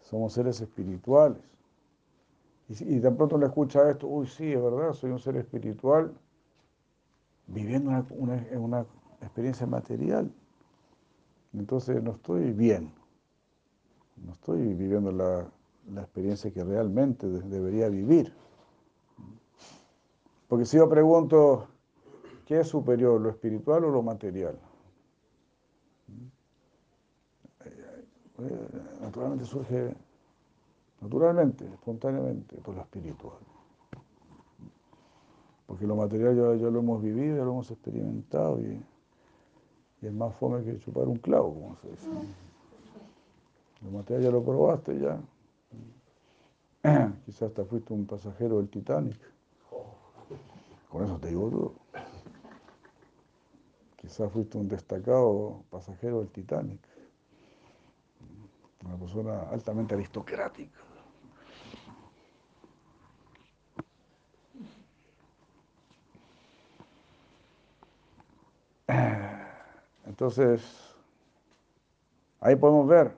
Somos 0.06 0.34
seres 0.34 0.62
espirituales. 0.62 1.42
Y, 2.70 3.00
de 3.00 3.12
pronto 3.12 3.38
le 3.38 3.48
escucha 3.48 3.90
esto, 3.90 4.08
uy, 4.08 4.28
sí, 4.28 4.52
es 4.52 4.62
verdad, 4.62 4.94
soy 4.94 5.12
un 5.12 5.20
ser 5.20 5.36
espiritual 5.36 6.14
viviendo 7.48 7.92
una, 8.12 8.86
experiencia 9.22 9.66
material. 9.66 10.32
Entonces 11.54 12.02
no 12.04 12.12
estoy 12.12 12.52
bien, 12.52 12.92
no 14.18 14.34
estoy 14.34 14.74
viviendo 14.74 15.12
la, 15.12 15.48
la 15.92 16.02
experiencia 16.02 16.52
que 16.52 16.64
realmente 16.64 17.28
debería 17.28 17.88
vivir. 17.90 18.34
Porque 20.48 20.66
si 20.66 20.78
yo 20.78 20.88
pregunto, 20.90 21.68
¿qué 22.46 22.60
es 22.60 22.68
superior, 22.68 23.20
lo 23.22 23.30
espiritual 23.30 23.86
o 23.86 23.90
lo 23.90 24.04
material? 24.04 24.58
Naturalmente 29.02 29.46
surge, 29.46 29.96
naturalmente, 31.02 31.66
espontáneamente, 31.66 32.58
por 32.58 32.76
lo 32.76 32.82
espiritual. 32.82 33.38
Porque 35.66 35.88
lo 35.88 35.96
material 35.96 36.36
ya, 36.36 36.70
lo 36.70 36.80
hemos 36.80 37.02
vivido, 37.02 37.38
ya 37.38 37.44
lo 37.44 37.52
hemos 37.52 37.72
experimentado 37.72 38.60
y, 38.62 38.82
y, 40.02 40.08
es 40.08 40.14
más 40.14 40.36
fome 40.36 40.64
que 40.64 40.78
chupar 40.80 41.08
un 41.08 41.18
clavo, 41.18 41.54
como 41.54 41.76
se 41.78 41.90
dice. 41.90 42.08
Lo 43.84 43.92
material 43.92 44.24
ya 44.24 44.32
lo 44.32 44.44
probaste 44.44 45.00
ya. 45.00 45.20
Quizás 47.26 47.50
hasta 47.50 47.66
fuiste 47.66 47.94
un 47.94 48.06
pasajero 48.06 48.58
del 48.58 48.70
Titanic. 48.70 49.20
Con 50.90 51.04
eso 51.04 51.18
te 51.18 51.30
digo 51.30 51.50
todo. 51.50 51.74
Quizás 53.98 54.32
fuiste 54.32 54.58
un 54.58 54.68
destacado 54.68 55.64
pasajero 55.72 56.20
del 56.20 56.30
Titanic. 56.30 56.80
Una 58.86 58.98
persona 58.98 59.42
altamente 59.50 59.96
aristocrática. 59.96 60.80
Entonces, 70.06 70.96
ahí 72.40 72.56
podemos 72.56 72.88
ver, 72.88 73.18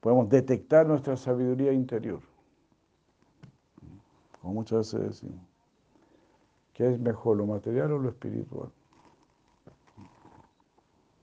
podemos 0.00 0.28
detectar 0.28 0.86
nuestra 0.86 1.16
sabiduría 1.16 1.72
interior 1.72 2.20
como 4.44 4.56
muchas 4.56 4.92
veces 4.92 5.22
decimos. 5.22 5.42
¿Qué 6.74 6.86
es 6.86 7.00
mejor, 7.00 7.38
lo 7.38 7.46
material 7.46 7.92
o 7.92 7.98
lo 7.98 8.10
espiritual? 8.10 8.70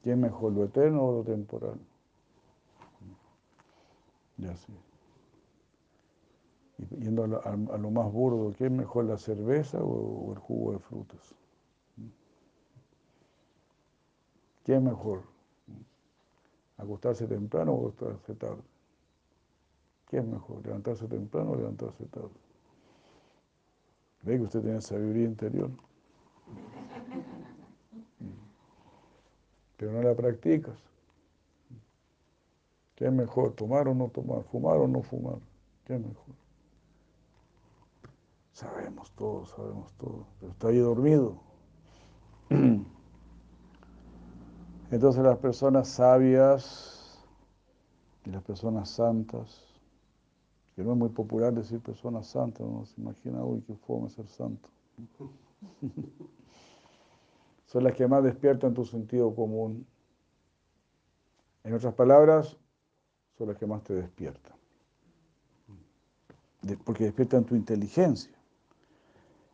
¿Qué 0.03 0.13
es 0.13 0.17
mejor, 0.17 0.53
lo 0.53 0.63
eterno 0.63 1.03
o 1.03 1.17
lo 1.17 1.23
temporal? 1.23 1.79
Ya 4.41 4.55
sí. 4.55 4.73
Y 6.79 6.85
yendo 7.03 7.23
a 7.23 7.27
lo, 7.77 7.91
más 7.91 8.11
burdo, 8.11 8.51
¿qué 8.57 8.65
es 8.65 8.71
mejor, 8.71 9.05
la 9.05 9.17
cerveza 9.17 9.77
o, 9.83 10.33
el 10.33 10.39
jugo 10.39 10.73
de 10.73 10.79
frutas? 10.79 11.35
¿Qué 14.63 14.75
es 14.75 14.81
mejor? 14.81 15.21
¿Acostarse 16.77 17.27
temprano 17.27 17.73
o 17.73 17.89
acostarse 17.89 18.33
tarde? 18.33 18.63
¿Qué 20.09 20.17
es 20.17 20.25
mejor, 20.25 20.65
levantarse 20.65 21.07
temprano 21.07 21.51
o 21.51 21.55
levantarse 21.55 22.03
tarde? 22.05 22.31
Ve 24.23 24.37
que 24.37 24.43
usted 24.43 24.61
tiene 24.61 24.81
sabiduría 24.81 25.25
interior. 25.25 25.69
Pero 29.77 29.91
no 29.93 30.01
la 30.01 30.15
practicas. 30.15 30.90
¿Qué 33.01 33.07
es 33.07 33.11
mejor, 33.11 33.53
tomar 33.53 33.87
o 33.87 33.95
no 33.95 34.09
tomar, 34.09 34.43
fumar 34.43 34.77
o 34.77 34.87
no 34.87 35.01
fumar? 35.01 35.39
¿Qué 35.85 35.97
mejor? 35.97 36.35
Sabemos 38.53 39.09
todo, 39.13 39.43
sabemos 39.47 39.91
todo, 39.93 40.27
pero 40.39 40.51
está 40.51 40.67
ahí 40.67 40.77
dormido. 40.77 41.35
Entonces 44.91 45.23
las 45.23 45.39
personas 45.39 45.87
sabias 45.87 47.25
y 48.23 48.29
las 48.29 48.43
personas 48.43 48.87
santas 48.87 49.65
que 50.75 50.83
no 50.83 50.91
es 50.91 50.97
muy 50.99 51.09
popular 51.09 51.55
decir 51.55 51.79
personas 51.79 52.27
santas, 52.27 52.61
uno 52.61 52.85
se 52.85 53.01
imagina, 53.01 53.43
uy, 53.43 53.63
qué 53.65 53.73
fome 53.77 54.11
ser 54.11 54.27
santo. 54.27 54.69
Son 57.65 57.83
las 57.83 57.95
que 57.95 58.07
más 58.07 58.23
despiertan 58.23 58.75
tu 58.75 58.85
sentido 58.85 59.33
común. 59.33 59.87
En 61.63 61.73
otras 61.73 61.95
palabras, 61.95 62.59
son 63.41 63.47
las 63.47 63.57
que 63.57 63.65
más 63.65 63.83
te 63.83 63.95
despiertan. 63.95 64.53
Porque 66.85 67.05
despiertan 67.05 67.43
tu 67.43 67.55
inteligencia. 67.55 68.31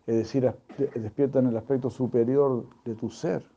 Es 0.05 0.15
decir, 0.17 0.53
despiertan 0.93 1.47
el 1.47 1.55
aspecto 1.55 1.89
superior 1.89 2.67
de 2.83 2.95
tu 2.95 3.09
ser. 3.09 3.49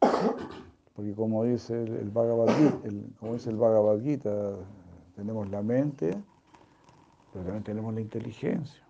Porque 0.00 1.14
como 1.14 1.44
dice 1.44 1.84
el, 1.84 2.10
Bhagavad 2.10 2.48
Gita, 2.56 2.78
como 3.20 3.34
dice 3.34 3.50
el 3.50 3.56
Bhagavad 3.56 4.00
Gita, 4.00 4.56
tenemos 5.14 5.48
la 5.50 5.62
mente, 5.62 6.10
pero 7.32 7.44
también 7.44 7.62
tenemos 7.62 7.94
la 7.94 8.00
inteligencia. 8.00 8.84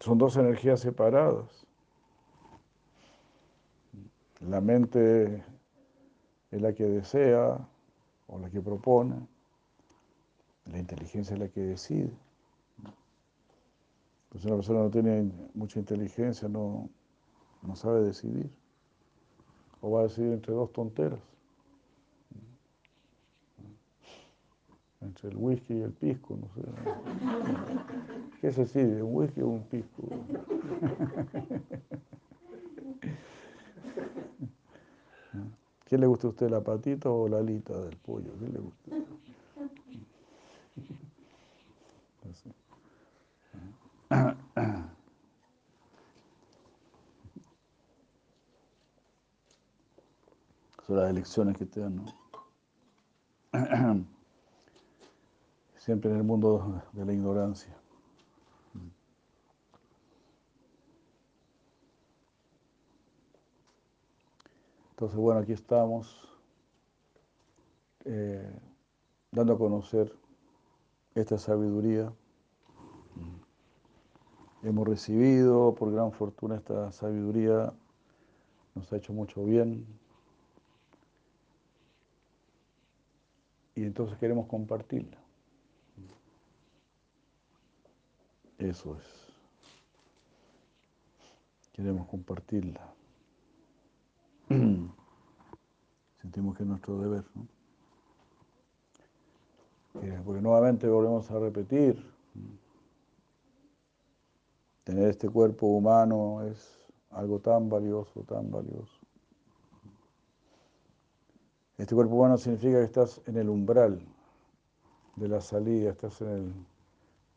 Son 0.00 0.18
dos 0.18 0.36
energías 0.36 0.80
separadas. 0.80 1.68
La 4.40 4.60
mente 4.60 5.44
es 6.50 6.60
la 6.60 6.72
que 6.72 6.84
desea 6.84 7.68
o 8.32 8.38
la 8.38 8.50
que 8.50 8.60
propone. 8.60 9.14
La 10.66 10.78
inteligencia 10.78 11.34
es 11.34 11.40
la 11.40 11.48
que 11.48 11.60
decide. 11.60 12.10
Entonces 14.24 14.46
una 14.46 14.56
persona 14.56 14.80
no 14.80 14.90
tiene 14.90 15.30
mucha 15.54 15.78
inteligencia, 15.78 16.48
no, 16.48 16.88
no 17.62 17.76
sabe 17.76 18.02
decidir. 18.02 18.50
O 19.82 19.90
va 19.90 20.00
a 20.00 20.02
decidir 20.04 20.32
entre 20.32 20.54
dos 20.54 20.72
tonteras. 20.72 21.20
entre 25.00 25.30
el 25.30 25.36
whisky 25.36 25.74
y 25.74 25.82
el 25.82 25.90
pisco, 25.92 26.38
no 26.40 26.48
sé. 26.54 26.62
¿Qué 28.40 28.52
se 28.52 28.64
sigue, 28.66 29.02
un 29.02 29.16
whisky 29.16 29.40
o 29.42 29.48
un 29.48 29.64
pisco? 29.64 30.04
¿Qué 35.92 35.98
le 35.98 36.06
gusta 36.06 36.26
a 36.26 36.30
usted, 36.30 36.48
la 36.48 36.62
patita 36.62 37.10
o 37.10 37.28
la 37.28 37.36
alita 37.36 37.78
del 37.78 37.98
pollo? 37.98 38.32
¿Qué 38.40 38.48
le 38.48 38.58
gusta? 38.60 38.90
Son 50.86 50.96
las 50.96 51.10
elecciones 51.10 51.58
que 51.58 51.66
te 51.66 51.80
dan, 51.80 51.96
¿no? 51.96 52.06
siempre 55.76 56.10
en 56.10 56.16
el 56.16 56.22
mundo 56.22 56.82
de 56.94 57.04
la 57.04 57.12
ignorancia. 57.12 57.81
Entonces, 65.02 65.18
bueno, 65.18 65.40
aquí 65.40 65.50
estamos 65.50 66.28
eh, 68.04 68.56
dando 69.32 69.54
a 69.54 69.58
conocer 69.58 70.14
esta 71.16 71.38
sabiduría 71.38 72.12
hemos 74.62 74.86
recibido 74.86 75.74
por 75.74 75.92
gran 75.92 76.12
fortuna 76.12 76.54
esta 76.54 76.92
sabiduría, 76.92 77.72
nos 78.76 78.92
ha 78.92 78.96
hecho 78.96 79.12
mucho 79.12 79.44
bien. 79.44 79.84
Y 83.74 83.82
entonces 83.82 84.16
queremos 84.18 84.46
compartirla. 84.46 85.18
Eso 88.56 88.96
es. 88.96 89.32
Queremos 91.72 92.06
compartirla. 92.06 93.01
Sentimos 96.22 96.56
que 96.56 96.62
es 96.62 96.68
nuestro 96.68 96.98
deber. 96.98 97.24
¿no? 97.34 97.46
Porque 100.24 100.40
nuevamente 100.40 100.88
volvemos 100.88 101.30
a 101.30 101.38
repetir, 101.38 102.02
tener 104.84 105.08
este 105.08 105.28
cuerpo 105.28 105.66
humano 105.66 106.42
es 106.46 106.78
algo 107.10 107.40
tan 107.40 107.68
valioso, 107.68 108.20
tan 108.22 108.50
valioso. 108.50 108.98
Este 111.76 111.94
cuerpo 111.94 112.14
humano 112.14 112.38
significa 112.38 112.78
que 112.78 112.84
estás 112.84 113.20
en 113.26 113.36
el 113.36 113.48
umbral 113.48 114.00
de 115.16 115.28
la 115.28 115.40
salida, 115.40 115.90
estás 115.90 116.20
en 116.22 116.64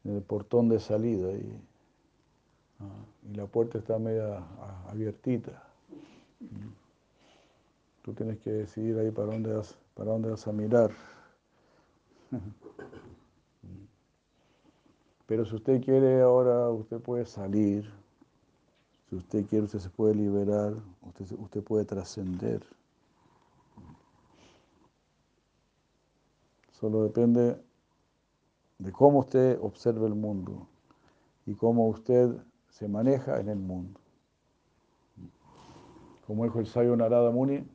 el, 0.04 0.22
portón 0.22 0.70
de 0.70 0.80
salida 0.80 1.32
y, 1.34 1.60
ah, 2.80 3.06
y, 3.30 3.34
la 3.34 3.48
puerta 3.48 3.80
está 3.80 3.98
media 3.98 4.44
abiertita. 4.88 5.64
Tú 8.06 8.14
tienes 8.14 8.38
que 8.38 8.51
decidir 8.51 8.99
ahí 8.99 9.10
para 9.10 9.32
dónde 9.32 9.51
vas, 9.51 9.76
para 9.95 10.12
dónde 10.12 10.30
vas 10.30 10.47
a 10.47 10.51
mirar. 10.51 10.91
Pero 15.26 15.43
si 15.43 15.56
usted 15.56 15.84
quiere 15.84 16.22
ahora, 16.22 16.70
usted 16.70 16.99
puede 17.01 17.26
salir. 17.26 17.91
Si 19.10 19.16
usted 19.16 19.47
quiere, 19.47 19.66
usted 19.66 19.80
se 19.80 19.89
puede 19.89 20.14
liberar. 20.14 20.76
Usted, 21.01 21.32
usted 21.39 21.64
puede 21.64 21.84
trascender. 21.84 22.64
Solo 26.74 27.01
depende 27.01 27.60
de 28.78 28.91
cómo 28.91 29.22
usted 29.22 29.58
observa 29.60 30.06
el 30.06 30.14
mundo 30.14 30.68
y 31.47 31.56
cómo 31.56 31.88
usted 31.88 32.38
se 32.70 32.88
maneja 32.88 33.39
en 33.39 33.49
el 33.49 33.58
mundo. 33.58 33.99
Como 36.28 36.43
dijo 36.43 36.60
el 36.60 36.68
sabio 36.68 36.95
Narada 36.95 37.32
Muni, 37.32 37.68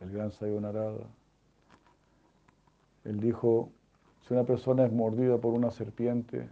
el 0.00 0.10
gran 0.10 0.30
sabio 0.30 0.60
Narada, 0.60 1.06
él 3.04 3.20
dijo, 3.20 3.70
si 4.20 4.34
una 4.34 4.44
persona 4.44 4.84
es 4.84 4.92
mordida 4.92 5.38
por 5.38 5.54
una 5.54 5.70
serpiente, 5.70 6.48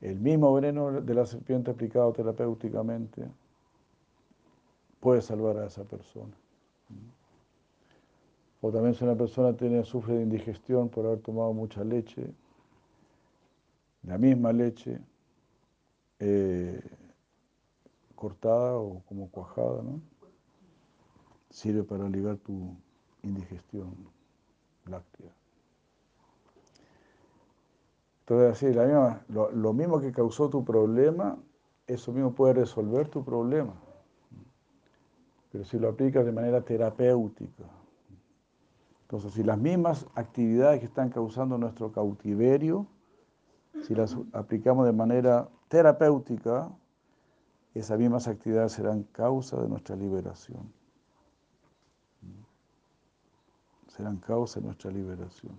el 0.00 0.18
mismo 0.18 0.52
veneno 0.54 1.00
de 1.00 1.14
la 1.14 1.26
serpiente 1.26 1.70
aplicado 1.70 2.12
terapéuticamente 2.12 3.28
puede 5.00 5.20
salvar 5.20 5.58
a 5.58 5.66
esa 5.66 5.84
persona. 5.84 6.34
O 8.60 8.72
también 8.72 8.94
si 8.94 9.04
una 9.04 9.14
persona 9.14 9.54
tiene, 9.56 9.84
sufre 9.84 10.14
de 10.14 10.22
indigestión 10.22 10.88
por 10.88 11.06
haber 11.06 11.20
tomado 11.20 11.52
mucha 11.52 11.84
leche, 11.84 12.32
la 14.02 14.18
misma 14.18 14.52
leche 14.52 14.98
eh, 16.18 16.80
cortada 18.14 18.76
o 18.76 19.02
como 19.06 19.30
cuajada, 19.30 19.82
¿no? 19.82 20.00
Sirve 21.56 21.84
para 21.84 22.04
aliviar 22.04 22.36
tu 22.36 22.76
indigestión 23.22 23.94
láctea. 24.84 25.32
Entonces, 28.20 28.52
así, 28.52 28.78
lo, 29.28 29.72
mismo 29.72 29.98
que 29.98 30.12
causó 30.12 30.50
tu 30.50 30.66
problema, 30.66 31.38
eso 31.86 32.12
mismo 32.12 32.34
puede 32.34 32.52
resolver 32.52 33.08
tu 33.08 33.24
problema. 33.24 33.72
Pero 35.50 35.64
si 35.64 35.78
lo 35.78 35.88
aplicas 35.88 36.26
de 36.26 36.32
manera 36.32 36.60
terapéutica. 36.60 37.64
Entonces, 39.02 39.32
si 39.32 39.42
las 39.42 39.56
mismas 39.56 40.06
actividades 40.14 40.80
que 40.80 40.86
están 40.86 41.08
causando 41.08 41.56
nuestro 41.56 41.90
cautiverio, 41.90 42.86
si 43.80 43.94
las 43.94 44.14
aplicamos 44.34 44.84
de 44.84 44.92
manera 44.92 45.48
terapéutica, 45.68 46.70
esas 47.72 47.98
mismas 47.98 48.28
actividades 48.28 48.72
serán 48.72 49.04
causa 49.04 49.58
de 49.58 49.68
nuestra 49.70 49.96
liberación. 49.96 50.70
Serán 53.96 54.18
causa 54.18 54.60
de 54.60 54.66
nuestra 54.66 54.90
liberación. 54.90 55.58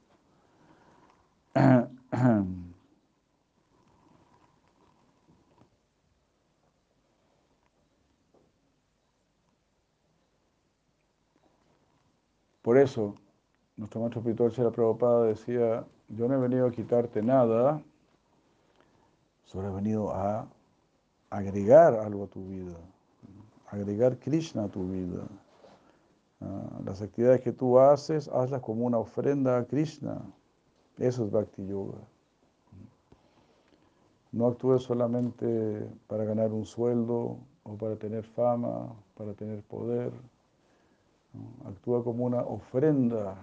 Por 12.61 12.77
eso, 12.77 13.15
nuestro 13.77 14.01
maestro 14.01 14.19
espiritual 14.19 14.51
Sera 14.51 14.71
Prabhupada 14.71 15.23
decía, 15.23 15.85
yo 16.09 16.27
no 16.27 16.35
he 16.35 16.37
venido 16.37 16.67
a 16.67 16.71
quitarte 16.71 17.21
nada, 17.23 17.81
solo 19.45 19.69
he 19.69 19.71
venido 19.71 20.13
a 20.13 20.47
agregar 21.29 21.95
algo 21.95 22.25
a 22.25 22.27
tu 22.27 22.45
vida, 22.45 22.77
agregar 23.71 24.17
Krishna 24.19 24.65
a 24.65 24.67
tu 24.67 24.85
vida. 24.85 25.23
Ah, 26.39 26.79
las 26.85 27.01
actividades 27.01 27.41
que 27.41 27.51
tú 27.51 27.79
haces, 27.79 28.27
hazlas 28.27 28.61
como 28.61 28.85
una 28.85 28.99
ofrenda 28.99 29.57
a 29.57 29.65
Krishna. 29.65 30.21
Eso 30.97 31.25
es 31.25 31.31
Bhakti 31.31 31.65
Yoga. 31.65 31.97
No 34.31 34.47
actúes 34.47 34.83
solamente 34.83 35.89
para 36.07 36.23
ganar 36.25 36.51
un 36.51 36.65
sueldo 36.65 37.39
o 37.63 37.75
para 37.75 37.95
tener 37.95 38.23
fama, 38.23 38.93
para 39.15 39.33
tener 39.33 39.63
poder. 39.63 40.11
Actúa 41.65 42.03
como 42.03 42.25
una 42.25 42.41
ofrenda 42.41 43.35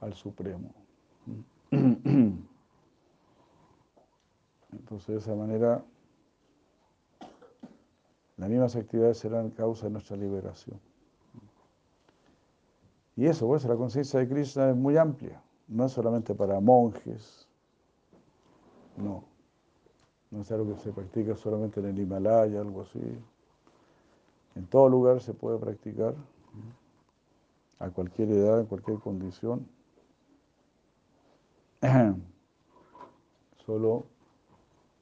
al 0.00 0.14
Supremo. 0.14 0.70
Entonces, 4.72 5.06
de 5.06 5.16
esa 5.16 5.34
manera, 5.34 5.84
las 8.36 8.48
mismas 8.48 8.74
actividades 8.76 9.18
serán 9.18 9.50
causa 9.50 9.86
de 9.86 9.92
nuestra 9.92 10.16
liberación. 10.16 10.91
Y 13.16 13.26
eso, 13.26 13.46
pues, 13.46 13.64
la 13.64 13.76
conciencia 13.76 14.20
de 14.20 14.28
Krishna 14.28 14.70
es 14.70 14.76
muy 14.76 14.96
amplia 14.96 15.42
no 15.72 15.86
es 15.86 15.92
solamente 15.92 16.34
para 16.34 16.60
monjes, 16.60 17.48
no. 18.96 19.24
No 20.30 20.40
es 20.42 20.52
algo 20.52 20.74
que 20.74 20.80
se 20.80 20.92
practica 20.92 21.36
solamente 21.36 21.80
en 21.80 21.86
el 21.86 21.98
Himalaya, 21.98 22.60
algo 22.60 22.82
así. 22.82 23.00
En 24.54 24.66
todo 24.66 24.88
lugar 24.88 25.20
se 25.20 25.34
puede 25.34 25.58
practicar, 25.58 26.14
a 27.78 27.90
cualquier 27.90 28.30
edad, 28.30 28.60
en 28.60 28.66
cualquier 28.66 28.98
condición. 28.98 29.66
Solo 33.66 34.04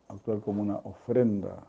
actuar 0.08 0.40
como 0.40 0.62
una 0.62 0.76
ofrenda. 0.78 1.64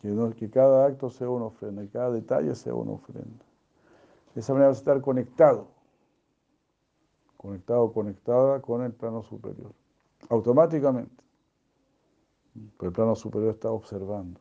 Que, 0.00 0.34
que 0.36 0.50
cada 0.50 0.86
acto 0.86 1.10
sea 1.10 1.28
una 1.28 1.46
ofrenda, 1.46 1.82
que 1.82 1.88
cada 1.88 2.10
detalle 2.10 2.54
sea 2.54 2.74
una 2.74 2.92
ofrenda. 2.92 3.44
De 4.34 4.40
esa 4.40 4.52
manera 4.52 4.68
vas 4.68 4.78
a 4.78 4.80
estar 4.80 5.00
conectado 5.00 5.74
conectado 7.44 7.92
conectada 7.92 8.62
con 8.62 8.82
el 8.82 8.92
plano 8.92 9.22
superior, 9.22 9.70
automáticamente. 10.30 11.22
Pero 12.78 12.88
el 12.88 12.92
plano 12.94 13.14
superior 13.14 13.50
está 13.52 13.70
observando. 13.70 14.40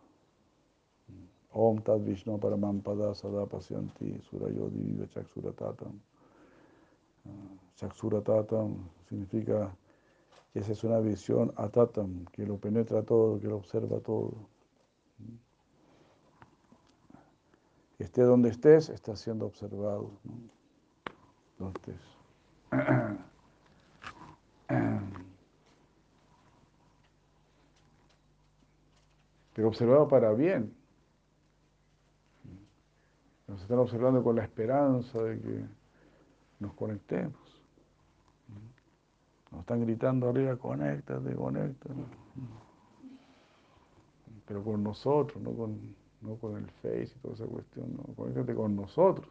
Om 1.52 1.82
Tad 1.82 2.00
Vishnu 2.00 2.40
Paramampada 2.40 3.14
Sada 3.14 3.46
Pasyanti 3.46 4.22
Surayodi 4.22 4.78
Viva 4.78 5.06
Chaksuratatam. 5.08 6.00
Chaksuratatam 7.76 8.90
significa 9.10 9.76
que 10.54 10.60
esa 10.60 10.72
es 10.72 10.84
una 10.86 11.00
visión 11.00 11.52
atatam, 11.58 12.26
que 12.32 12.46
lo 12.46 12.58
penetra 12.58 13.04
todo, 13.04 13.38
que 13.38 13.48
lo 13.48 13.58
observa 13.58 14.00
todo. 14.00 14.48
Esté 18.04 18.22
donde 18.24 18.50
estés, 18.50 18.90
está 18.90 19.16
siendo 19.16 19.46
observado. 19.46 20.12
Estés. 21.74 22.02
Pero 29.54 29.70
observado 29.70 30.10
para 30.10 30.34
bien. 30.34 30.76
Nos 33.48 33.62
están 33.62 33.80
observando 33.80 34.22
con 34.22 34.36
la 34.36 34.44
esperanza 34.44 35.24
de 35.24 35.40
que 35.40 35.66
nos 36.60 36.74
conectemos. 36.74 37.64
Nos 39.50 39.62
están 39.62 39.80
gritando 39.80 40.28
arriba, 40.28 40.58
conéctate, 40.58 41.34
conéctate. 41.36 42.04
Pero 44.46 44.62
con 44.62 44.84
nosotros, 44.84 45.42
no 45.42 45.54
con, 45.54 46.03
no 46.24 46.36
con 46.38 46.58
el 46.58 46.70
Face 46.82 47.12
y 47.16 47.20
toda 47.20 47.36
esa 47.36 47.46
cuestión, 47.46 47.96
no, 47.96 48.14
conéctate 48.16 48.56
con 48.56 48.76
nosotros. 48.76 49.28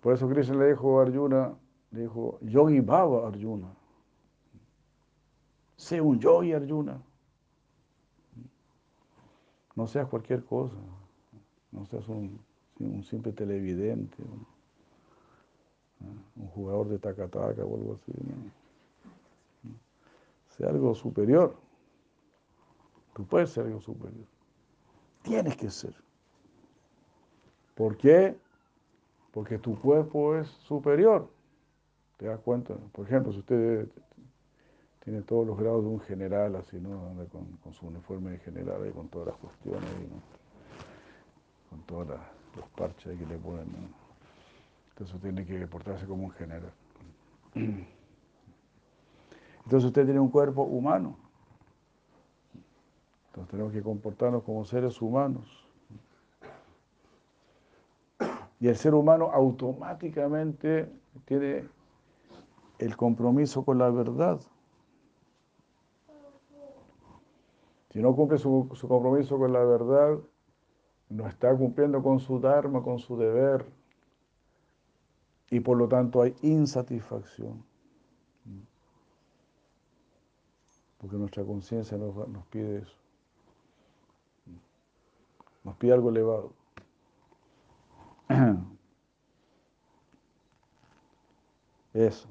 Por 0.00 0.14
eso 0.14 0.28
Krishna 0.28 0.56
le 0.56 0.70
dijo 0.70 0.98
a 0.98 1.02
Arjuna, 1.02 1.54
le 1.90 2.00
dijo, 2.02 2.38
Yogi 2.40 2.80
Baba 2.80 3.28
Arjuna. 3.28 3.68
Sé 5.76 6.00
un 6.00 6.18
yogi, 6.18 6.52
Arjuna. 6.52 7.00
No 9.76 9.86
seas 9.86 10.08
cualquier 10.08 10.44
cosa. 10.44 10.76
No 11.72 11.86
seas 11.86 12.06
un, 12.08 12.38
simple 13.04 13.32
televidente, 13.32 14.22
un, 16.36 16.48
jugador 16.48 16.88
de 16.88 16.98
tacataca 16.98 17.64
o 17.64 17.76
algo 17.76 17.94
así. 17.94 18.12
Sea 20.56 20.68
algo 20.68 20.94
superior. 20.94 21.54
Tú 23.14 23.24
puedes 23.26 23.50
ser 23.50 23.66
algo 23.66 23.80
superior. 23.80 24.26
Tienes 25.22 25.56
que 25.56 25.70
ser. 25.70 25.94
¿Por 27.74 27.96
qué? 27.96 28.36
Porque 29.32 29.58
tu 29.58 29.78
cuerpo 29.78 30.36
es 30.36 30.48
superior. 30.48 31.28
¿Te 32.16 32.26
das 32.26 32.40
cuenta? 32.40 32.74
Por 32.92 33.06
ejemplo, 33.06 33.32
si 33.32 33.38
usted 33.38 33.88
tiene 35.02 35.22
todos 35.22 35.46
los 35.46 35.58
grados 35.58 35.82
de 35.82 35.88
un 35.88 36.00
general, 36.00 36.56
así, 36.56 36.78
¿no? 36.78 37.14
Con, 37.32 37.72
su 37.72 37.86
uniforme 37.86 38.32
de 38.32 38.38
general 38.38 38.86
y 38.86 38.92
con 38.92 39.08
todas 39.08 39.28
las 39.28 39.36
cuestiones, 39.36 39.88
con 41.70 41.80
todos 41.82 42.08
los 42.08 42.68
parches 42.76 43.18
que 43.18 43.26
le 43.26 43.38
ponen. 43.38 43.66
Entonces 44.90 45.20
tiene 45.22 45.46
que 45.46 45.66
portarse 45.66 46.06
como 46.06 46.24
un 46.24 46.32
general. 46.32 46.72
Entonces 49.64 49.86
usted 49.86 50.04
tiene 50.04 50.20
un 50.20 50.28
cuerpo 50.28 50.64
humano. 50.64 51.16
Entonces 53.30 53.50
tenemos 53.52 53.72
que 53.72 53.82
comportarnos 53.82 54.42
como 54.42 54.64
seres 54.64 55.00
humanos. 55.00 55.46
Y 58.58 58.66
el 58.66 58.76
ser 58.76 58.94
humano 58.94 59.30
automáticamente 59.32 60.90
tiene 61.26 61.68
el 62.78 62.96
compromiso 62.96 63.64
con 63.64 63.78
la 63.78 63.88
verdad. 63.88 64.40
Si 67.90 68.02
no 68.02 68.14
cumple 68.14 68.38
su, 68.38 68.68
compromiso 68.88 69.38
con 69.38 69.52
la 69.52 69.64
verdad, 69.64 70.18
no 71.08 71.26
está 71.28 71.56
cumpliendo 71.56 72.02
con 72.02 72.18
su 72.18 72.40
dharma, 72.40 72.82
con 72.82 72.98
su 72.98 73.16
deber. 73.16 73.64
Y 75.50 75.60
por 75.60 75.78
lo 75.78 75.88
tanto 75.88 76.22
hay 76.22 76.34
insatisfacción. 76.42 77.64
Porque 80.98 81.16
nuestra 81.16 81.44
conciencia 81.44 81.96
nos, 81.96 82.28
nos 82.28 82.46
pide 82.46 82.78
eso. 82.78 82.99
Nos 85.64 85.76
pide 85.76 85.92
algo 85.92 86.10
elevado. 86.10 86.52
Eso. 91.92 92.28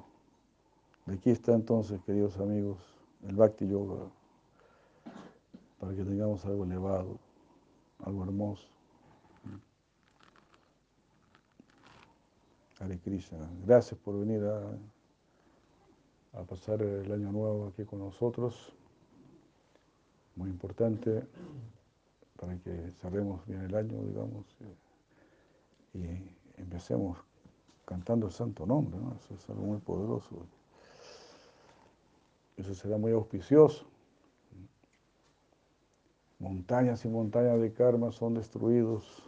Aquí 1.06 1.30
está 1.30 1.54
entonces, 1.54 2.02
queridos 2.04 2.38
amigos, 2.38 2.78
el 3.24 3.36
Bhakti 3.36 3.68
Yoga, 3.68 4.10
para 5.80 5.94
que 5.96 6.04
tengamos 6.04 6.46
algo 6.46 6.64
elevado, 6.64 7.20
algo 8.04 8.24
hermoso. 8.24 8.70
Hare 12.80 12.98
Krishna. 13.00 13.50
Gracias 13.66 14.00
por 14.00 14.18
venir 14.18 14.42
a 14.46 16.44
pasar 16.44 16.82
el 16.82 17.12
año 17.12 17.32
nuevo 17.32 17.68
aquí 17.68 17.84
con 17.84 18.00
nosotros. 18.00 18.74
Muy 20.36 20.50
importante 20.50 21.28
para 22.40 22.58
que 22.60 22.92
cerremos 23.02 23.46
bien 23.46 23.62
el 23.62 23.76
año, 23.76 24.02
digamos, 24.04 24.46
y 25.94 26.06
empecemos 26.58 27.18
cantando 27.86 28.28
el 28.28 28.32
santo 28.32 28.66
nombre, 28.66 29.00
¿no? 29.00 29.16
Eso 29.16 29.34
es 29.34 29.50
algo 29.50 29.64
muy 29.64 29.80
poderoso. 29.80 30.46
Eso 32.56 32.74
será 32.74 32.98
muy 32.98 33.12
auspicioso. 33.12 33.86
Montañas 36.40 37.04
y 37.04 37.10
montañas 37.10 37.60
de 37.60 37.74
karma 37.74 38.12
son 38.12 38.36
destruidos 38.36 39.24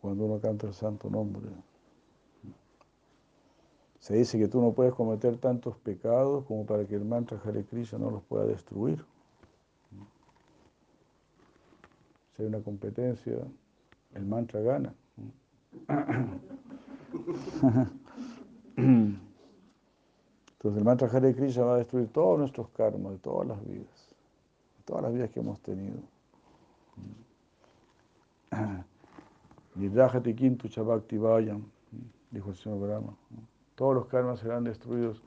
cuando 0.00 0.24
uno 0.24 0.40
canta 0.40 0.66
el 0.66 0.74
santo 0.74 1.08
nombre. 1.08 1.48
Se 4.00 4.16
dice 4.16 4.38
que 4.38 4.48
tú 4.48 4.60
no 4.60 4.72
puedes 4.72 4.92
cometer 4.92 5.38
tantos 5.38 5.76
pecados 5.78 6.44
como 6.46 6.66
para 6.66 6.84
que 6.86 6.94
el 6.94 7.04
mantra 7.04 7.40
Hare 7.44 7.64
Krishna 7.64 7.98
no 7.98 8.10
los 8.10 8.22
pueda 8.24 8.44
destruir. 8.44 9.04
Si 12.36 12.42
hay 12.42 12.48
una 12.48 12.60
competencia, 12.60 13.38
el 14.14 14.26
mantra 14.26 14.60
gana. 14.60 14.94
Entonces 18.76 20.78
el 20.78 20.84
mantra 20.84 21.08
Hare 21.08 21.34
Krishna 21.34 21.64
va 21.64 21.74
a 21.74 21.78
destruir 21.78 22.08
todos 22.08 22.38
nuestros 22.38 22.68
karmas 22.70 23.12
de 23.12 23.18
todas 23.18 23.46
las 23.46 23.64
vidas, 23.66 24.14
todas 24.84 25.02
las 25.02 25.12
vidas 25.12 25.30
que 25.30 25.40
hemos 25.40 25.60
tenido. 25.60 25.98
Nidrajati 29.74 30.34
Kintu 30.34 30.68
Chabakti 30.68 31.18
Vayam, 31.18 31.64
dijo 32.30 32.50
el 32.50 32.56
señor 32.56 32.80
Brahma. 32.80 33.16
Todos 33.74 33.94
los 33.94 34.06
karmas 34.06 34.40
serán 34.40 34.64
destruidos, 34.64 35.22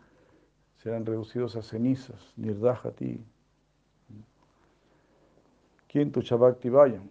serán 0.77 1.05
reducidos 1.05 1.55
a 1.55 1.61
cenizas. 1.61 2.33
Nirdajati. 2.37 3.23
Kintu 5.87 6.21
Chabakti 6.21 6.69
Vayam. 6.69 7.09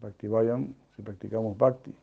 Bhakti 0.00 0.28
Vayam, 0.28 0.74
si 0.94 1.02
practicamos 1.02 1.56
Bhakti. 1.56 1.94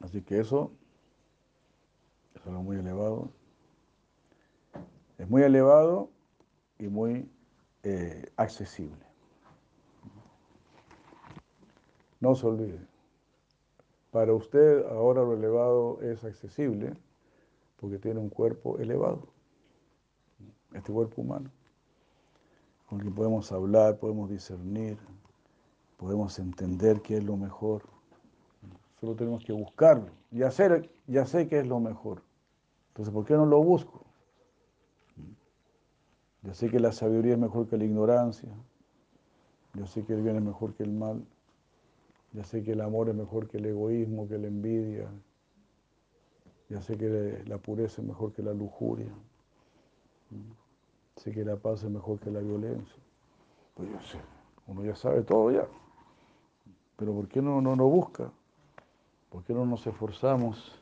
Así 0.00 0.22
que 0.22 0.40
eso 0.40 0.72
es 2.34 2.46
algo 2.46 2.62
muy 2.62 2.76
elevado. 2.76 3.30
Es 5.18 5.28
muy 5.28 5.42
elevado 5.42 6.08
y 6.78 6.88
muy 6.88 7.30
eh, 7.82 8.26
accesible. 8.36 9.04
No 12.18 12.34
se 12.34 12.46
olvide. 12.46 12.80
Para 14.10 14.34
usted 14.34 14.84
ahora 14.86 15.22
lo 15.22 15.34
elevado 15.34 16.00
es 16.02 16.24
accesible 16.24 16.96
porque 17.80 17.98
tiene 17.98 18.20
un 18.20 18.28
cuerpo 18.28 18.78
elevado, 18.78 19.28
este 20.74 20.92
cuerpo 20.92 21.22
humano, 21.22 21.50
con 22.88 23.00
el 23.00 23.06
que 23.06 23.12
podemos 23.12 23.50
hablar, 23.52 23.98
podemos 23.98 24.28
discernir, 24.28 24.98
podemos 25.96 26.38
entender 26.38 27.00
qué 27.00 27.16
es 27.16 27.24
lo 27.24 27.36
mejor 27.36 27.82
Solo 29.00 29.16
tenemos 29.16 29.42
que 29.42 29.52
buscarlo. 29.52 30.10
Sé, 30.50 30.90
ya 31.06 31.24
sé 31.24 31.48
que 31.48 31.58
es 31.58 31.66
lo 31.66 31.80
mejor. 31.80 32.22
Entonces, 32.88 33.12
¿por 33.12 33.24
qué 33.24 33.34
no 33.34 33.46
lo 33.46 33.62
busco? 33.62 34.04
Ya 36.42 36.52
sé 36.52 36.70
que 36.70 36.80
la 36.80 36.92
sabiduría 36.92 37.32
es 37.32 37.38
mejor 37.38 37.66
que 37.66 37.78
la 37.78 37.84
ignorancia. 37.84 38.50
Ya 39.74 39.86
sé 39.86 40.04
que 40.04 40.12
el 40.12 40.22
bien 40.22 40.36
es 40.36 40.42
mejor 40.42 40.74
que 40.74 40.82
el 40.82 40.92
mal. 40.92 41.24
Ya 42.32 42.44
sé 42.44 42.62
que 42.62 42.72
el 42.72 42.82
amor 42.82 43.08
es 43.08 43.14
mejor 43.14 43.48
que 43.48 43.56
el 43.56 43.66
egoísmo, 43.66 44.28
que 44.28 44.36
la 44.36 44.48
envidia. 44.48 45.10
Ya 46.70 46.80
sé 46.80 46.96
que 46.96 47.42
la 47.46 47.58
pureza 47.58 48.00
es 48.00 48.06
mejor 48.06 48.32
que 48.32 48.42
la 48.42 48.54
lujuria. 48.54 49.12
Sé 51.16 51.32
que 51.32 51.44
la 51.44 51.56
paz 51.56 51.82
es 51.82 51.90
mejor 51.90 52.20
que 52.20 52.30
la 52.30 52.38
violencia. 52.38 53.02
Pues 53.74 53.90
ya 53.92 54.00
sé, 54.02 54.18
uno 54.68 54.84
ya 54.84 54.94
sabe 54.94 55.22
todo 55.22 55.50
ya. 55.50 55.66
Pero 56.96 57.12
¿por 57.12 57.28
qué 57.28 57.42
no, 57.42 57.60
no, 57.60 57.74
no 57.74 57.88
busca? 57.88 58.30
¿Por 59.30 59.42
qué 59.42 59.52
no 59.52 59.66
nos 59.66 59.84
esforzamos 59.86 60.80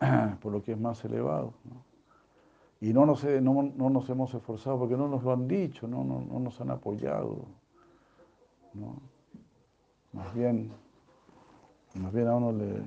por 0.42 0.52
lo 0.52 0.62
que 0.62 0.72
es 0.72 0.78
más 0.78 1.02
elevado? 1.04 1.54
Y 2.80 2.92
no 2.92 3.06
nos, 3.06 3.24
no, 3.24 3.72
nos, 3.72 4.10
hemos 4.10 4.34
esforzado 4.34 4.78
porque 4.78 4.96
no 4.96 5.08
nos 5.08 5.22
lo 5.22 5.32
han 5.32 5.48
dicho, 5.48 5.88
no, 5.88 6.04
no, 6.04 6.20
nos 6.38 6.60
han 6.60 6.70
apoyado. 6.70 7.46
Más, 10.12 10.34
bien, 10.34 10.70
más 11.94 12.12
bien 12.12 12.28
a 12.28 12.36
uno 12.36 12.52
le, 12.52 12.82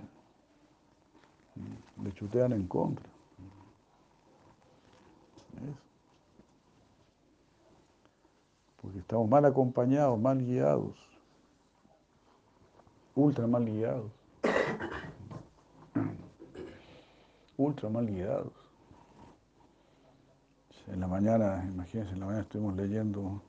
le 2.04 2.14
chutean 2.14 2.54
en 2.54 2.68
contra. 2.68 3.06
Porque 8.82 9.00
estamos 9.00 9.28
mal 9.28 9.44
acompañados, 9.46 10.20
mal 10.20 10.38
guiados, 10.38 10.96
ultra 13.16 13.48
mal 13.48 13.66
guiados. 13.66 14.12
ultra 17.58 17.90
mal 17.90 18.06
guiados. 18.08 18.54
En 20.88 21.02
la 21.02 21.08
mañana, 21.08 21.66
imagínense, 21.68 22.14
en 22.14 22.20
la 22.22 22.28
mañana 22.28 22.44
estuvimos 22.44 22.76
leyendo 22.76 23.42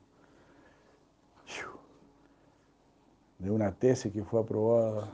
de 3.39 3.51
una 3.51 3.71
tesis 3.73 4.13
que 4.13 4.25
fue 4.25 4.41
aprobada, 4.41 5.09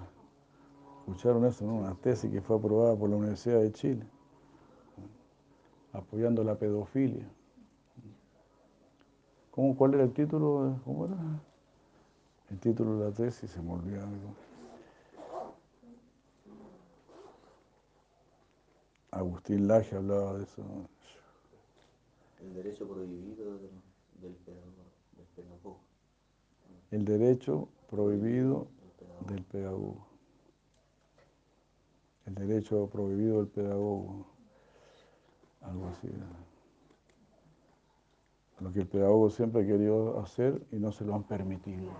Escucharon 1.07 1.45
eso, 1.45 1.67
¿no? 1.67 1.75
Una 1.75 1.95
tesis 1.97 2.31
que 2.31 2.41
fue 2.41 2.57
aprobada 2.57 2.97
por 2.97 3.11
la 3.11 3.17
Universidad 3.17 3.61
de 3.61 3.71
Chile, 3.73 4.07
apoyando 5.93 6.43
la 6.43 6.55
pedofilia. 6.55 7.29
¿Cómo, 9.51 9.77
¿Cuál 9.77 9.95
era 9.95 10.05
el 10.05 10.15
título? 10.15 10.81
¿Cómo 10.83 11.05
era? 11.05 11.17
El 12.51 12.59
título 12.59 12.99
de 12.99 13.11
la 13.11 13.15
tesis 13.15 13.51
se 13.51 13.61
me 13.61 13.75
olvidó 13.75 14.03
algo. 14.03 14.35
Agustín 19.11 19.69
Laje 19.69 19.97
hablaba 19.97 20.39
de 20.39 20.45
eso. 20.45 20.63
El 22.41 22.55
derecho 22.55 22.89
prohibido 22.89 23.59
del, 23.59 23.71
del, 24.23 24.35
pedagogo. 25.37 25.81
El 26.91 27.05
derecho 27.05 27.69
prohibido 27.91 28.69
del 28.81 28.91
pedagogo. 28.93 29.27
Del 29.29 29.45
pedagogo. 29.45 30.14
El 32.27 32.35
derecho 32.35 32.89
prohibido 32.89 33.39
del 33.39 33.49
pedagogo. 33.49 34.27
Algo 35.61 35.89
así. 35.89 36.09
Lo 38.61 38.73
que 38.73 38.81
el 38.81 38.87
pedagogo 38.87 39.31
siempre 39.31 39.63
ha 39.63 39.67
querido 39.67 40.21
hacer 40.21 40.63
y 40.73 40.77
no 40.77 40.93
se 40.93 41.05
lo 41.05 41.15
han 41.15 41.25
permitido. 41.25 41.93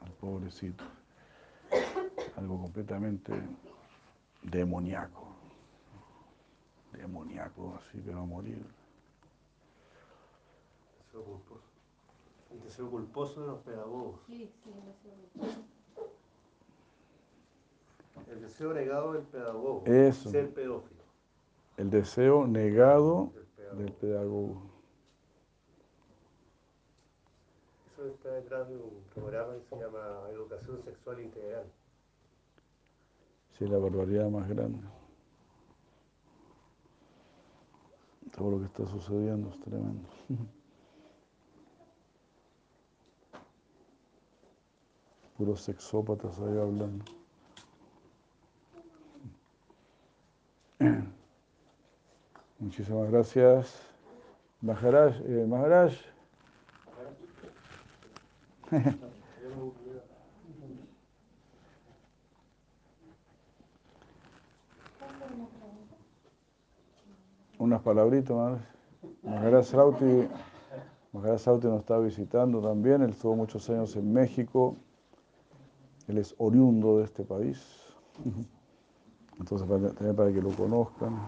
Al 0.00 0.12
pobrecito. 0.12 0.84
Algo 2.36 2.60
completamente 2.60 3.32
demoníaco. 4.42 5.28
Demoníaco, 6.92 7.78
así 7.78 8.00
que 8.00 8.14
va 8.14 8.22
a 8.22 8.24
morir. 8.24 8.64
El 12.50 12.62
deseo 12.62 12.90
culposo 12.90 13.40
de 13.42 13.46
los 13.48 13.60
pedagogos. 13.60 14.20
Sí, 14.26 14.50
sí, 14.62 14.70
el 14.70 14.84
deseo 14.84 15.12
culposo. 15.32 15.73
El 18.30 18.40
deseo 18.40 18.72
negado 18.72 19.12
del 19.12 19.24
pedagogo. 19.24 19.82
Eso. 19.86 20.30
Ser 20.30 20.52
pedófilo. 20.52 21.02
El 21.76 21.90
deseo 21.90 22.46
negado 22.46 23.32
del 23.76 23.92
pedagogo. 23.92 24.62
Eso 27.92 28.06
está 28.06 28.30
detrás 28.30 28.68
de 28.68 28.76
un 28.76 29.02
programa 29.14 29.54
que 29.54 29.62
se 29.62 29.76
llama 29.76 30.28
Educación 30.30 30.82
Sexual 30.82 31.20
Integral. 31.20 31.66
Sí, 33.58 33.66
la 33.66 33.78
barbaridad 33.78 34.28
más 34.30 34.48
grande. 34.48 34.80
Todo 38.36 38.50
lo 38.52 38.58
que 38.58 38.66
está 38.66 38.86
sucediendo 38.86 39.48
es 39.50 39.60
tremendo. 39.60 40.08
Puros 45.36 45.60
sexópatas 45.62 46.38
ahí 46.40 46.58
hablando. 46.58 47.04
Muchísimas 52.58 53.10
gracias. 53.10 53.80
Maharaj, 54.60 55.20
eh, 55.26 55.46
Maharaj. 55.48 55.94
Unas 67.58 67.80
palabritas 67.82 68.36
más. 68.36 68.60
Maharaj 69.22 69.64
Sauti, 69.64 70.28
Maharaj 71.12 71.46
nos 71.46 71.80
está 71.80 71.98
visitando 71.98 72.60
también. 72.60 73.02
Él 73.02 73.10
estuvo 73.10 73.36
muchos 73.36 73.70
años 73.70 73.96
en 73.96 74.12
México. 74.12 74.76
Él 76.08 76.18
es 76.18 76.34
oriundo 76.36 76.98
de 76.98 77.04
este 77.04 77.24
país. 77.24 77.80
Entonces, 79.38 79.68
también 79.68 80.16
para 80.16 80.32
que 80.32 80.40
lo 80.40 80.50
conozcan. 80.50 81.18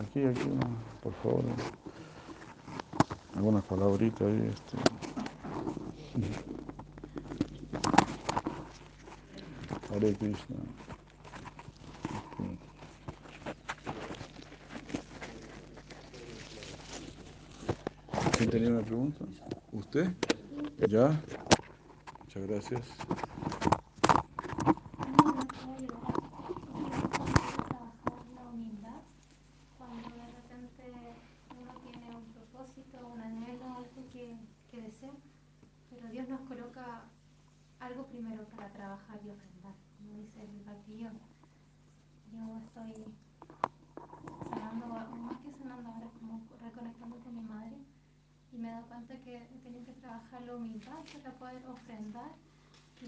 aquí, 0.00 0.24
aquí, 0.24 0.50
por 1.02 1.12
favor. 1.14 1.44
Algunas 3.34 3.64
palabritas 3.64 4.22
ahí. 4.22 4.52
Este. 4.52 4.76
Hare. 9.94 10.16
¿Quién 18.36 18.50
tenía 18.50 18.70
una 18.70 18.82
pregunta? 18.82 19.24
¿Usted? 19.72 20.12
¿Ya? 20.88 21.22
Muchas 22.34 22.48
gracias. 22.48 22.82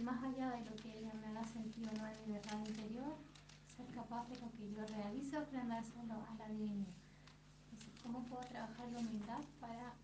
más 0.05 0.23
allá 0.23 0.51
de 0.51 0.65
lo 0.65 0.77
que 0.77 0.99
ella 0.99 1.13
me 1.15 1.27
haga 1.29 1.45
sentido 1.45 1.91
no 1.97 2.07
en 2.07 2.27
mi 2.27 2.33
verdad 2.35 2.59
interior, 2.67 3.17
ser 3.77 3.87
capaz 3.95 4.29
de 4.29 4.37
lo 4.41 4.51
que 4.53 4.71
yo 4.71 4.87
realice, 4.97 5.37
ofrendárselo 5.37 6.15
a 6.15 6.35
la 6.39 6.49
divinidad. 6.49 6.95
Entonces, 7.73 8.01
¿cómo 8.03 8.23
puedo 8.25 8.43
trabajar 8.43 8.89
la 8.93 8.99
humildad 8.99 9.41
para 9.61 9.95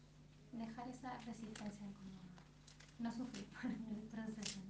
dejar 0.52 0.88
esa 0.88 1.16
resistencia, 1.18 1.86
como 1.98 2.20
no 2.98 3.12
sufrir 3.12 3.46
por 3.46 3.70
el 3.70 4.02
proceso? 4.10 4.60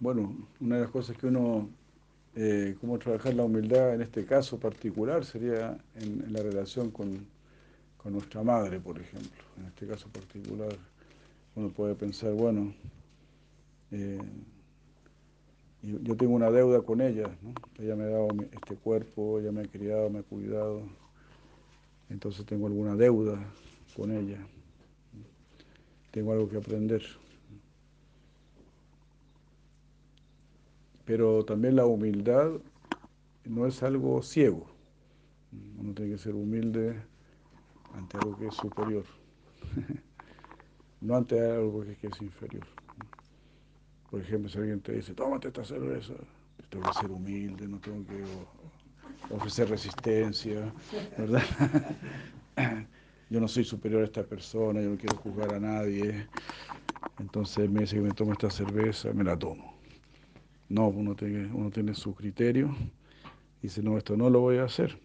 Bueno, 0.00 0.48
una 0.60 0.76
de 0.76 0.82
las 0.82 0.90
cosas 0.90 1.16
que 1.16 1.26
uno, 1.26 1.68
eh, 2.36 2.76
cómo 2.80 2.98
trabajar 2.98 3.34
la 3.34 3.44
humildad 3.44 3.94
en 3.94 4.02
este 4.02 4.24
caso 4.24 4.58
particular 4.58 5.24
sería 5.24 5.76
en 5.96 6.32
la 6.32 6.40
relación 6.40 6.92
con, 6.92 7.26
con 7.96 8.12
nuestra 8.12 8.44
madre, 8.44 8.78
por 8.78 9.00
ejemplo. 9.00 9.42
En 9.56 9.66
este 9.66 9.88
caso 9.88 10.08
particular, 10.08 10.76
uno 11.58 11.70
puede 11.70 11.96
pensar, 11.96 12.32
bueno, 12.34 12.72
eh, 13.90 14.20
yo 15.82 16.16
tengo 16.16 16.34
una 16.34 16.52
deuda 16.52 16.82
con 16.82 17.00
ella, 17.00 17.36
¿no? 17.42 17.52
ella 17.82 17.96
me 17.96 18.04
ha 18.04 18.08
dado 18.10 18.28
este 18.52 18.76
cuerpo, 18.76 19.40
ella 19.40 19.50
me 19.50 19.62
ha 19.62 19.64
criado, 19.64 20.08
me 20.08 20.20
ha 20.20 20.22
cuidado, 20.22 20.82
entonces 22.10 22.46
tengo 22.46 22.68
alguna 22.68 22.94
deuda 22.94 23.44
con 23.96 24.12
ella, 24.12 24.38
tengo 26.12 26.32
algo 26.32 26.48
que 26.48 26.58
aprender. 26.58 27.02
Pero 31.04 31.44
también 31.44 31.74
la 31.74 31.86
humildad 31.86 32.52
no 33.44 33.66
es 33.66 33.82
algo 33.82 34.22
ciego, 34.22 34.64
uno 35.76 35.92
tiene 35.92 36.12
que 36.12 36.18
ser 36.18 36.36
humilde 36.36 37.02
ante 37.94 38.16
algo 38.18 38.36
que 38.38 38.46
es 38.46 38.54
superior, 38.54 39.04
no 41.00 41.16
ante 41.16 41.40
algo 41.40 41.84
que 42.00 42.06
es 42.06 42.20
inferior. 42.20 42.64
Por 44.10 44.20
ejemplo, 44.20 44.48
si 44.48 44.58
alguien 44.58 44.80
te 44.80 44.92
dice, 44.92 45.14
tómate 45.14 45.48
esta 45.48 45.64
cerveza, 45.64 46.14
tengo 46.70 46.86
que 46.86 46.92
ser 46.92 47.10
humilde, 47.10 47.68
no 47.68 47.78
tengo 47.78 48.04
que 48.06 49.34
ofrecer 49.34 49.68
resistencia, 49.68 50.72
¿verdad? 51.16 51.42
yo 53.30 53.40
no 53.40 53.48
soy 53.48 53.64
superior 53.64 54.02
a 54.02 54.06
esta 54.06 54.24
persona, 54.24 54.80
yo 54.80 54.90
no 54.90 54.96
quiero 54.96 55.16
juzgar 55.16 55.52
a 55.52 55.60
nadie. 55.60 56.26
Entonces 57.18 57.68
me 57.70 57.80
dice 57.80 57.96
que 57.96 58.02
me 58.02 58.12
tomo 58.12 58.32
esta 58.32 58.50
cerveza, 58.50 59.12
me 59.12 59.24
la 59.24 59.38
tomo. 59.38 59.74
No, 60.68 60.88
uno 60.88 61.14
tiene, 61.14 61.46
uno 61.52 61.70
tiene 61.70 61.94
su 61.94 62.14
criterio 62.14 62.74
dice, 63.62 63.82
no, 63.82 63.96
esto 63.98 64.16
no 64.16 64.30
lo 64.30 64.40
voy 64.40 64.58
a 64.58 64.64
hacer. 64.64 64.98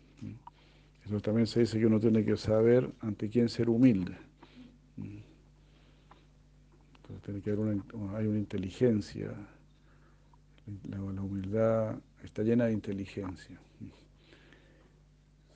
Eso 1.05 1.19
también 1.19 1.47
se 1.47 1.61
dice 1.61 1.79
que 1.79 1.85
uno 1.85 1.99
tiene 1.99 2.23
que 2.23 2.37
saber 2.37 2.89
ante 3.01 3.29
quién 3.29 3.49
ser 3.49 3.69
humilde. 3.69 4.15
Tiene 7.22 7.41
que 7.41 7.51
haber 7.51 7.59
una, 7.59 8.18
hay 8.18 8.28
una 8.28 8.39
inteligencia. 8.39 9.34
La, 10.89 11.01
humildad 11.01 11.97
está 12.24 12.43
llena 12.43 12.66
de 12.66 12.74
inteligencia. 12.74 13.59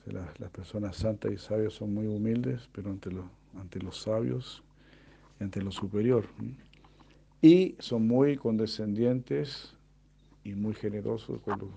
las, 0.06 0.50
personas 0.50 0.96
santas 0.96 1.32
y 1.32 1.38
sabias 1.38 1.74
son 1.74 1.94
muy 1.94 2.06
humildes, 2.06 2.68
pero 2.72 2.90
ante, 2.90 3.10
ante 3.58 3.80
los 3.80 4.02
sabios 4.02 4.62
y 5.40 5.44
ante 5.44 5.62
lo 5.62 5.72
superior. 5.72 6.26
Y 7.40 7.76
son 7.78 8.06
muy 8.06 8.36
condescendientes 8.36 9.74
y 10.44 10.54
muy 10.54 10.74
generosos 10.74 11.40
con 11.42 11.58
los, 11.58 11.70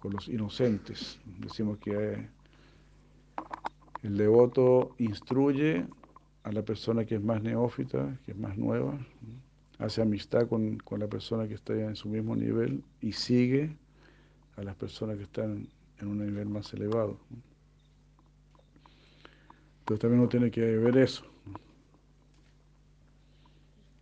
con 0.00 0.12
los 0.12 0.28
inocentes. 0.28 1.18
Decimos 1.38 1.78
que 1.78 2.28
el 4.02 4.16
devoto 4.16 4.94
instruye 4.98 5.86
a 6.48 6.52
la 6.52 6.62
persona 6.62 7.04
que 7.04 7.16
es 7.16 7.22
más 7.22 7.42
neófita, 7.42 8.18
que 8.24 8.32
es 8.32 8.38
más 8.38 8.56
nueva, 8.56 8.98
hace 9.78 10.00
amistad 10.00 10.48
con, 10.48 10.78
la 10.98 11.06
persona 11.06 11.46
que 11.46 11.54
está 11.54 11.74
en 11.74 11.94
su 11.94 12.08
mismo 12.08 12.34
nivel 12.34 12.82
y 13.02 13.12
sigue 13.12 13.76
a 14.56 14.62
las 14.62 14.74
personas 14.74 15.18
que 15.18 15.24
están 15.24 15.68
en 15.98 16.08
un 16.08 16.24
nivel 16.24 16.48
más 16.48 16.72
elevado. 16.72 17.18
Pero 19.84 19.98
también 19.98 20.20
uno 20.20 20.28
tiene 20.28 20.50
que 20.50 20.62
ver 20.62 20.96
eso. 20.96 21.24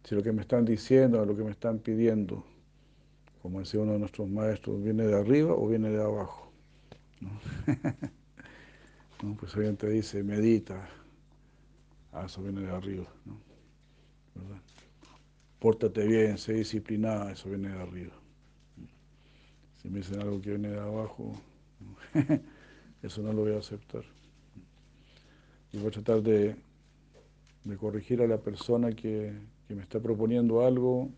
Si 0.05 0.14
lo 0.14 0.22
que 0.22 0.30
me 0.30 0.42
están 0.42 0.64
diciendo, 0.64 1.24
lo 1.26 1.36
que 1.36 1.42
me 1.42 1.51
están 1.51 1.80
pidiendo, 1.80 2.44
como 3.42 3.59
decía 3.59 3.80
uno 3.80 3.94
de 3.94 3.99
nuestros 3.99 4.28
maestros, 4.28 4.80
viene 4.84 5.05
de 5.05 5.18
arriba 5.18 5.53
o 5.53 5.66
viene 5.66 5.90
de 5.90 6.03
abajo. 6.03 6.53
¿No? 7.20 7.30
Pues 9.40 9.55
alguien 9.57 9.78
te 9.78 9.88
dice, 9.88 10.22
medita, 10.22 10.90
ah, 12.17 12.27
eso 12.27 12.43
viene 12.43 12.62
de 12.62 12.71
arriba. 12.71 13.07
¿no? 13.25 13.37
Pórtate 15.59 16.07
bien, 16.07 16.39
sé 16.39 16.55
disciplinada, 16.55 17.33
eso 17.33 17.49
viene 17.49 17.69
de 17.69 17.81
arriba. 17.81 18.12
Si 19.81 19.89
me 19.89 19.99
dicen 19.99 20.21
algo 20.21 20.41
que 20.41 20.51
viene 20.51 20.69
de 20.69 20.81
abajo, 20.81 21.33
eso 23.03 23.23
no 23.23 23.33
lo 23.33 23.43
voy 23.43 23.53
a 23.55 23.59
aceptar. 23.59 24.05
Y 25.73 25.79
voy 25.79 25.89
a 25.89 25.91
tratar 25.91 26.23
de, 26.23 26.57
de 27.64 27.77
corregir 27.77 28.23
a 28.23 28.27
la 28.27 28.39
persona 28.39 28.93
que, 28.93 29.33
que 29.67 29.75
me 29.75 29.83
está 29.83 30.01
proponiendo 30.01 30.64
algo 30.64 31.11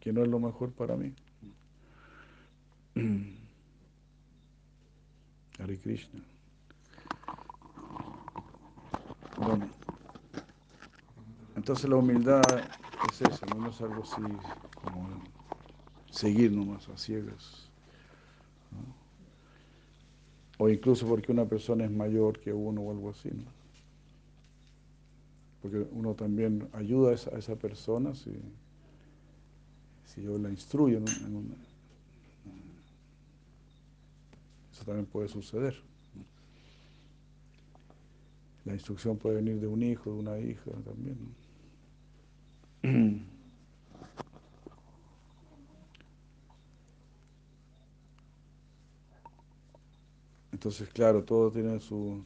que 0.00 0.12
no 0.12 0.22
es 0.22 0.28
lo 0.28 0.38
mejor 0.38 0.72
para 0.72 0.96
mí. 0.96 1.14
Hare 5.58 5.78
Krishna. 5.78 6.20
Bueno, 9.36 9.68
entonces 11.64 11.88
la 11.88 11.96
humildad 11.96 12.62
es 13.00 13.22
eso, 13.22 13.46
no 13.46 13.70
es 13.70 13.80
algo 13.80 14.02
así 14.02 14.38
como 14.82 15.08
seguir 16.10 16.52
nomás 16.52 16.86
a 16.90 16.98
ciegas. 16.98 17.70
O 20.58 20.68
incluso 20.68 21.08
porque 21.08 21.32
una 21.32 21.46
persona 21.46 21.86
es 21.86 21.90
mayor 21.90 22.38
que 22.38 22.52
uno 22.52 22.82
o 22.82 22.90
algo 22.90 23.08
así. 23.08 23.30
¿no? 23.30 23.44
Porque 25.62 25.86
uno 25.90 26.12
también 26.12 26.68
ayuda 26.74 27.12
a 27.12 27.14
esa, 27.14 27.56
persona 27.56 28.14
si, 28.14 28.30
yo 30.22 30.36
la 30.36 30.50
instruyo 30.50 31.00
¿no? 31.00 31.06
eso 34.70 34.84
también 34.84 35.06
puede 35.06 35.28
suceder. 35.28 35.74
La 38.66 38.74
instrucción 38.74 39.16
puede 39.16 39.36
venir 39.36 39.60
de 39.60 39.66
un 39.66 39.82
hijo, 39.82 40.12
de 40.12 40.18
una 40.18 40.38
hija 40.38 40.70
también. 40.84 41.43
Entonces, 50.52 50.88
claro, 50.90 51.24
todo 51.24 51.50
tiene 51.50 51.80
su 51.80 52.24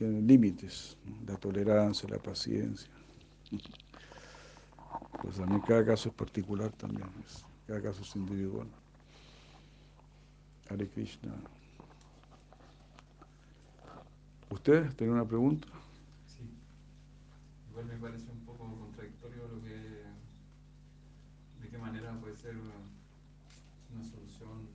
límites, 0.00 0.96
la 1.26 1.36
tolerancia, 1.36 2.08
la 2.08 2.18
paciencia. 2.18 2.90
Pues 5.20 5.36
también 5.36 5.60
cada 5.60 5.84
caso 5.84 6.08
es 6.08 6.14
particular 6.14 6.72
también, 6.72 7.08
cada 7.66 7.80
caso 7.80 8.02
es 8.02 8.16
individual. 8.16 8.68
Hare 10.68 10.88
Krishna. 10.88 11.34
¿Usted 14.50 14.94
tiene 14.96 15.12
una 15.12 15.26
pregunta? 15.26 15.68
Sí. 16.26 16.48
Igual 17.70 17.86
me 17.86 17.96
parece 17.96 18.30
un 18.30 18.44
poco 18.44 18.64
contradictorio 18.78 19.48
lo 19.48 19.62
que. 19.62 19.74
de 21.60 21.68
qué 21.70 21.78
manera 21.92 22.18
puede 22.22 22.34
ser 22.36 22.56
una 22.56 24.02
solución 24.02 24.66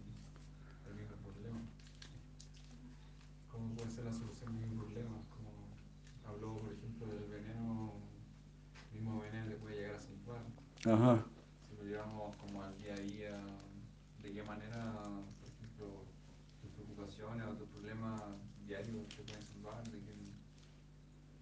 al 0.85 0.93
mismo 0.93 1.15
problema. 1.25 1.61
¿Cómo 3.51 3.73
puede 3.73 3.89
ser 3.89 4.05
la 4.05 4.13
solución 4.13 4.49
al 4.49 4.59
mismo 4.59 4.83
problema? 4.83 5.17
Como 5.33 5.49
habló, 6.27 6.57
por 6.61 6.73
ejemplo, 6.73 7.07
del 7.07 7.27
veneno, 7.27 7.93
el 8.91 8.99
mismo 8.99 9.19
veneno 9.19 9.47
le 9.47 9.55
puede 9.55 9.77
llegar 9.77 9.95
a 9.95 10.01
salvar. 10.01 10.43
Ajá. 10.85 11.25
Si 11.67 11.75
lo 11.75 11.85
llevamos 11.85 12.35
como 12.35 12.61
al 12.61 12.77
día 12.77 12.93
a 12.93 12.99
día, 12.99 13.41
¿de 14.21 14.33
qué 14.33 14.43
manera, 14.43 15.01
por 15.39 15.49
ejemplo, 15.49 16.05
tus 16.61 16.69
preocupaciones 16.69 17.47
o 17.47 17.53
tus 17.55 17.67
problemas 17.69 18.21
diarios 18.67 19.07
te 19.07 19.23
pueden 19.23 19.41
salvar? 19.41 19.83
De 19.89 19.97
que, 20.01 20.13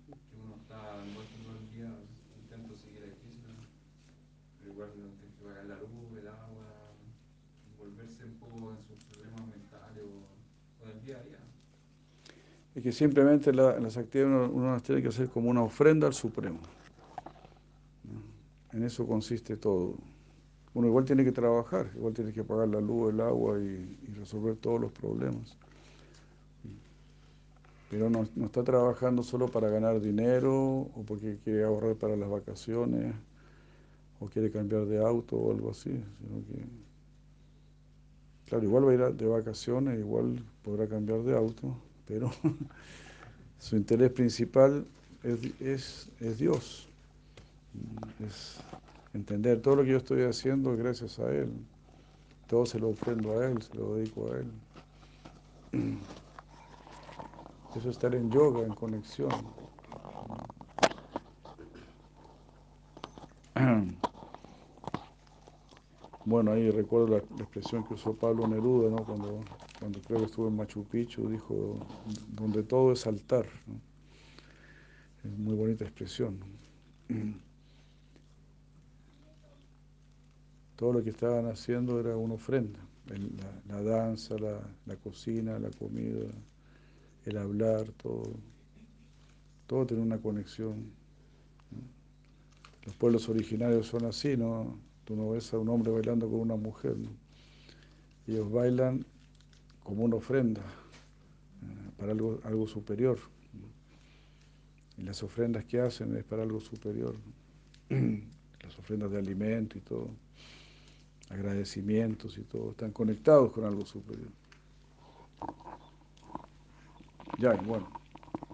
que 0.07 0.39
uno 0.41 0.55
está 0.55 1.03
envuelto 1.03 1.35
todo 1.43 1.59
el 1.59 1.69
día, 1.69 1.91
intento 2.39 2.77
seguir 2.77 3.03
a 3.03 3.19
Krishna, 3.19 3.55
tiene 4.95 5.15
que 5.17 5.43
pagar 5.43 5.65
la 5.65 5.77
luz, 5.79 6.17
el 6.19 6.27
agua, 6.27 6.67
envolverse 7.71 8.25
un 8.25 8.35
poco 8.39 8.71
en 8.71 8.83
sus 8.87 8.97
problemas 9.05 9.47
mentales 9.47 10.03
o, 10.03 10.83
o 10.83 10.87
del 10.87 11.01
día 11.01 11.17
a 11.19 11.23
día. 11.23 11.39
Es 12.75 12.83
que 12.83 12.91
simplemente 12.91 13.53
la- 13.53 13.79
las 13.79 13.97
actividades 13.97 14.49
uno, 14.53 14.71
las 14.73 14.83
tiene 14.83 15.01
que 15.01 15.07
hacer 15.09 15.29
como 15.29 15.49
una 15.49 15.63
ofrenda 15.63 16.07
al 16.07 16.13
Supremo. 16.13 16.59
En 18.73 18.83
eso 18.83 19.07
consiste 19.07 19.57
todo. 19.57 19.95
Uno 20.73 20.87
igual 20.87 21.05
tiene 21.05 21.23
que 21.25 21.31
trabajar, 21.31 21.91
igual 21.95 22.13
tiene 22.13 22.33
que 22.33 22.43
pagar 22.43 22.67
la 22.69 22.81
luz, 22.81 23.13
el 23.13 23.21
agua 23.21 23.59
y, 23.59 23.99
y 24.07 24.13
resolver 24.15 24.57
todos 24.57 24.81
los 24.81 24.91
problemas. 24.93 25.57
Pero 27.89 28.09
no, 28.09 28.27
no 28.35 28.45
está 28.47 28.63
trabajando 28.63 29.23
solo 29.23 29.47
para 29.47 29.69
ganar 29.69 30.01
dinero 30.01 30.53
o 30.95 31.03
porque 31.07 31.37
quiere 31.43 31.63
ahorrar 31.63 31.95
para 31.95 32.15
las 32.15 32.29
vacaciones 32.29 33.15
o 34.25 34.29
quiere 34.29 34.49
cambiar 34.49 34.85
de 34.85 34.97
auto 34.97 35.35
o 35.35 35.51
algo 35.51 35.69
así, 35.69 35.91
sino 35.91 36.45
que, 36.47 36.65
claro, 38.47 38.63
igual 38.63 38.87
va 38.87 38.91
a 38.91 38.93
ir 38.95 39.15
de 39.15 39.27
vacaciones, 39.27 39.99
igual 39.99 40.43
podrá 40.63 40.87
cambiar 40.87 41.21
de 41.21 41.37
auto, 41.37 41.77
pero 42.07 42.31
su 43.59 43.75
interés 43.77 44.11
principal 44.11 44.85
es, 45.23 46.09
es, 46.19 46.39
Dios. 46.39 46.87
Es 48.25 48.57
entender 49.13 49.61
todo 49.61 49.75
lo 49.77 49.83
que 49.83 49.91
yo 49.91 49.97
estoy 49.97 50.23
haciendo 50.23 50.75
gracias 50.75 51.19
a 51.19 51.29
Él. 51.31 51.49
Todo 52.47 52.65
se 52.65 52.79
lo 52.79 52.89
ofrendo 52.89 53.39
a 53.39 53.47
Él, 53.47 53.61
se 53.61 53.75
lo 53.75 53.95
dedico 53.95 54.31
a 54.31 54.37
Él. 54.39 54.51
Eso 57.75 57.89
es 57.89 57.95
estar 57.95 58.15
en 58.15 58.31
yoga, 58.31 58.65
en 58.65 58.73
conexión. 58.73 59.29
Bueno, 66.25 66.51
ahí 66.51 66.71
recuerdo 66.71 67.07
la, 67.07 67.17
expresión 67.17 67.83
que 67.87 67.93
usó 67.93 68.15
Pablo 68.15 68.47
Neruda, 68.47 68.89
¿no? 68.89 69.05
cuando, 69.05 69.43
cuando 69.79 70.01
creo 70.01 70.19
que 70.19 70.25
estuvo 70.25 70.47
en 70.47 70.55
Machu 70.55 70.83
Picchu, 70.83 71.29
dijo, 71.29 71.77
donde 72.29 72.63
todo 72.63 72.91
es 72.93 73.05
altar. 73.05 73.45
¿no? 73.67 73.79
Es 75.23 75.37
muy 75.37 75.55
bonita 75.55 75.83
expresión. 75.83 76.39
Todo 80.75 80.93
lo 80.93 81.03
que 81.03 81.11
estaban 81.11 81.45
haciendo 81.45 81.99
era 81.99 82.17
una 82.17 82.33
ofrenda. 82.33 82.79
La, 83.67 83.81
danza, 83.81 84.37
la, 84.37 84.59
la 84.85 84.95
cocina, 84.97 85.57
la 85.57 85.69
comida, 85.69 86.25
el 87.25 87.37
hablar, 87.37 87.87
todo. 87.93 88.33
Todo 89.67 89.85
tiene 89.85 90.03
una 90.03 90.17
conexión. 90.17 90.91
Los 92.83 92.95
pueblos 92.97 93.29
originarios 93.29 93.87
son 93.87 94.03
así, 94.05 94.35
¿no? 94.35 94.77
Tú 95.05 95.15
no 95.15 95.29
ves 95.29 95.53
a 95.53 95.59
un 95.59 95.69
hombre 95.69 95.91
bailando 95.91 96.27
con 96.29 96.39
una 96.39 96.55
mujer, 96.55 96.97
¿no? 96.97 97.09
Ellos 98.27 98.51
bailan 98.51 99.05
como 99.83 100.03
una 100.03 100.15
ofrenda 100.15 100.61
eh, 100.61 101.91
para 101.97 102.11
algo, 102.11 102.39
algo 102.43 102.67
superior. 102.67 103.19
Y 104.97 105.03
las 105.03 105.21
ofrendas 105.21 105.65
que 105.65 105.79
hacen 105.79 106.15
es 106.15 106.23
para 106.23 106.43
algo 106.43 106.59
superior. 106.59 107.15
Las 107.89 108.79
ofrendas 108.79 109.11
de 109.11 109.19
alimento 109.19 109.77
y 109.77 109.81
todo, 109.81 110.09
agradecimientos 111.29 112.35
y 112.39 112.41
todo, 112.41 112.71
están 112.71 112.91
conectados 112.91 113.51
con 113.51 113.63
algo 113.63 113.85
superior. 113.85 114.29
Ya, 117.37 117.53
y 117.53 117.63
bueno, 117.63 117.87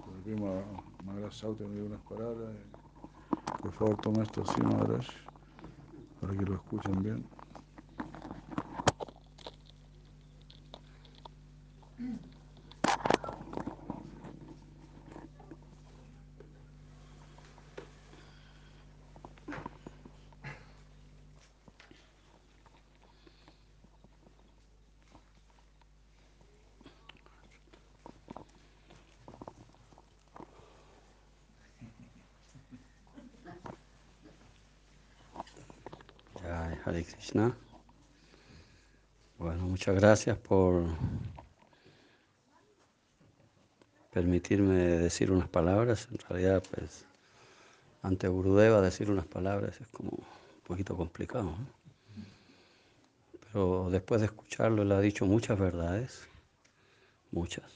volvimos 0.06 0.66
a 0.66 1.06
Maharaj 1.06 1.34
Sauti, 1.34 1.64
me 1.64 1.76
dio 1.76 1.86
unas 1.86 2.02
palabras. 2.02 2.52
Por 3.62 3.72
favor, 3.72 4.02
toma 4.02 4.24
esto 4.24 4.44
Maharaj, 4.64 5.08
para 6.22 6.38
que 6.38 6.46
lo 6.46 6.54
escuchen 6.54 7.04
bien. 7.04 7.26
Jai 36.42 36.71
Hare 36.84 37.04
Krishna. 37.04 37.56
Bueno, 39.38 39.64
muchas 39.68 39.96
gracias 39.96 40.38
por, 40.38 40.86
permitirme 44.12 44.76
decir 44.76 45.32
unas 45.32 45.48
palabras. 45.48 46.08
En 46.12 46.18
realidad, 46.18 46.64
pues, 46.72 47.06
ante 48.02 48.28
Gurudeva 48.28 48.82
decir 48.82 49.10
unas 49.10 49.26
palabras 49.26 49.80
es 49.80 49.88
como 49.88 50.10
un 50.10 50.64
poquito 50.64 50.96
complicado. 50.98 51.54
Pero 53.40 53.90
después 53.92 54.22
de 54.22 54.28
escucharlo, 54.28 54.82
él 54.82 54.92
ha 54.92 55.00
dicho 55.02 55.26
muchas 55.26 55.60
verdades, 55.60 56.28
muchas. 57.32 57.72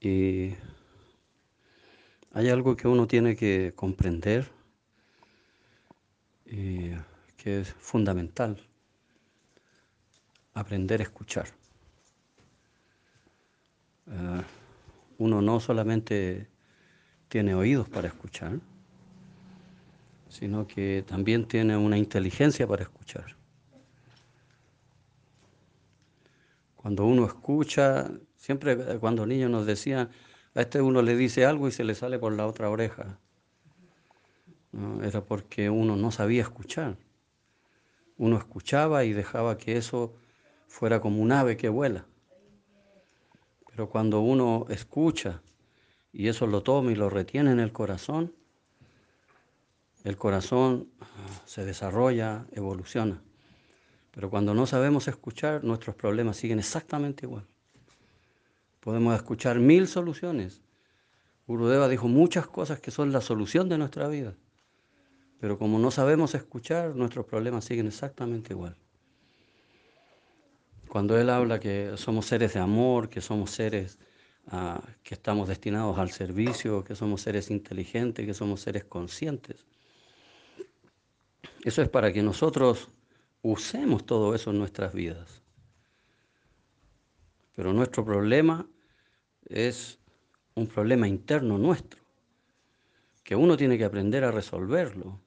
Y 0.00 0.54
hay 2.32 2.50
algo 2.50 2.76
que 2.76 2.88
uno 2.88 3.06
tiene 3.06 3.36
que 3.36 3.72
comprender 3.74 4.57
es 7.48 7.72
fundamental, 7.74 8.56
aprender 10.54 11.00
a 11.00 11.04
escuchar. 11.04 11.48
Uh, 14.06 14.42
uno 15.18 15.42
no 15.42 15.60
solamente 15.60 16.48
tiene 17.28 17.54
oídos 17.54 17.88
para 17.88 18.08
escuchar, 18.08 18.58
sino 20.28 20.66
que 20.66 21.04
también 21.06 21.46
tiene 21.46 21.76
una 21.76 21.98
inteligencia 21.98 22.66
para 22.66 22.82
escuchar. 22.82 23.36
Cuando 26.76 27.04
uno 27.04 27.26
escucha, 27.26 28.10
siempre 28.36 28.98
cuando 28.98 29.26
niños 29.26 29.50
nos 29.50 29.66
decían, 29.66 30.10
a 30.54 30.60
este 30.62 30.80
uno 30.80 31.02
le 31.02 31.16
dice 31.16 31.44
algo 31.44 31.68
y 31.68 31.72
se 31.72 31.84
le 31.84 31.94
sale 31.94 32.18
por 32.18 32.32
la 32.32 32.46
otra 32.46 32.70
oreja. 32.70 33.18
Era 35.02 35.24
porque 35.24 35.70
uno 35.70 35.96
no 35.96 36.10
sabía 36.10 36.42
escuchar. 36.42 36.96
Uno 38.18 38.36
escuchaba 38.36 39.04
y 39.04 39.12
dejaba 39.12 39.56
que 39.56 39.76
eso 39.76 40.14
fuera 40.66 41.00
como 41.00 41.22
un 41.22 41.32
ave 41.32 41.56
que 41.56 41.68
vuela. 41.68 42.04
Pero 43.70 43.88
cuando 43.88 44.20
uno 44.20 44.66
escucha 44.68 45.40
y 46.12 46.28
eso 46.28 46.46
lo 46.46 46.62
toma 46.62 46.92
y 46.92 46.96
lo 46.96 47.08
retiene 47.08 47.52
en 47.52 47.60
el 47.60 47.72
corazón, 47.72 48.34
el 50.04 50.16
corazón 50.16 50.88
se 51.46 51.64
desarrolla, 51.64 52.44
evoluciona. 52.52 53.22
Pero 54.10 54.30
cuando 54.30 54.52
no 54.52 54.66
sabemos 54.66 55.06
escuchar, 55.06 55.62
nuestros 55.62 55.94
problemas 55.94 56.36
siguen 56.36 56.58
exactamente 56.58 57.24
igual. 57.26 57.46
Podemos 58.80 59.14
escuchar 59.14 59.60
mil 59.60 59.86
soluciones. 59.86 60.60
Gurudeva 61.46 61.88
dijo 61.88 62.08
muchas 62.08 62.46
cosas 62.46 62.80
que 62.80 62.90
son 62.90 63.12
la 63.12 63.20
solución 63.20 63.68
de 63.68 63.78
nuestra 63.78 64.08
vida. 64.08 64.34
Pero 65.40 65.58
como 65.58 65.78
no 65.78 65.90
sabemos 65.90 66.34
escuchar, 66.34 66.96
nuestros 66.96 67.26
problemas 67.26 67.64
siguen 67.64 67.86
exactamente 67.86 68.52
igual. 68.52 68.76
Cuando 70.88 71.18
él 71.18 71.30
habla 71.30 71.60
que 71.60 71.92
somos 71.96 72.26
seres 72.26 72.54
de 72.54 72.60
amor, 72.60 73.08
que 73.08 73.20
somos 73.20 73.50
seres 73.50 73.98
uh, 74.52 74.80
que 75.02 75.14
estamos 75.14 75.48
destinados 75.48 75.98
al 75.98 76.10
servicio, 76.10 76.82
que 76.82 76.94
somos 76.94 77.20
seres 77.20 77.50
inteligentes, 77.50 78.24
que 78.26 78.34
somos 78.34 78.62
seres 78.62 78.84
conscientes, 78.84 79.66
eso 81.64 81.82
es 81.82 81.88
para 81.88 82.12
que 82.12 82.22
nosotros 82.22 82.88
usemos 83.42 84.06
todo 84.06 84.34
eso 84.34 84.50
en 84.50 84.58
nuestras 84.58 84.92
vidas. 84.92 85.42
Pero 87.54 87.72
nuestro 87.72 88.04
problema 88.04 88.66
es 89.44 89.98
un 90.54 90.66
problema 90.66 91.08
interno 91.08 91.58
nuestro, 91.58 92.00
que 93.22 93.36
uno 93.36 93.56
tiene 93.56 93.76
que 93.76 93.84
aprender 93.84 94.24
a 94.24 94.30
resolverlo. 94.30 95.20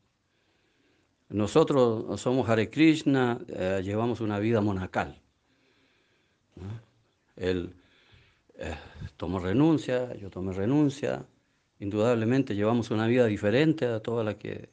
Nosotros 1.31 2.19
somos 2.19 2.49
Hare 2.49 2.69
Krishna, 2.69 3.39
eh, 3.47 3.79
llevamos 3.81 4.19
una 4.19 4.37
vida 4.37 4.59
monacal. 4.59 5.21
Él 7.37 7.73
eh, 8.55 8.75
tomó 9.15 9.39
renuncia, 9.39 10.13
yo 10.15 10.29
tomé 10.29 10.51
renuncia. 10.51 11.25
Indudablemente 11.79 12.53
llevamos 12.53 12.91
una 12.91 13.07
vida 13.07 13.27
diferente 13.27 13.85
a 13.85 14.01
toda 14.01 14.25
la 14.25 14.37
que 14.37 14.69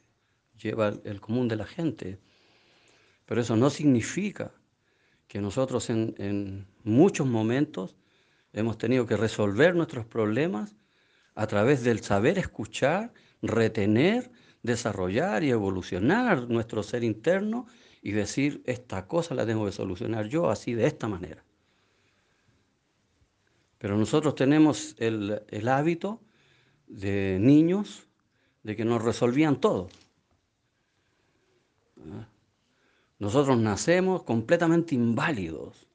lleva 0.61 0.93
el 1.05 1.21
común 1.21 1.47
de 1.47 1.55
la 1.55 1.65
gente. 1.65 2.19
Pero 3.25 3.39
eso 3.39 3.55
no 3.55 3.69
significa 3.69 4.51
que 5.29 5.39
nosotros 5.39 5.89
en, 5.89 6.13
en 6.17 6.67
muchos 6.83 7.25
momentos 7.25 7.95
hemos 8.51 8.77
tenido 8.77 9.05
que 9.05 9.15
resolver 9.15 9.75
nuestros 9.75 10.05
problemas 10.05 10.75
a 11.35 11.47
través 11.47 11.85
del 11.85 12.01
saber 12.01 12.37
escuchar, 12.37 13.13
retener, 13.41 14.29
desarrollar 14.63 15.43
y 15.43 15.49
evolucionar 15.49 16.49
nuestro 16.49 16.83
ser 16.83 17.03
interno 17.03 17.67
y 18.01 18.11
decir, 18.11 18.61
esta 18.65 19.07
cosa 19.07 19.35
la 19.35 19.45
tengo 19.45 19.65
que 19.65 19.71
solucionar 19.71 20.27
yo 20.27 20.49
así 20.49 20.73
de 20.73 20.87
esta 20.87 21.07
manera. 21.07 21.43
Pero 23.77 23.97
nosotros 23.97 24.35
tenemos 24.35 24.95
el, 24.99 25.41
el 25.49 25.67
hábito 25.67 26.21
de 26.87 27.37
niños 27.39 28.07
de 28.63 28.75
que 28.75 28.85
nos 28.85 29.01
resolvían 29.03 29.59
todo. 29.59 29.89
Nosotros 33.19 33.57
nacemos 33.57 34.23
completamente 34.23 34.95
inválidos, 34.95 35.87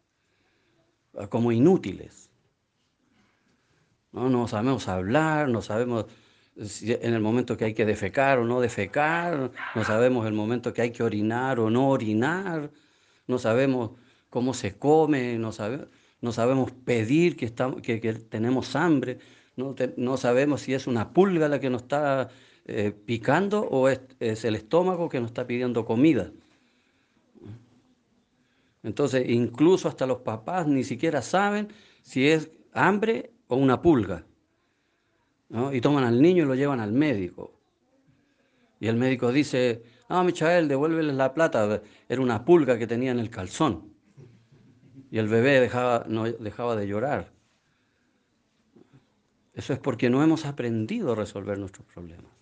como 1.30 1.52
inútiles. 1.52 2.30
No, 4.12 4.28
no 4.28 4.46
sabemos 4.46 4.88
hablar, 4.88 5.48
no 5.48 5.62
sabemos 5.62 6.06
en 6.56 7.14
el 7.14 7.20
momento 7.20 7.56
que 7.56 7.64
hay 7.64 7.74
que 7.74 7.84
defecar 7.84 8.38
o 8.38 8.44
no 8.44 8.60
defecar, 8.60 9.50
no 9.74 9.84
sabemos 9.84 10.26
el 10.26 10.34
momento 10.34 10.72
que 10.72 10.82
hay 10.82 10.90
que 10.92 11.02
orinar 11.02 11.58
o 11.58 11.70
no 11.70 11.88
orinar, 11.88 12.70
no 13.26 13.38
sabemos 13.38 13.92
cómo 14.30 14.54
se 14.54 14.76
come, 14.76 15.38
no 15.38 15.52
sabemos 15.52 16.70
pedir 16.84 17.36
que, 17.36 17.44
estamos, 17.44 17.82
que, 17.82 17.98
tenemos 17.98 18.76
hambre, 18.76 19.18
no, 19.56 20.16
sabemos 20.16 20.62
si 20.62 20.74
es 20.74 20.86
una 20.86 21.12
pulga 21.12 21.48
la 21.48 21.60
que 21.60 21.70
nos 21.70 21.82
está 21.82 22.28
eh, 22.66 22.92
picando 22.92 23.60
o 23.62 23.88
es, 23.88 24.44
el 24.44 24.54
estómago 24.54 25.08
que 25.08 25.20
nos 25.20 25.30
está 25.30 25.46
pidiendo 25.46 25.84
comida. 25.84 26.32
Entonces, 28.82 29.28
incluso 29.28 29.88
hasta 29.88 30.06
los 30.06 30.18
papás 30.18 30.66
ni 30.66 30.84
siquiera 30.84 31.22
saben 31.22 31.68
si 32.02 32.28
es 32.28 32.50
hambre 32.72 33.32
o 33.48 33.56
una 33.56 33.80
pulga. 33.80 34.24
Y 35.72 35.80
toman 35.80 36.04
al 36.04 36.20
niño 36.20 36.44
y 36.44 36.46
lo 36.46 36.54
llevan 36.54 36.80
al 36.80 36.92
médico. 36.92 37.52
Y 38.80 38.88
el 38.88 38.96
médico 38.96 39.30
dice, 39.30 39.82
no, 40.08 40.24
Michael, 40.24 40.68
devuélvele 40.68 41.12
la 41.12 41.32
plata, 41.32 41.80
era 42.08 42.20
una 42.20 42.44
pulga 42.44 42.78
que 42.78 42.86
tenía 42.86 43.12
en 43.12 43.18
el 43.18 43.30
calzón 43.30 43.94
y 45.14 45.18
el 45.18 45.28
bebé 45.28 45.60
dejaba, 45.60 46.04
no, 46.08 46.24
dejaba 46.24 46.74
de 46.74 46.88
llorar. 46.88 47.30
Eso 49.52 49.72
es 49.72 49.78
porque 49.78 50.10
no 50.10 50.24
hemos 50.24 50.44
aprendido 50.44 51.12
a 51.12 51.14
resolver 51.14 51.56
nuestros 51.56 51.86
problemas. 51.86 52.32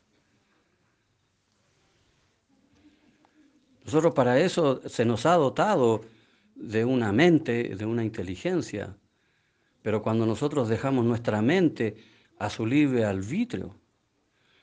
Nosotros 3.85 4.15
para 4.15 4.41
eso 4.41 4.81
se 4.89 5.05
nos 5.05 5.27
ha 5.27 5.35
dotado 5.35 6.07
de 6.55 6.87
una 6.87 7.13
mente, 7.13 7.77
de 7.77 7.85
una 7.85 8.05
inteligencia, 8.05 8.97
pero 9.83 10.01
cuando 10.01 10.25
nosotros 10.25 10.71
dejamos 10.71 11.05
nuestra 11.05 11.43
mente 11.43 11.99
a 12.43 12.51
su 12.51 12.67
libre 12.67 13.05
arbitrio, 13.05 13.73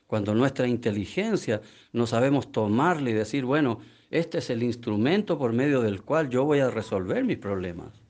cuando 0.06 0.34
nuestra 0.34 0.68
inteligencia 0.68 1.62
no 1.94 2.06
sabemos 2.06 2.52
tomarle 2.52 3.12
y 3.12 3.14
decir, 3.14 3.46
bueno, 3.46 3.80
este 4.10 4.36
es 4.36 4.50
el 4.50 4.62
instrumento 4.62 5.38
por 5.38 5.54
medio 5.54 5.80
del 5.80 6.02
cual 6.02 6.28
yo 6.28 6.44
voy 6.44 6.58
a 6.58 6.68
resolver 6.68 7.24
mis 7.24 7.38
problemas. 7.38 8.02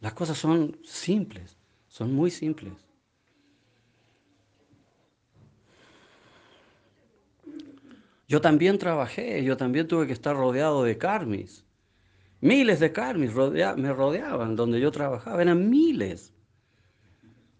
Las 0.00 0.14
cosas 0.14 0.38
son 0.38 0.78
simples, 0.82 1.58
son 1.88 2.14
muy 2.14 2.30
simples. 2.30 2.72
Yo 8.26 8.40
también 8.40 8.78
trabajé, 8.78 9.44
yo 9.44 9.58
también 9.58 9.86
tuve 9.86 10.06
que 10.06 10.14
estar 10.14 10.34
rodeado 10.34 10.84
de 10.84 10.96
karmis. 10.96 11.66
Miles 12.42 12.80
de 12.80 12.92
rodea, 12.92 13.76
me 13.76 13.92
rodeaban 13.92 14.56
donde 14.56 14.80
yo 14.80 14.90
trabajaba, 14.90 15.40
eran 15.40 15.70
miles. 15.70 16.34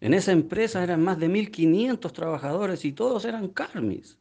En 0.00 0.12
esa 0.12 0.32
empresa 0.32 0.82
eran 0.82 1.04
más 1.04 1.20
de 1.20 1.28
1.500 1.28 2.12
trabajadores 2.12 2.84
y 2.84 2.92
todos 2.92 3.24
eran 3.24 3.46
karmis. 3.46 4.18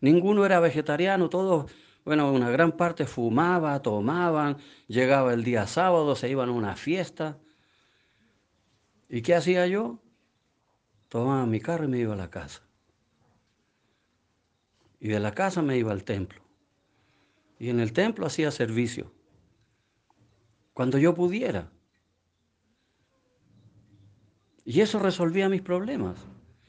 Ninguno 0.00 0.44
era 0.44 0.60
vegetariano, 0.60 1.30
todos 1.30 1.72
bueno, 2.04 2.30
una 2.30 2.50
gran 2.50 2.72
parte 2.72 3.06
fumaba, 3.06 3.80
tomaban, 3.80 4.58
llegaba 4.86 5.32
el 5.32 5.44
día 5.44 5.66
sábado, 5.66 6.14
se 6.14 6.28
iban 6.28 6.50
a 6.50 6.52
una 6.52 6.76
fiesta. 6.76 7.38
¿Y 9.08 9.22
qué 9.22 9.34
hacía 9.34 9.66
yo? 9.66 9.98
Tomaba 11.08 11.46
mi 11.46 11.58
carro 11.58 11.84
y 11.84 11.88
me 11.88 11.98
iba 11.98 12.12
a 12.12 12.16
la 12.16 12.28
casa. 12.28 12.62
Y 15.00 15.08
de 15.08 15.20
la 15.20 15.32
casa 15.32 15.62
me 15.62 15.78
iba 15.78 15.92
al 15.92 16.04
templo. 16.04 16.42
Y 17.58 17.70
en 17.70 17.80
el 17.80 17.94
templo 17.94 18.26
hacía 18.26 18.50
servicio. 18.50 19.12
Cuando 20.72 20.98
yo 20.98 21.14
pudiera. 21.14 21.70
Y 24.64 24.80
eso 24.80 24.98
resolvía 24.98 25.48
mis 25.48 25.62
problemas. 25.62 26.18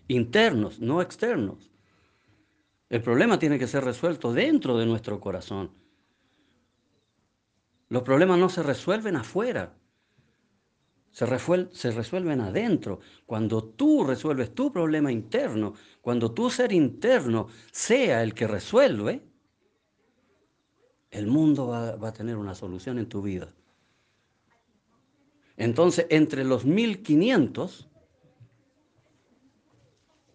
Internos, 0.08 0.80
no 0.80 1.02
externos. 1.02 1.72
El 2.90 3.02
problema 3.02 3.40
tiene 3.40 3.58
que 3.58 3.68
ser 3.68 3.84
resuelto 3.84 4.34
dentro 4.34 4.78
de 4.78 4.86
nuestro 4.86 5.20
corazón. 5.20 5.72
Los 7.90 8.04
problemas 8.04 8.40
no 8.40 8.50
se 8.50 8.64
resuelven 8.64 9.16
afuera. 9.16 9.78
se, 11.12 11.26
se 11.72 11.92
resuelven 11.92 12.42
adentro. 12.42 13.00
Cuando 13.26 13.64
tú 13.64 14.04
resuelves 14.04 14.54
tu 14.54 14.72
problema 14.72 15.12
interno, 15.12 15.74
cuando 16.02 16.32
tu 16.34 16.50
ser 16.50 16.72
interno 16.72 17.48
sea 17.72 18.24
el 18.24 18.34
que 18.34 18.48
resuelve, 18.48 19.24
el 21.12 21.28
mundo 21.28 21.68
va, 21.68 21.96
va 21.96 22.10
a 22.10 22.14
tener 22.14 22.38
una 22.38 22.56
solución 22.56 22.98
en 22.98 23.08
tu 23.08 23.22
vida. 23.22 23.54
Entonces, 25.58 26.08
entre 26.10 26.44
los 26.44 26.66
1500, 26.66 27.90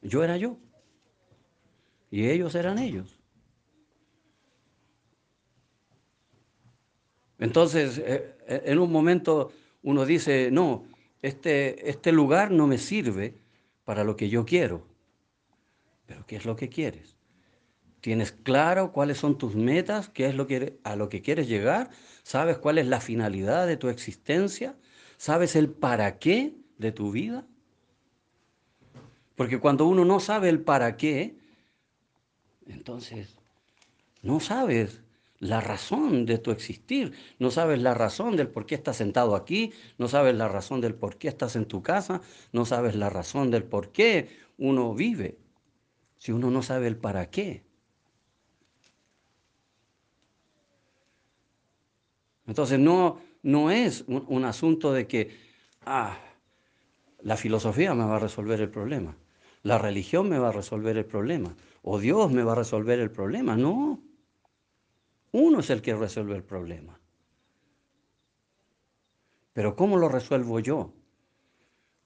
yo 0.02 0.22
era 0.22 0.36
yo. 0.36 0.58
Y 2.10 2.28
ellos 2.28 2.54
eran 2.54 2.78
ellos. 2.78 3.18
Entonces, 7.38 7.98
eh, 7.98 8.36
eh, 8.46 8.62
en 8.66 8.78
un 8.78 8.90
momento 8.90 9.52
uno 9.82 10.04
dice, 10.04 10.50
no, 10.50 10.84
este, 11.22 11.88
este 11.88 12.12
lugar 12.12 12.50
no 12.50 12.66
me 12.66 12.78
sirve 12.78 13.34
para 13.84 14.04
lo 14.04 14.16
que 14.16 14.28
yo 14.28 14.44
quiero. 14.44 14.86
Pero 16.06 16.24
¿qué 16.26 16.36
es 16.36 16.44
lo 16.44 16.56
que 16.56 16.68
quieres? 16.68 17.16
¿Tienes 18.00 18.32
claro 18.32 18.92
cuáles 18.92 19.18
son 19.18 19.38
tus 19.38 19.54
metas? 19.54 20.08
¿Qué 20.08 20.26
es 20.26 20.34
lo 20.34 20.46
que, 20.46 20.78
a 20.84 20.96
lo 20.96 21.08
que 21.08 21.20
quieres 21.20 21.48
llegar? 21.48 21.90
¿Sabes 22.22 22.58
cuál 22.58 22.78
es 22.78 22.86
la 22.86 23.00
finalidad 23.00 23.66
de 23.66 23.76
tu 23.76 23.88
existencia? 23.88 24.76
¿Sabes 25.18 25.56
el 25.56 25.68
para 25.68 26.18
qué 26.18 26.54
de 26.78 26.92
tu 26.92 27.10
vida? 27.10 27.44
Porque 29.34 29.58
cuando 29.58 29.86
uno 29.86 30.04
no 30.04 30.20
sabe 30.20 30.48
el 30.48 30.62
para 30.62 30.96
qué, 30.96 31.36
entonces 32.66 33.36
no 34.22 34.38
sabes 34.38 35.02
la 35.40 35.60
razón 35.60 36.24
de 36.24 36.38
tu 36.38 36.52
existir, 36.52 37.12
no 37.40 37.50
sabes 37.50 37.80
la 37.80 37.94
razón 37.94 38.36
del 38.36 38.48
por 38.48 38.64
qué 38.64 38.76
estás 38.76 38.96
sentado 38.96 39.34
aquí, 39.34 39.72
no 39.98 40.08
sabes 40.08 40.36
la 40.36 40.48
razón 40.48 40.80
del 40.80 40.94
por 40.94 41.18
qué 41.18 41.28
estás 41.28 41.56
en 41.56 41.66
tu 41.66 41.82
casa, 41.82 42.20
no 42.52 42.64
sabes 42.64 42.94
la 42.94 43.10
razón 43.10 43.50
del 43.50 43.64
por 43.64 43.90
qué 43.90 44.28
uno 44.56 44.94
vive, 44.94 45.38
si 46.16 46.30
uno 46.30 46.50
no 46.50 46.62
sabe 46.62 46.86
el 46.86 46.96
para 46.96 47.28
qué. 47.28 47.64
Entonces 52.46 52.78
no, 52.78 53.20
no 53.42 53.70
es 53.70 54.04
un, 54.06 54.24
un 54.28 54.44
asunto 54.44 54.92
de 54.92 55.06
que, 55.06 55.36
ah, 55.84 56.18
la 57.20 57.36
filosofía 57.36 57.94
me 57.94 58.04
va 58.04 58.16
a 58.16 58.20
resolver 58.20 58.60
el 58.60 58.70
problema, 58.70 59.16
la 59.62 59.78
religión 59.78 60.28
me 60.28 60.38
va 60.38 60.48
a 60.48 60.52
resolver 60.52 60.96
el 60.96 61.06
problema, 61.06 61.54
o 61.82 61.98
Dios 61.98 62.30
me 62.30 62.42
va 62.42 62.52
a 62.52 62.56
resolver 62.56 62.98
el 63.00 63.10
problema, 63.10 63.56
no. 63.56 64.02
Uno 65.32 65.60
es 65.60 65.70
el 65.70 65.82
que 65.82 65.94
resuelve 65.94 66.36
el 66.36 66.44
problema. 66.44 66.98
Pero 69.52 69.74
¿cómo 69.74 69.96
lo 69.96 70.08
resuelvo 70.08 70.60
yo? 70.60 70.92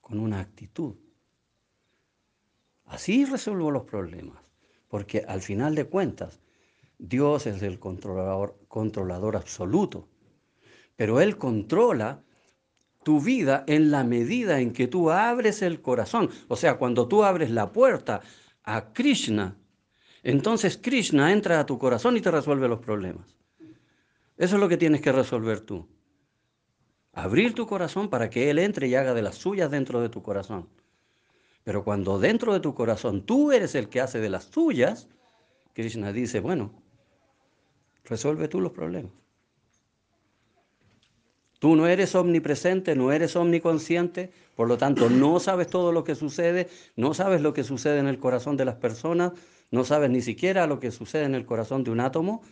Con 0.00 0.18
una 0.18 0.40
actitud. 0.40 0.96
Así 2.86 3.24
resuelvo 3.24 3.70
los 3.70 3.84
problemas, 3.84 4.42
porque 4.88 5.24
al 5.26 5.40
final 5.40 5.74
de 5.74 5.84
cuentas, 5.84 6.40
Dios 6.98 7.46
es 7.46 7.62
el 7.62 7.78
controlador, 7.78 8.58
controlador 8.68 9.36
absoluto, 9.36 10.08
pero 10.96 11.20
Él 11.20 11.36
controla 11.36 12.22
tu 13.02 13.20
vida 13.20 13.64
en 13.66 13.90
la 13.90 14.04
medida 14.04 14.60
en 14.60 14.72
que 14.72 14.86
tú 14.86 15.10
abres 15.10 15.62
el 15.62 15.80
corazón. 15.80 16.30
O 16.48 16.56
sea, 16.56 16.76
cuando 16.78 17.08
tú 17.08 17.24
abres 17.24 17.50
la 17.50 17.72
puerta 17.72 18.20
a 18.62 18.92
Krishna, 18.92 19.56
entonces 20.22 20.78
Krishna 20.78 21.32
entra 21.32 21.58
a 21.58 21.66
tu 21.66 21.78
corazón 21.78 22.16
y 22.16 22.20
te 22.20 22.30
resuelve 22.30 22.68
los 22.68 22.78
problemas. 22.78 23.36
Eso 24.36 24.56
es 24.56 24.60
lo 24.60 24.68
que 24.68 24.76
tienes 24.76 25.00
que 25.00 25.12
resolver 25.12 25.60
tú. 25.60 25.88
Abrir 27.12 27.54
tu 27.54 27.66
corazón 27.66 28.08
para 28.08 28.30
que 28.30 28.50
Él 28.50 28.58
entre 28.58 28.88
y 28.88 28.94
haga 28.94 29.14
de 29.14 29.22
las 29.22 29.36
suyas 29.36 29.70
dentro 29.70 30.00
de 30.00 30.08
tu 30.08 30.22
corazón. 30.22 30.68
Pero 31.64 31.84
cuando 31.84 32.18
dentro 32.18 32.52
de 32.52 32.60
tu 32.60 32.74
corazón 32.74 33.24
tú 33.24 33.52
eres 33.52 33.74
el 33.74 33.88
que 33.88 34.00
hace 34.00 34.20
de 34.20 34.30
las 34.30 34.44
suyas, 34.44 35.08
Krishna 35.74 36.12
dice, 36.12 36.40
bueno, 36.40 36.72
resuelve 38.04 38.48
tú 38.48 38.60
los 38.60 38.72
problemas. 38.72 39.12
Tú 41.62 41.76
no 41.76 41.86
eres 41.86 42.16
omnipresente, 42.16 42.96
no 42.96 43.12
eres 43.12 43.36
omniconsciente, 43.36 44.32
por 44.56 44.66
lo 44.66 44.78
tanto 44.78 45.08
no 45.08 45.38
sabes 45.38 45.68
todo 45.68 45.92
lo 45.92 46.02
que 46.02 46.16
sucede, 46.16 46.68
no 46.96 47.14
sabes 47.14 47.40
lo 47.40 47.54
que 47.54 47.62
sucede 47.62 48.00
en 48.00 48.08
el 48.08 48.18
corazón 48.18 48.56
de 48.56 48.64
las 48.64 48.74
personas, 48.74 49.30
no 49.70 49.84
sabes 49.84 50.10
ni 50.10 50.22
siquiera 50.22 50.66
lo 50.66 50.80
que 50.80 50.90
sucede 50.90 51.22
en 51.22 51.36
el 51.36 51.46
corazón 51.46 51.84
de 51.84 51.92
un 51.92 52.00
átomo. 52.00 52.42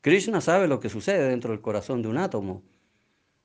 Krishna 0.00 0.40
sabe 0.40 0.66
lo 0.66 0.80
que 0.80 0.88
sucede 0.88 1.28
dentro 1.28 1.50
del 1.50 1.60
corazón 1.60 2.00
de 2.00 2.08
un 2.08 2.16
átomo, 2.16 2.62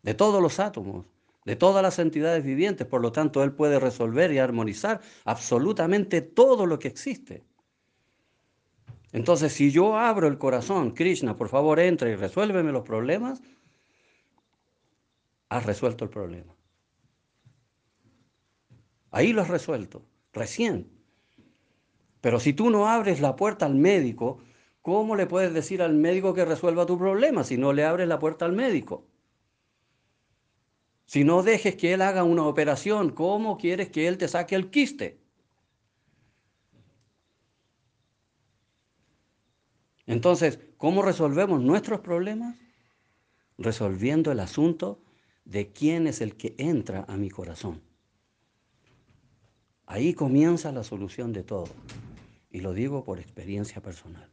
de 0.03 0.13
todos 0.13 0.41
los 0.41 0.61
átomos, 0.61 1.05
de 1.43 1.57
todas 1.57 1.83
las 1.83 1.99
entidades 1.99 2.41
vivientes. 2.41 2.87
Por 2.87 3.01
lo 3.01 3.11
tanto, 3.11 3.43
Él 3.43 3.51
puede 3.51 3.81
resolver 3.81 4.31
y 4.31 4.37
armonizar 4.37 5.01
absolutamente 5.25 6.21
todo 6.21 6.65
lo 6.65 6.79
que 6.79 6.87
existe. 6.87 7.43
Entonces, 9.11 9.51
si 9.51 9.69
yo 9.69 9.97
abro 9.97 10.29
el 10.29 10.37
corazón, 10.37 10.91
Krishna, 10.91 11.35
por 11.35 11.49
favor, 11.49 11.81
entra 11.81 12.09
y 12.09 12.15
resuélveme 12.15 12.71
los 12.71 12.83
problemas, 12.83 13.41
has 15.53 15.65
resuelto 15.67 16.03
el 16.03 16.09
problema. 16.09 16.55
Ahí 19.11 19.33
lo 19.33 19.43
has 19.43 19.49
resuelto, 19.49 20.03
recién. 20.33 20.89
Pero 22.21 22.39
si 22.39 22.53
tú 22.53 22.71
no 22.71 22.89
abres 22.89 23.21
la 23.21 23.35
puerta 23.35 23.67
al 23.67 23.75
médico, 23.75 24.39
¿cómo 24.81 25.15
le 25.15 25.27
puedes 25.27 25.53
decir 25.53 25.83
al 25.83 25.93
médico 25.93 26.33
que 26.33 26.43
resuelva 26.43 26.87
tu 26.87 26.97
problema 26.97 27.43
si 27.43 27.57
no 27.57 27.71
le 27.71 27.85
abres 27.85 28.07
la 28.07 28.17
puerta 28.17 28.45
al 28.45 28.53
médico? 28.53 29.05
Si 31.05 31.23
no 31.23 31.43
dejes 31.43 31.75
que 31.75 31.93
él 31.93 32.01
haga 32.01 32.23
una 32.23 32.47
operación, 32.47 33.11
¿cómo 33.11 33.59
quieres 33.59 33.89
que 33.89 34.07
él 34.07 34.17
te 34.17 34.27
saque 34.27 34.55
el 34.55 34.71
quiste? 34.71 35.19
Entonces, 40.07 40.59
¿cómo 40.77 41.03
resolvemos 41.03 41.61
nuestros 41.61 41.99
problemas? 41.99 42.57
Resolviendo 43.59 44.31
el 44.31 44.39
asunto 44.39 44.99
de 45.45 45.71
quién 45.71 46.07
es 46.07 46.21
el 46.21 46.35
que 46.35 46.55
entra 46.57 47.05
a 47.07 47.17
mi 47.17 47.29
corazón. 47.29 47.81
Ahí 49.85 50.13
comienza 50.13 50.71
la 50.71 50.83
solución 50.83 51.33
de 51.33 51.43
todo. 51.43 51.67
Y 52.49 52.61
lo 52.61 52.73
digo 52.73 53.03
por 53.03 53.19
experiencia 53.19 53.81
personal. 53.81 54.29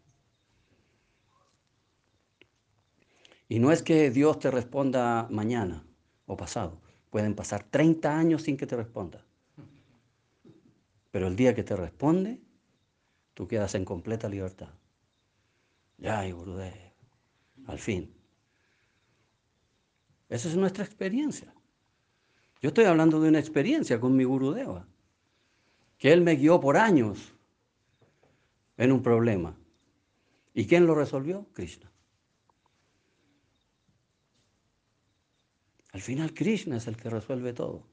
Y 3.48 3.58
no 3.58 3.72
es 3.72 3.82
que 3.82 4.10
Dios 4.10 4.38
te 4.38 4.50
responda 4.50 5.26
mañana 5.30 5.84
o 6.26 6.36
pasado. 6.36 6.80
Pueden 7.10 7.34
pasar 7.34 7.64
30 7.64 8.16
años 8.16 8.42
sin 8.42 8.56
que 8.56 8.66
te 8.66 8.76
responda. 8.76 9.24
Pero 11.10 11.26
el 11.26 11.34
día 11.34 11.54
que 11.54 11.64
te 11.64 11.74
responde, 11.74 12.40
tú 13.34 13.48
quedas 13.48 13.74
en 13.74 13.84
completa 13.84 14.28
libertad. 14.28 14.68
Ya, 15.98 16.30
Gurudev, 16.30 16.72
al 17.66 17.78
fin. 17.78 18.19
Esa 20.30 20.48
es 20.48 20.56
nuestra 20.56 20.84
experiencia. 20.84 21.52
Yo 22.62 22.68
estoy 22.68 22.84
hablando 22.84 23.20
de 23.20 23.28
una 23.28 23.40
experiencia 23.40 23.98
con 23.98 24.16
mi 24.16 24.24
Gurudeva, 24.24 24.86
que 25.98 26.12
él 26.12 26.22
me 26.22 26.36
guió 26.36 26.60
por 26.60 26.76
años 26.76 27.34
en 28.76 28.92
un 28.92 29.02
problema. 29.02 29.56
¿Y 30.54 30.66
quién 30.66 30.86
lo 30.86 30.94
resolvió? 30.94 31.46
Krishna. 31.52 31.90
Al 35.92 36.00
final 36.00 36.32
Krishna 36.32 36.76
es 36.76 36.86
el 36.86 36.96
que 36.96 37.10
resuelve 37.10 37.52
todo. 37.52 37.88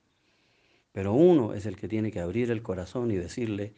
Pero 0.92 1.14
uno 1.14 1.54
es 1.54 1.66
el 1.66 1.76
que 1.76 1.88
tiene 1.88 2.12
que 2.12 2.20
abrir 2.20 2.52
el 2.52 2.62
corazón 2.62 3.10
y 3.10 3.16
decirle, 3.16 3.74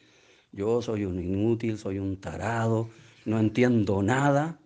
yo 0.52 0.82
soy 0.82 1.06
un 1.06 1.20
inútil, 1.20 1.78
soy 1.78 2.00
un 2.00 2.20
tarado, 2.20 2.90
no 3.26 3.40
entiendo 3.40 4.04
nada, 4.04 4.60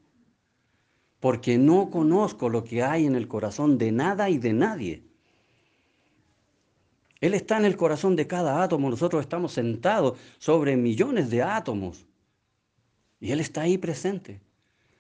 porque 1.24 1.57
no 1.57 1.89
conozco 1.89 2.49
lo 2.49 2.65
que 2.65 2.84
hay 2.84 3.05
en 3.05 3.15
el 3.15 3.30
corazón 3.30 3.78
de 3.78 3.93
nada 3.93 4.30
y 4.30 4.39
de 4.39 4.51
nadie. 4.51 5.03
Él 7.21 7.34
está 7.34 7.55
en 7.57 7.63
el 7.63 7.78
corazón 7.78 8.17
de 8.17 8.28
cada 8.28 8.61
átomo, 8.61 8.89
nosotros 8.89 9.21
estamos 9.21 9.53
sentados 9.53 10.19
sobre 10.38 10.76
millones 10.76 11.30
de 11.30 11.41
átomos. 11.41 12.05
Y 13.21 13.32
Él 13.32 13.39
está 13.39 13.61
ahí 13.61 13.78
presente, 13.78 14.41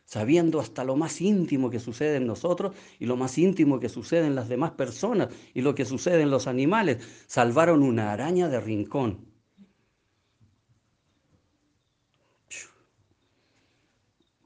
sabiendo 0.05 0.61
hasta 0.61 0.85
lo 0.85 0.95
más 0.95 1.19
íntimo 1.19 1.69
que 1.69 1.81
sucede 1.81 2.15
en 2.15 2.27
nosotros 2.27 2.73
y 2.99 3.05
lo 3.05 3.17
más 3.17 3.37
íntimo 3.37 3.81
que 3.81 3.89
sucede 3.89 4.25
en 4.25 4.35
las 4.35 4.47
demás 4.47 4.71
personas 4.71 5.27
y 5.53 5.59
lo 5.59 5.75
que 5.75 5.83
sucede 5.83 6.21
en 6.21 6.31
los 6.31 6.47
animales. 6.47 7.05
Salvaron 7.27 7.83
una 7.83 8.13
araña 8.13 8.47
de 8.47 8.61
rincón. 8.61 9.25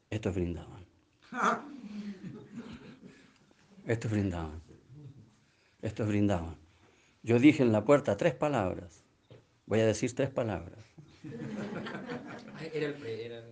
Esto 0.10 0.30
es 0.30 0.36
brindaban. 0.36 0.77
Esto 3.88 4.08
es 4.08 4.14
brindaban. 4.14 4.62
Esto 5.82 6.04
es 6.04 6.10
brindaban. 6.10 6.58
Yo 7.24 7.40
dije 7.40 7.64
en 7.64 7.72
la 7.72 7.86
puerta 7.86 8.18
tres 8.18 8.34
palabras. 8.34 9.06
Voy 9.66 9.80
a 9.80 9.86
decir 9.86 10.14
tres 10.16 10.30
palabras. 10.30 10.80
Era 12.74 12.88
el, 12.88 13.06
era 13.06 13.38
el... 13.40 13.46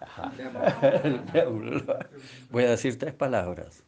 Voy 2.50 2.64
a 2.64 2.70
decir 2.70 2.98
tres 2.98 3.14
palabras. 3.14 3.84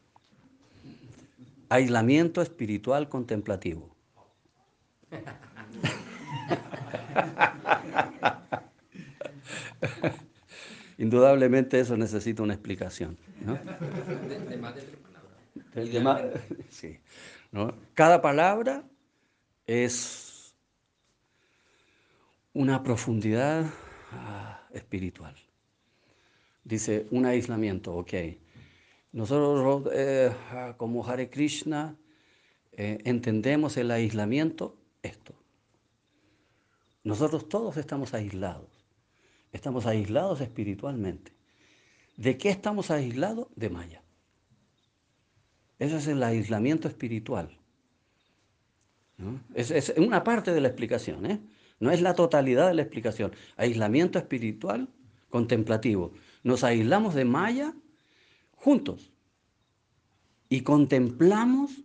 aislamiento 1.68 2.42
espiritual 2.42 3.08
contemplativo. 3.08 3.96
Indudablemente 11.00 11.80
eso 11.80 11.96
necesita 11.96 12.42
una 12.42 12.52
explicación. 12.52 13.16
¿no? 13.40 13.54
De, 13.54 14.56
más 14.58 14.74
de 14.74 14.82
tres 14.82 14.98
palabras. 14.98 15.32
De 15.92 16.00
más- 16.00 16.22
sí, 16.68 16.98
¿no? 17.50 17.74
Cada 17.94 18.20
palabra 18.20 18.84
es 19.66 20.54
una 22.52 22.82
profundidad 22.82 23.64
ah, 24.12 24.60
espiritual. 24.74 25.34
Dice 26.64 27.06
un 27.10 27.24
aislamiento, 27.24 27.94
ok. 27.94 28.12
Nosotros 29.12 29.90
eh, 29.94 30.30
ah, 30.50 30.74
como 30.76 31.06
Hare 31.08 31.30
Krishna 31.30 31.96
eh, 32.72 32.98
entendemos 33.06 33.78
el 33.78 33.90
aislamiento 33.90 34.76
esto. 35.02 35.32
Nosotros 37.04 37.48
todos 37.48 37.78
estamos 37.78 38.12
aislados. 38.12 38.79
Estamos 39.52 39.86
aislados 39.86 40.40
espiritualmente. 40.40 41.32
¿De 42.16 42.36
qué 42.38 42.50
estamos 42.50 42.90
aislados? 42.90 43.48
De 43.56 43.70
Maya. 43.70 44.02
Ese 45.78 45.96
es 45.96 46.06
el 46.06 46.22
aislamiento 46.22 46.88
espiritual. 46.88 47.58
es 49.54 49.94
una 49.96 50.22
parte 50.22 50.52
de 50.52 50.60
la 50.60 50.68
explicación, 50.68 51.26
¿eh? 51.26 51.40
no 51.80 51.90
es 51.90 52.02
la 52.02 52.14
totalidad 52.14 52.68
de 52.68 52.74
la 52.74 52.82
explicación. 52.82 53.32
Aislamiento 53.56 54.18
espiritual 54.18 54.88
contemplativo. 55.30 56.12
Nos 56.42 56.62
aislamos 56.62 57.14
de 57.14 57.24
Maya 57.24 57.74
juntos 58.52 59.10
y 60.50 60.60
contemplamos 60.60 61.82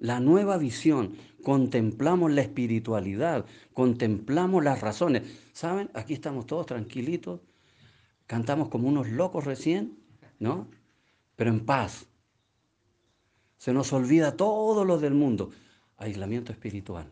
la 0.00 0.18
nueva 0.18 0.56
visión, 0.56 1.14
contemplamos 1.44 2.32
la 2.32 2.40
espiritualidad, 2.40 3.44
contemplamos 3.74 4.64
las 4.64 4.80
razones. 4.80 5.22
¿Saben? 5.52 5.90
Aquí 5.94 6.14
estamos 6.14 6.46
todos 6.46 6.66
tranquilitos, 6.66 7.40
cantamos 8.26 8.68
como 8.68 8.88
unos 8.88 9.08
locos 9.10 9.44
recién, 9.44 9.98
¿no? 10.38 10.68
Pero 11.36 11.50
en 11.50 11.60
paz. 11.64 12.06
Se 13.58 13.74
nos 13.74 13.92
olvida 13.92 14.36
todo 14.36 14.86
lo 14.86 14.98
del 14.98 15.12
mundo. 15.12 15.50
Aislamiento 15.98 16.50
espiritual. 16.50 17.06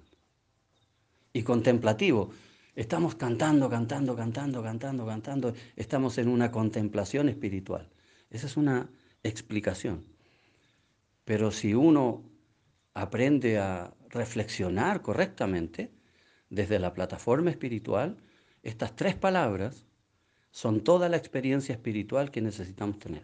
Y 1.35 1.43
contemplativo. 1.43 2.31
Estamos 2.75 3.17
cantando, 3.17 3.69
cantando, 3.69 4.17
cantando, 4.17 4.63
cantando, 4.63 5.05
cantando. 5.05 5.55
Estamos 5.77 6.17
en 6.17 6.29
una 6.29 6.51
contemplación 6.51 7.29
espiritual. 7.29 7.87
Esa 8.31 8.47
es 8.47 8.57
una 8.57 8.89
explicación. 9.23 10.05
Pero 11.27 11.51
si 11.51 11.75
uno 11.75 12.23
aprende 13.03 13.59
a 13.59 13.95
reflexionar 14.11 15.03
correctamente 15.03 15.93
desde 16.51 16.79
la 16.79 16.93
plataforma 16.95 17.51
espiritual, 17.51 18.17
estas 18.63 18.97
tres 18.97 19.15
palabras 19.15 19.87
son 20.51 20.83
toda 20.83 21.09
la 21.09 21.17
experiencia 21.17 21.73
espiritual 21.75 22.31
que 22.31 22.41
necesitamos 22.41 22.99
tener. 22.99 23.23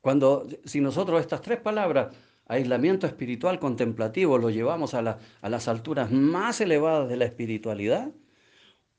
Cuando, 0.00 0.46
si 0.64 0.80
nosotros 0.80 1.20
estas 1.20 1.42
tres 1.42 1.60
palabras, 1.60 2.16
aislamiento 2.46 3.06
espiritual 3.06 3.58
contemplativo, 3.58 4.38
lo 4.38 4.48
llevamos 4.50 4.94
a, 4.94 5.02
la- 5.02 5.18
a 5.42 5.48
las 5.48 5.68
alturas 5.68 6.10
más 6.10 6.60
elevadas 6.60 7.08
de 7.08 7.16
la 7.16 7.26
espiritualidad, 7.26 8.10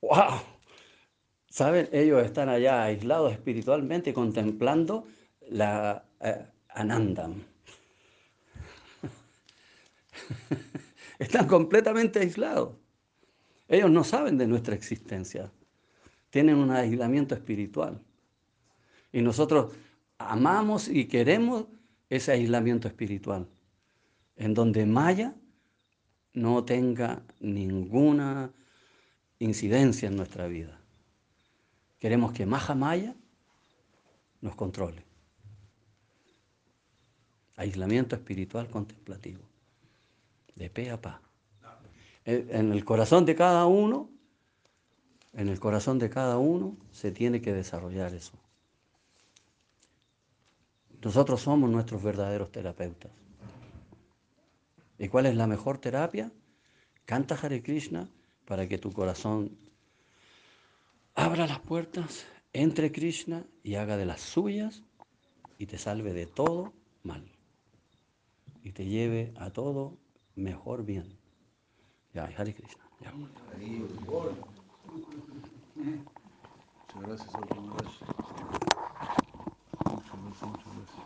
¡wow! 0.02 0.42
¿Saben? 1.50 1.90
Ellos 1.92 2.24
están 2.24 2.48
allá 2.48 2.84
aislados 2.84 3.32
espiritualmente 3.32 4.14
contemplando 4.14 5.08
la 5.50 6.06
eh, 6.20 6.46
Anandam. 6.70 7.44
Están 11.20 11.48
completamente 11.48 12.20
aislados. 12.20 12.76
Ellos 13.68 13.92
no 13.92 14.04
saben 14.04 14.38
de 14.38 14.48
nuestra 14.48 14.76
existencia. 14.76 15.52
Tienen 16.30 16.58
un 16.58 16.72
aislamiento 16.72 17.36
espiritual. 17.36 18.02
Y 19.12 19.22
nosotros 19.22 19.74
amamos 20.18 20.88
y 20.88 21.06
queremos 21.06 21.66
ese 22.10 22.32
aislamiento 22.32 22.88
espiritual, 22.88 23.48
en 24.36 24.54
donde 24.54 24.86
Maya 24.86 25.36
no 26.34 26.64
tenga 26.64 27.24
ninguna 27.40 28.52
incidencia 29.40 30.08
en 30.08 30.16
nuestra 30.16 30.48
vida. 30.48 30.80
Queremos 32.00 32.32
que 32.32 32.46
Maha 32.46 32.76
Maya 32.76 33.16
nos 34.42 34.56
controle. 34.56 35.09
Aislamiento 37.60 38.16
espiritual 38.16 38.70
contemplativo, 38.70 39.44
de 40.56 40.70
pe 40.70 40.92
a 40.92 41.02
pa. 41.02 41.22
En 42.24 42.56
en 42.56 42.72
el 42.72 42.86
corazón 42.86 43.26
de 43.26 43.36
cada 43.36 43.66
uno, 43.66 44.10
en 45.34 45.50
el 45.50 45.60
corazón 45.60 46.00
de 46.00 46.10
cada 46.10 46.38
uno 46.38 46.78
se 46.92 47.12
tiene 47.12 47.42
que 47.42 47.52
desarrollar 47.52 48.14
eso. 48.14 48.32
Nosotros 51.04 51.42
somos 51.42 51.70
nuestros 51.70 52.02
verdaderos 52.02 52.50
terapeutas. 52.50 53.12
¿Y 54.98 55.10
cuál 55.10 55.26
es 55.26 55.36
la 55.36 55.48
mejor 55.48 55.80
terapia? 55.80 56.32
Canta 57.04 57.36
Hare 57.36 57.62
Krishna 57.62 58.08
para 58.46 58.70
que 58.70 58.78
tu 58.78 58.94
corazón 58.94 59.58
abra 61.14 61.46
las 61.46 61.60
puertas, 61.60 62.26
entre 62.54 62.94
Krishna 62.94 63.46
y 63.64 63.76
haga 63.76 63.98
de 63.98 64.06
las 64.06 64.22
suyas 64.22 64.84
y 65.58 65.66
te 65.66 65.78
salve 65.78 66.14
de 66.14 66.26
todo 66.26 66.72
mal. 67.04 67.39
Y 68.64 68.72
te 68.72 68.86
lleve 68.86 69.34
a 69.38 69.52
todo 69.52 69.98
mejor 70.36 70.84
bien. 70.86 71.18
Ya, 72.14 72.26
Hare 72.26 72.54
Krishna. 72.54 72.84
ya. 73.00 73.12
Muchas 73.12 73.42
gracias. 73.48 73.90
Muchas 76.86 77.06
gracias, 77.06 77.36
muchas 80.44 80.74
gracias. 80.76 81.00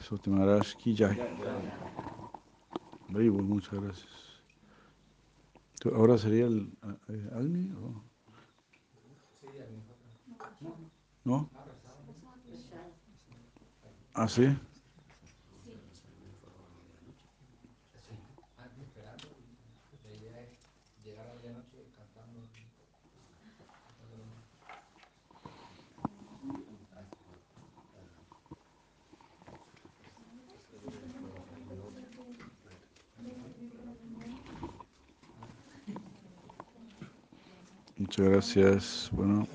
Soti 0.00 0.30
ki 0.78 0.96
jai. 0.96 1.16
Muchas 3.08 3.80
gracias. 3.80 4.10
¿Tú- 5.80 5.94
¿Ahora 5.94 6.18
sería 6.18 6.46
el 6.46 6.72
eh, 7.08 7.30
Almi? 7.34 7.72
o? 7.72 8.02
¿No? 11.24 11.50
¿Ah, 14.14 14.28
sí? 14.28 14.46
Muchas 38.12 38.28
gracias. 38.28 39.08
Bueno. 39.10 39.48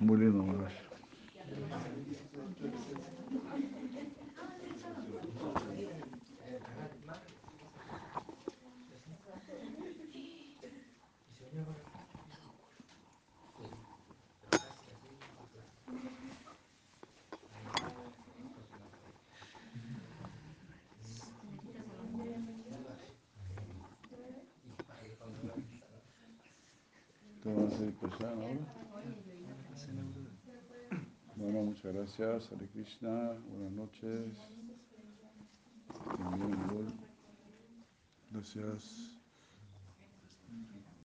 Muy 0.00 0.18
lindo, 0.18 0.42
Maharaj. 0.42 0.72
¿Te 27.42 27.52
van 27.54 27.64
a 27.64 27.66
hacer 27.68 27.92
prashana 27.94 28.32
ahora? 28.32 28.66
Bueno, 31.36 31.62
muchas 31.62 31.92
gracias, 32.06 32.52
Hare 32.52 32.68
Krishna, 32.68 33.34
buenas 33.48 33.72
noches. 33.72 34.38
Gracias. 38.30 39.15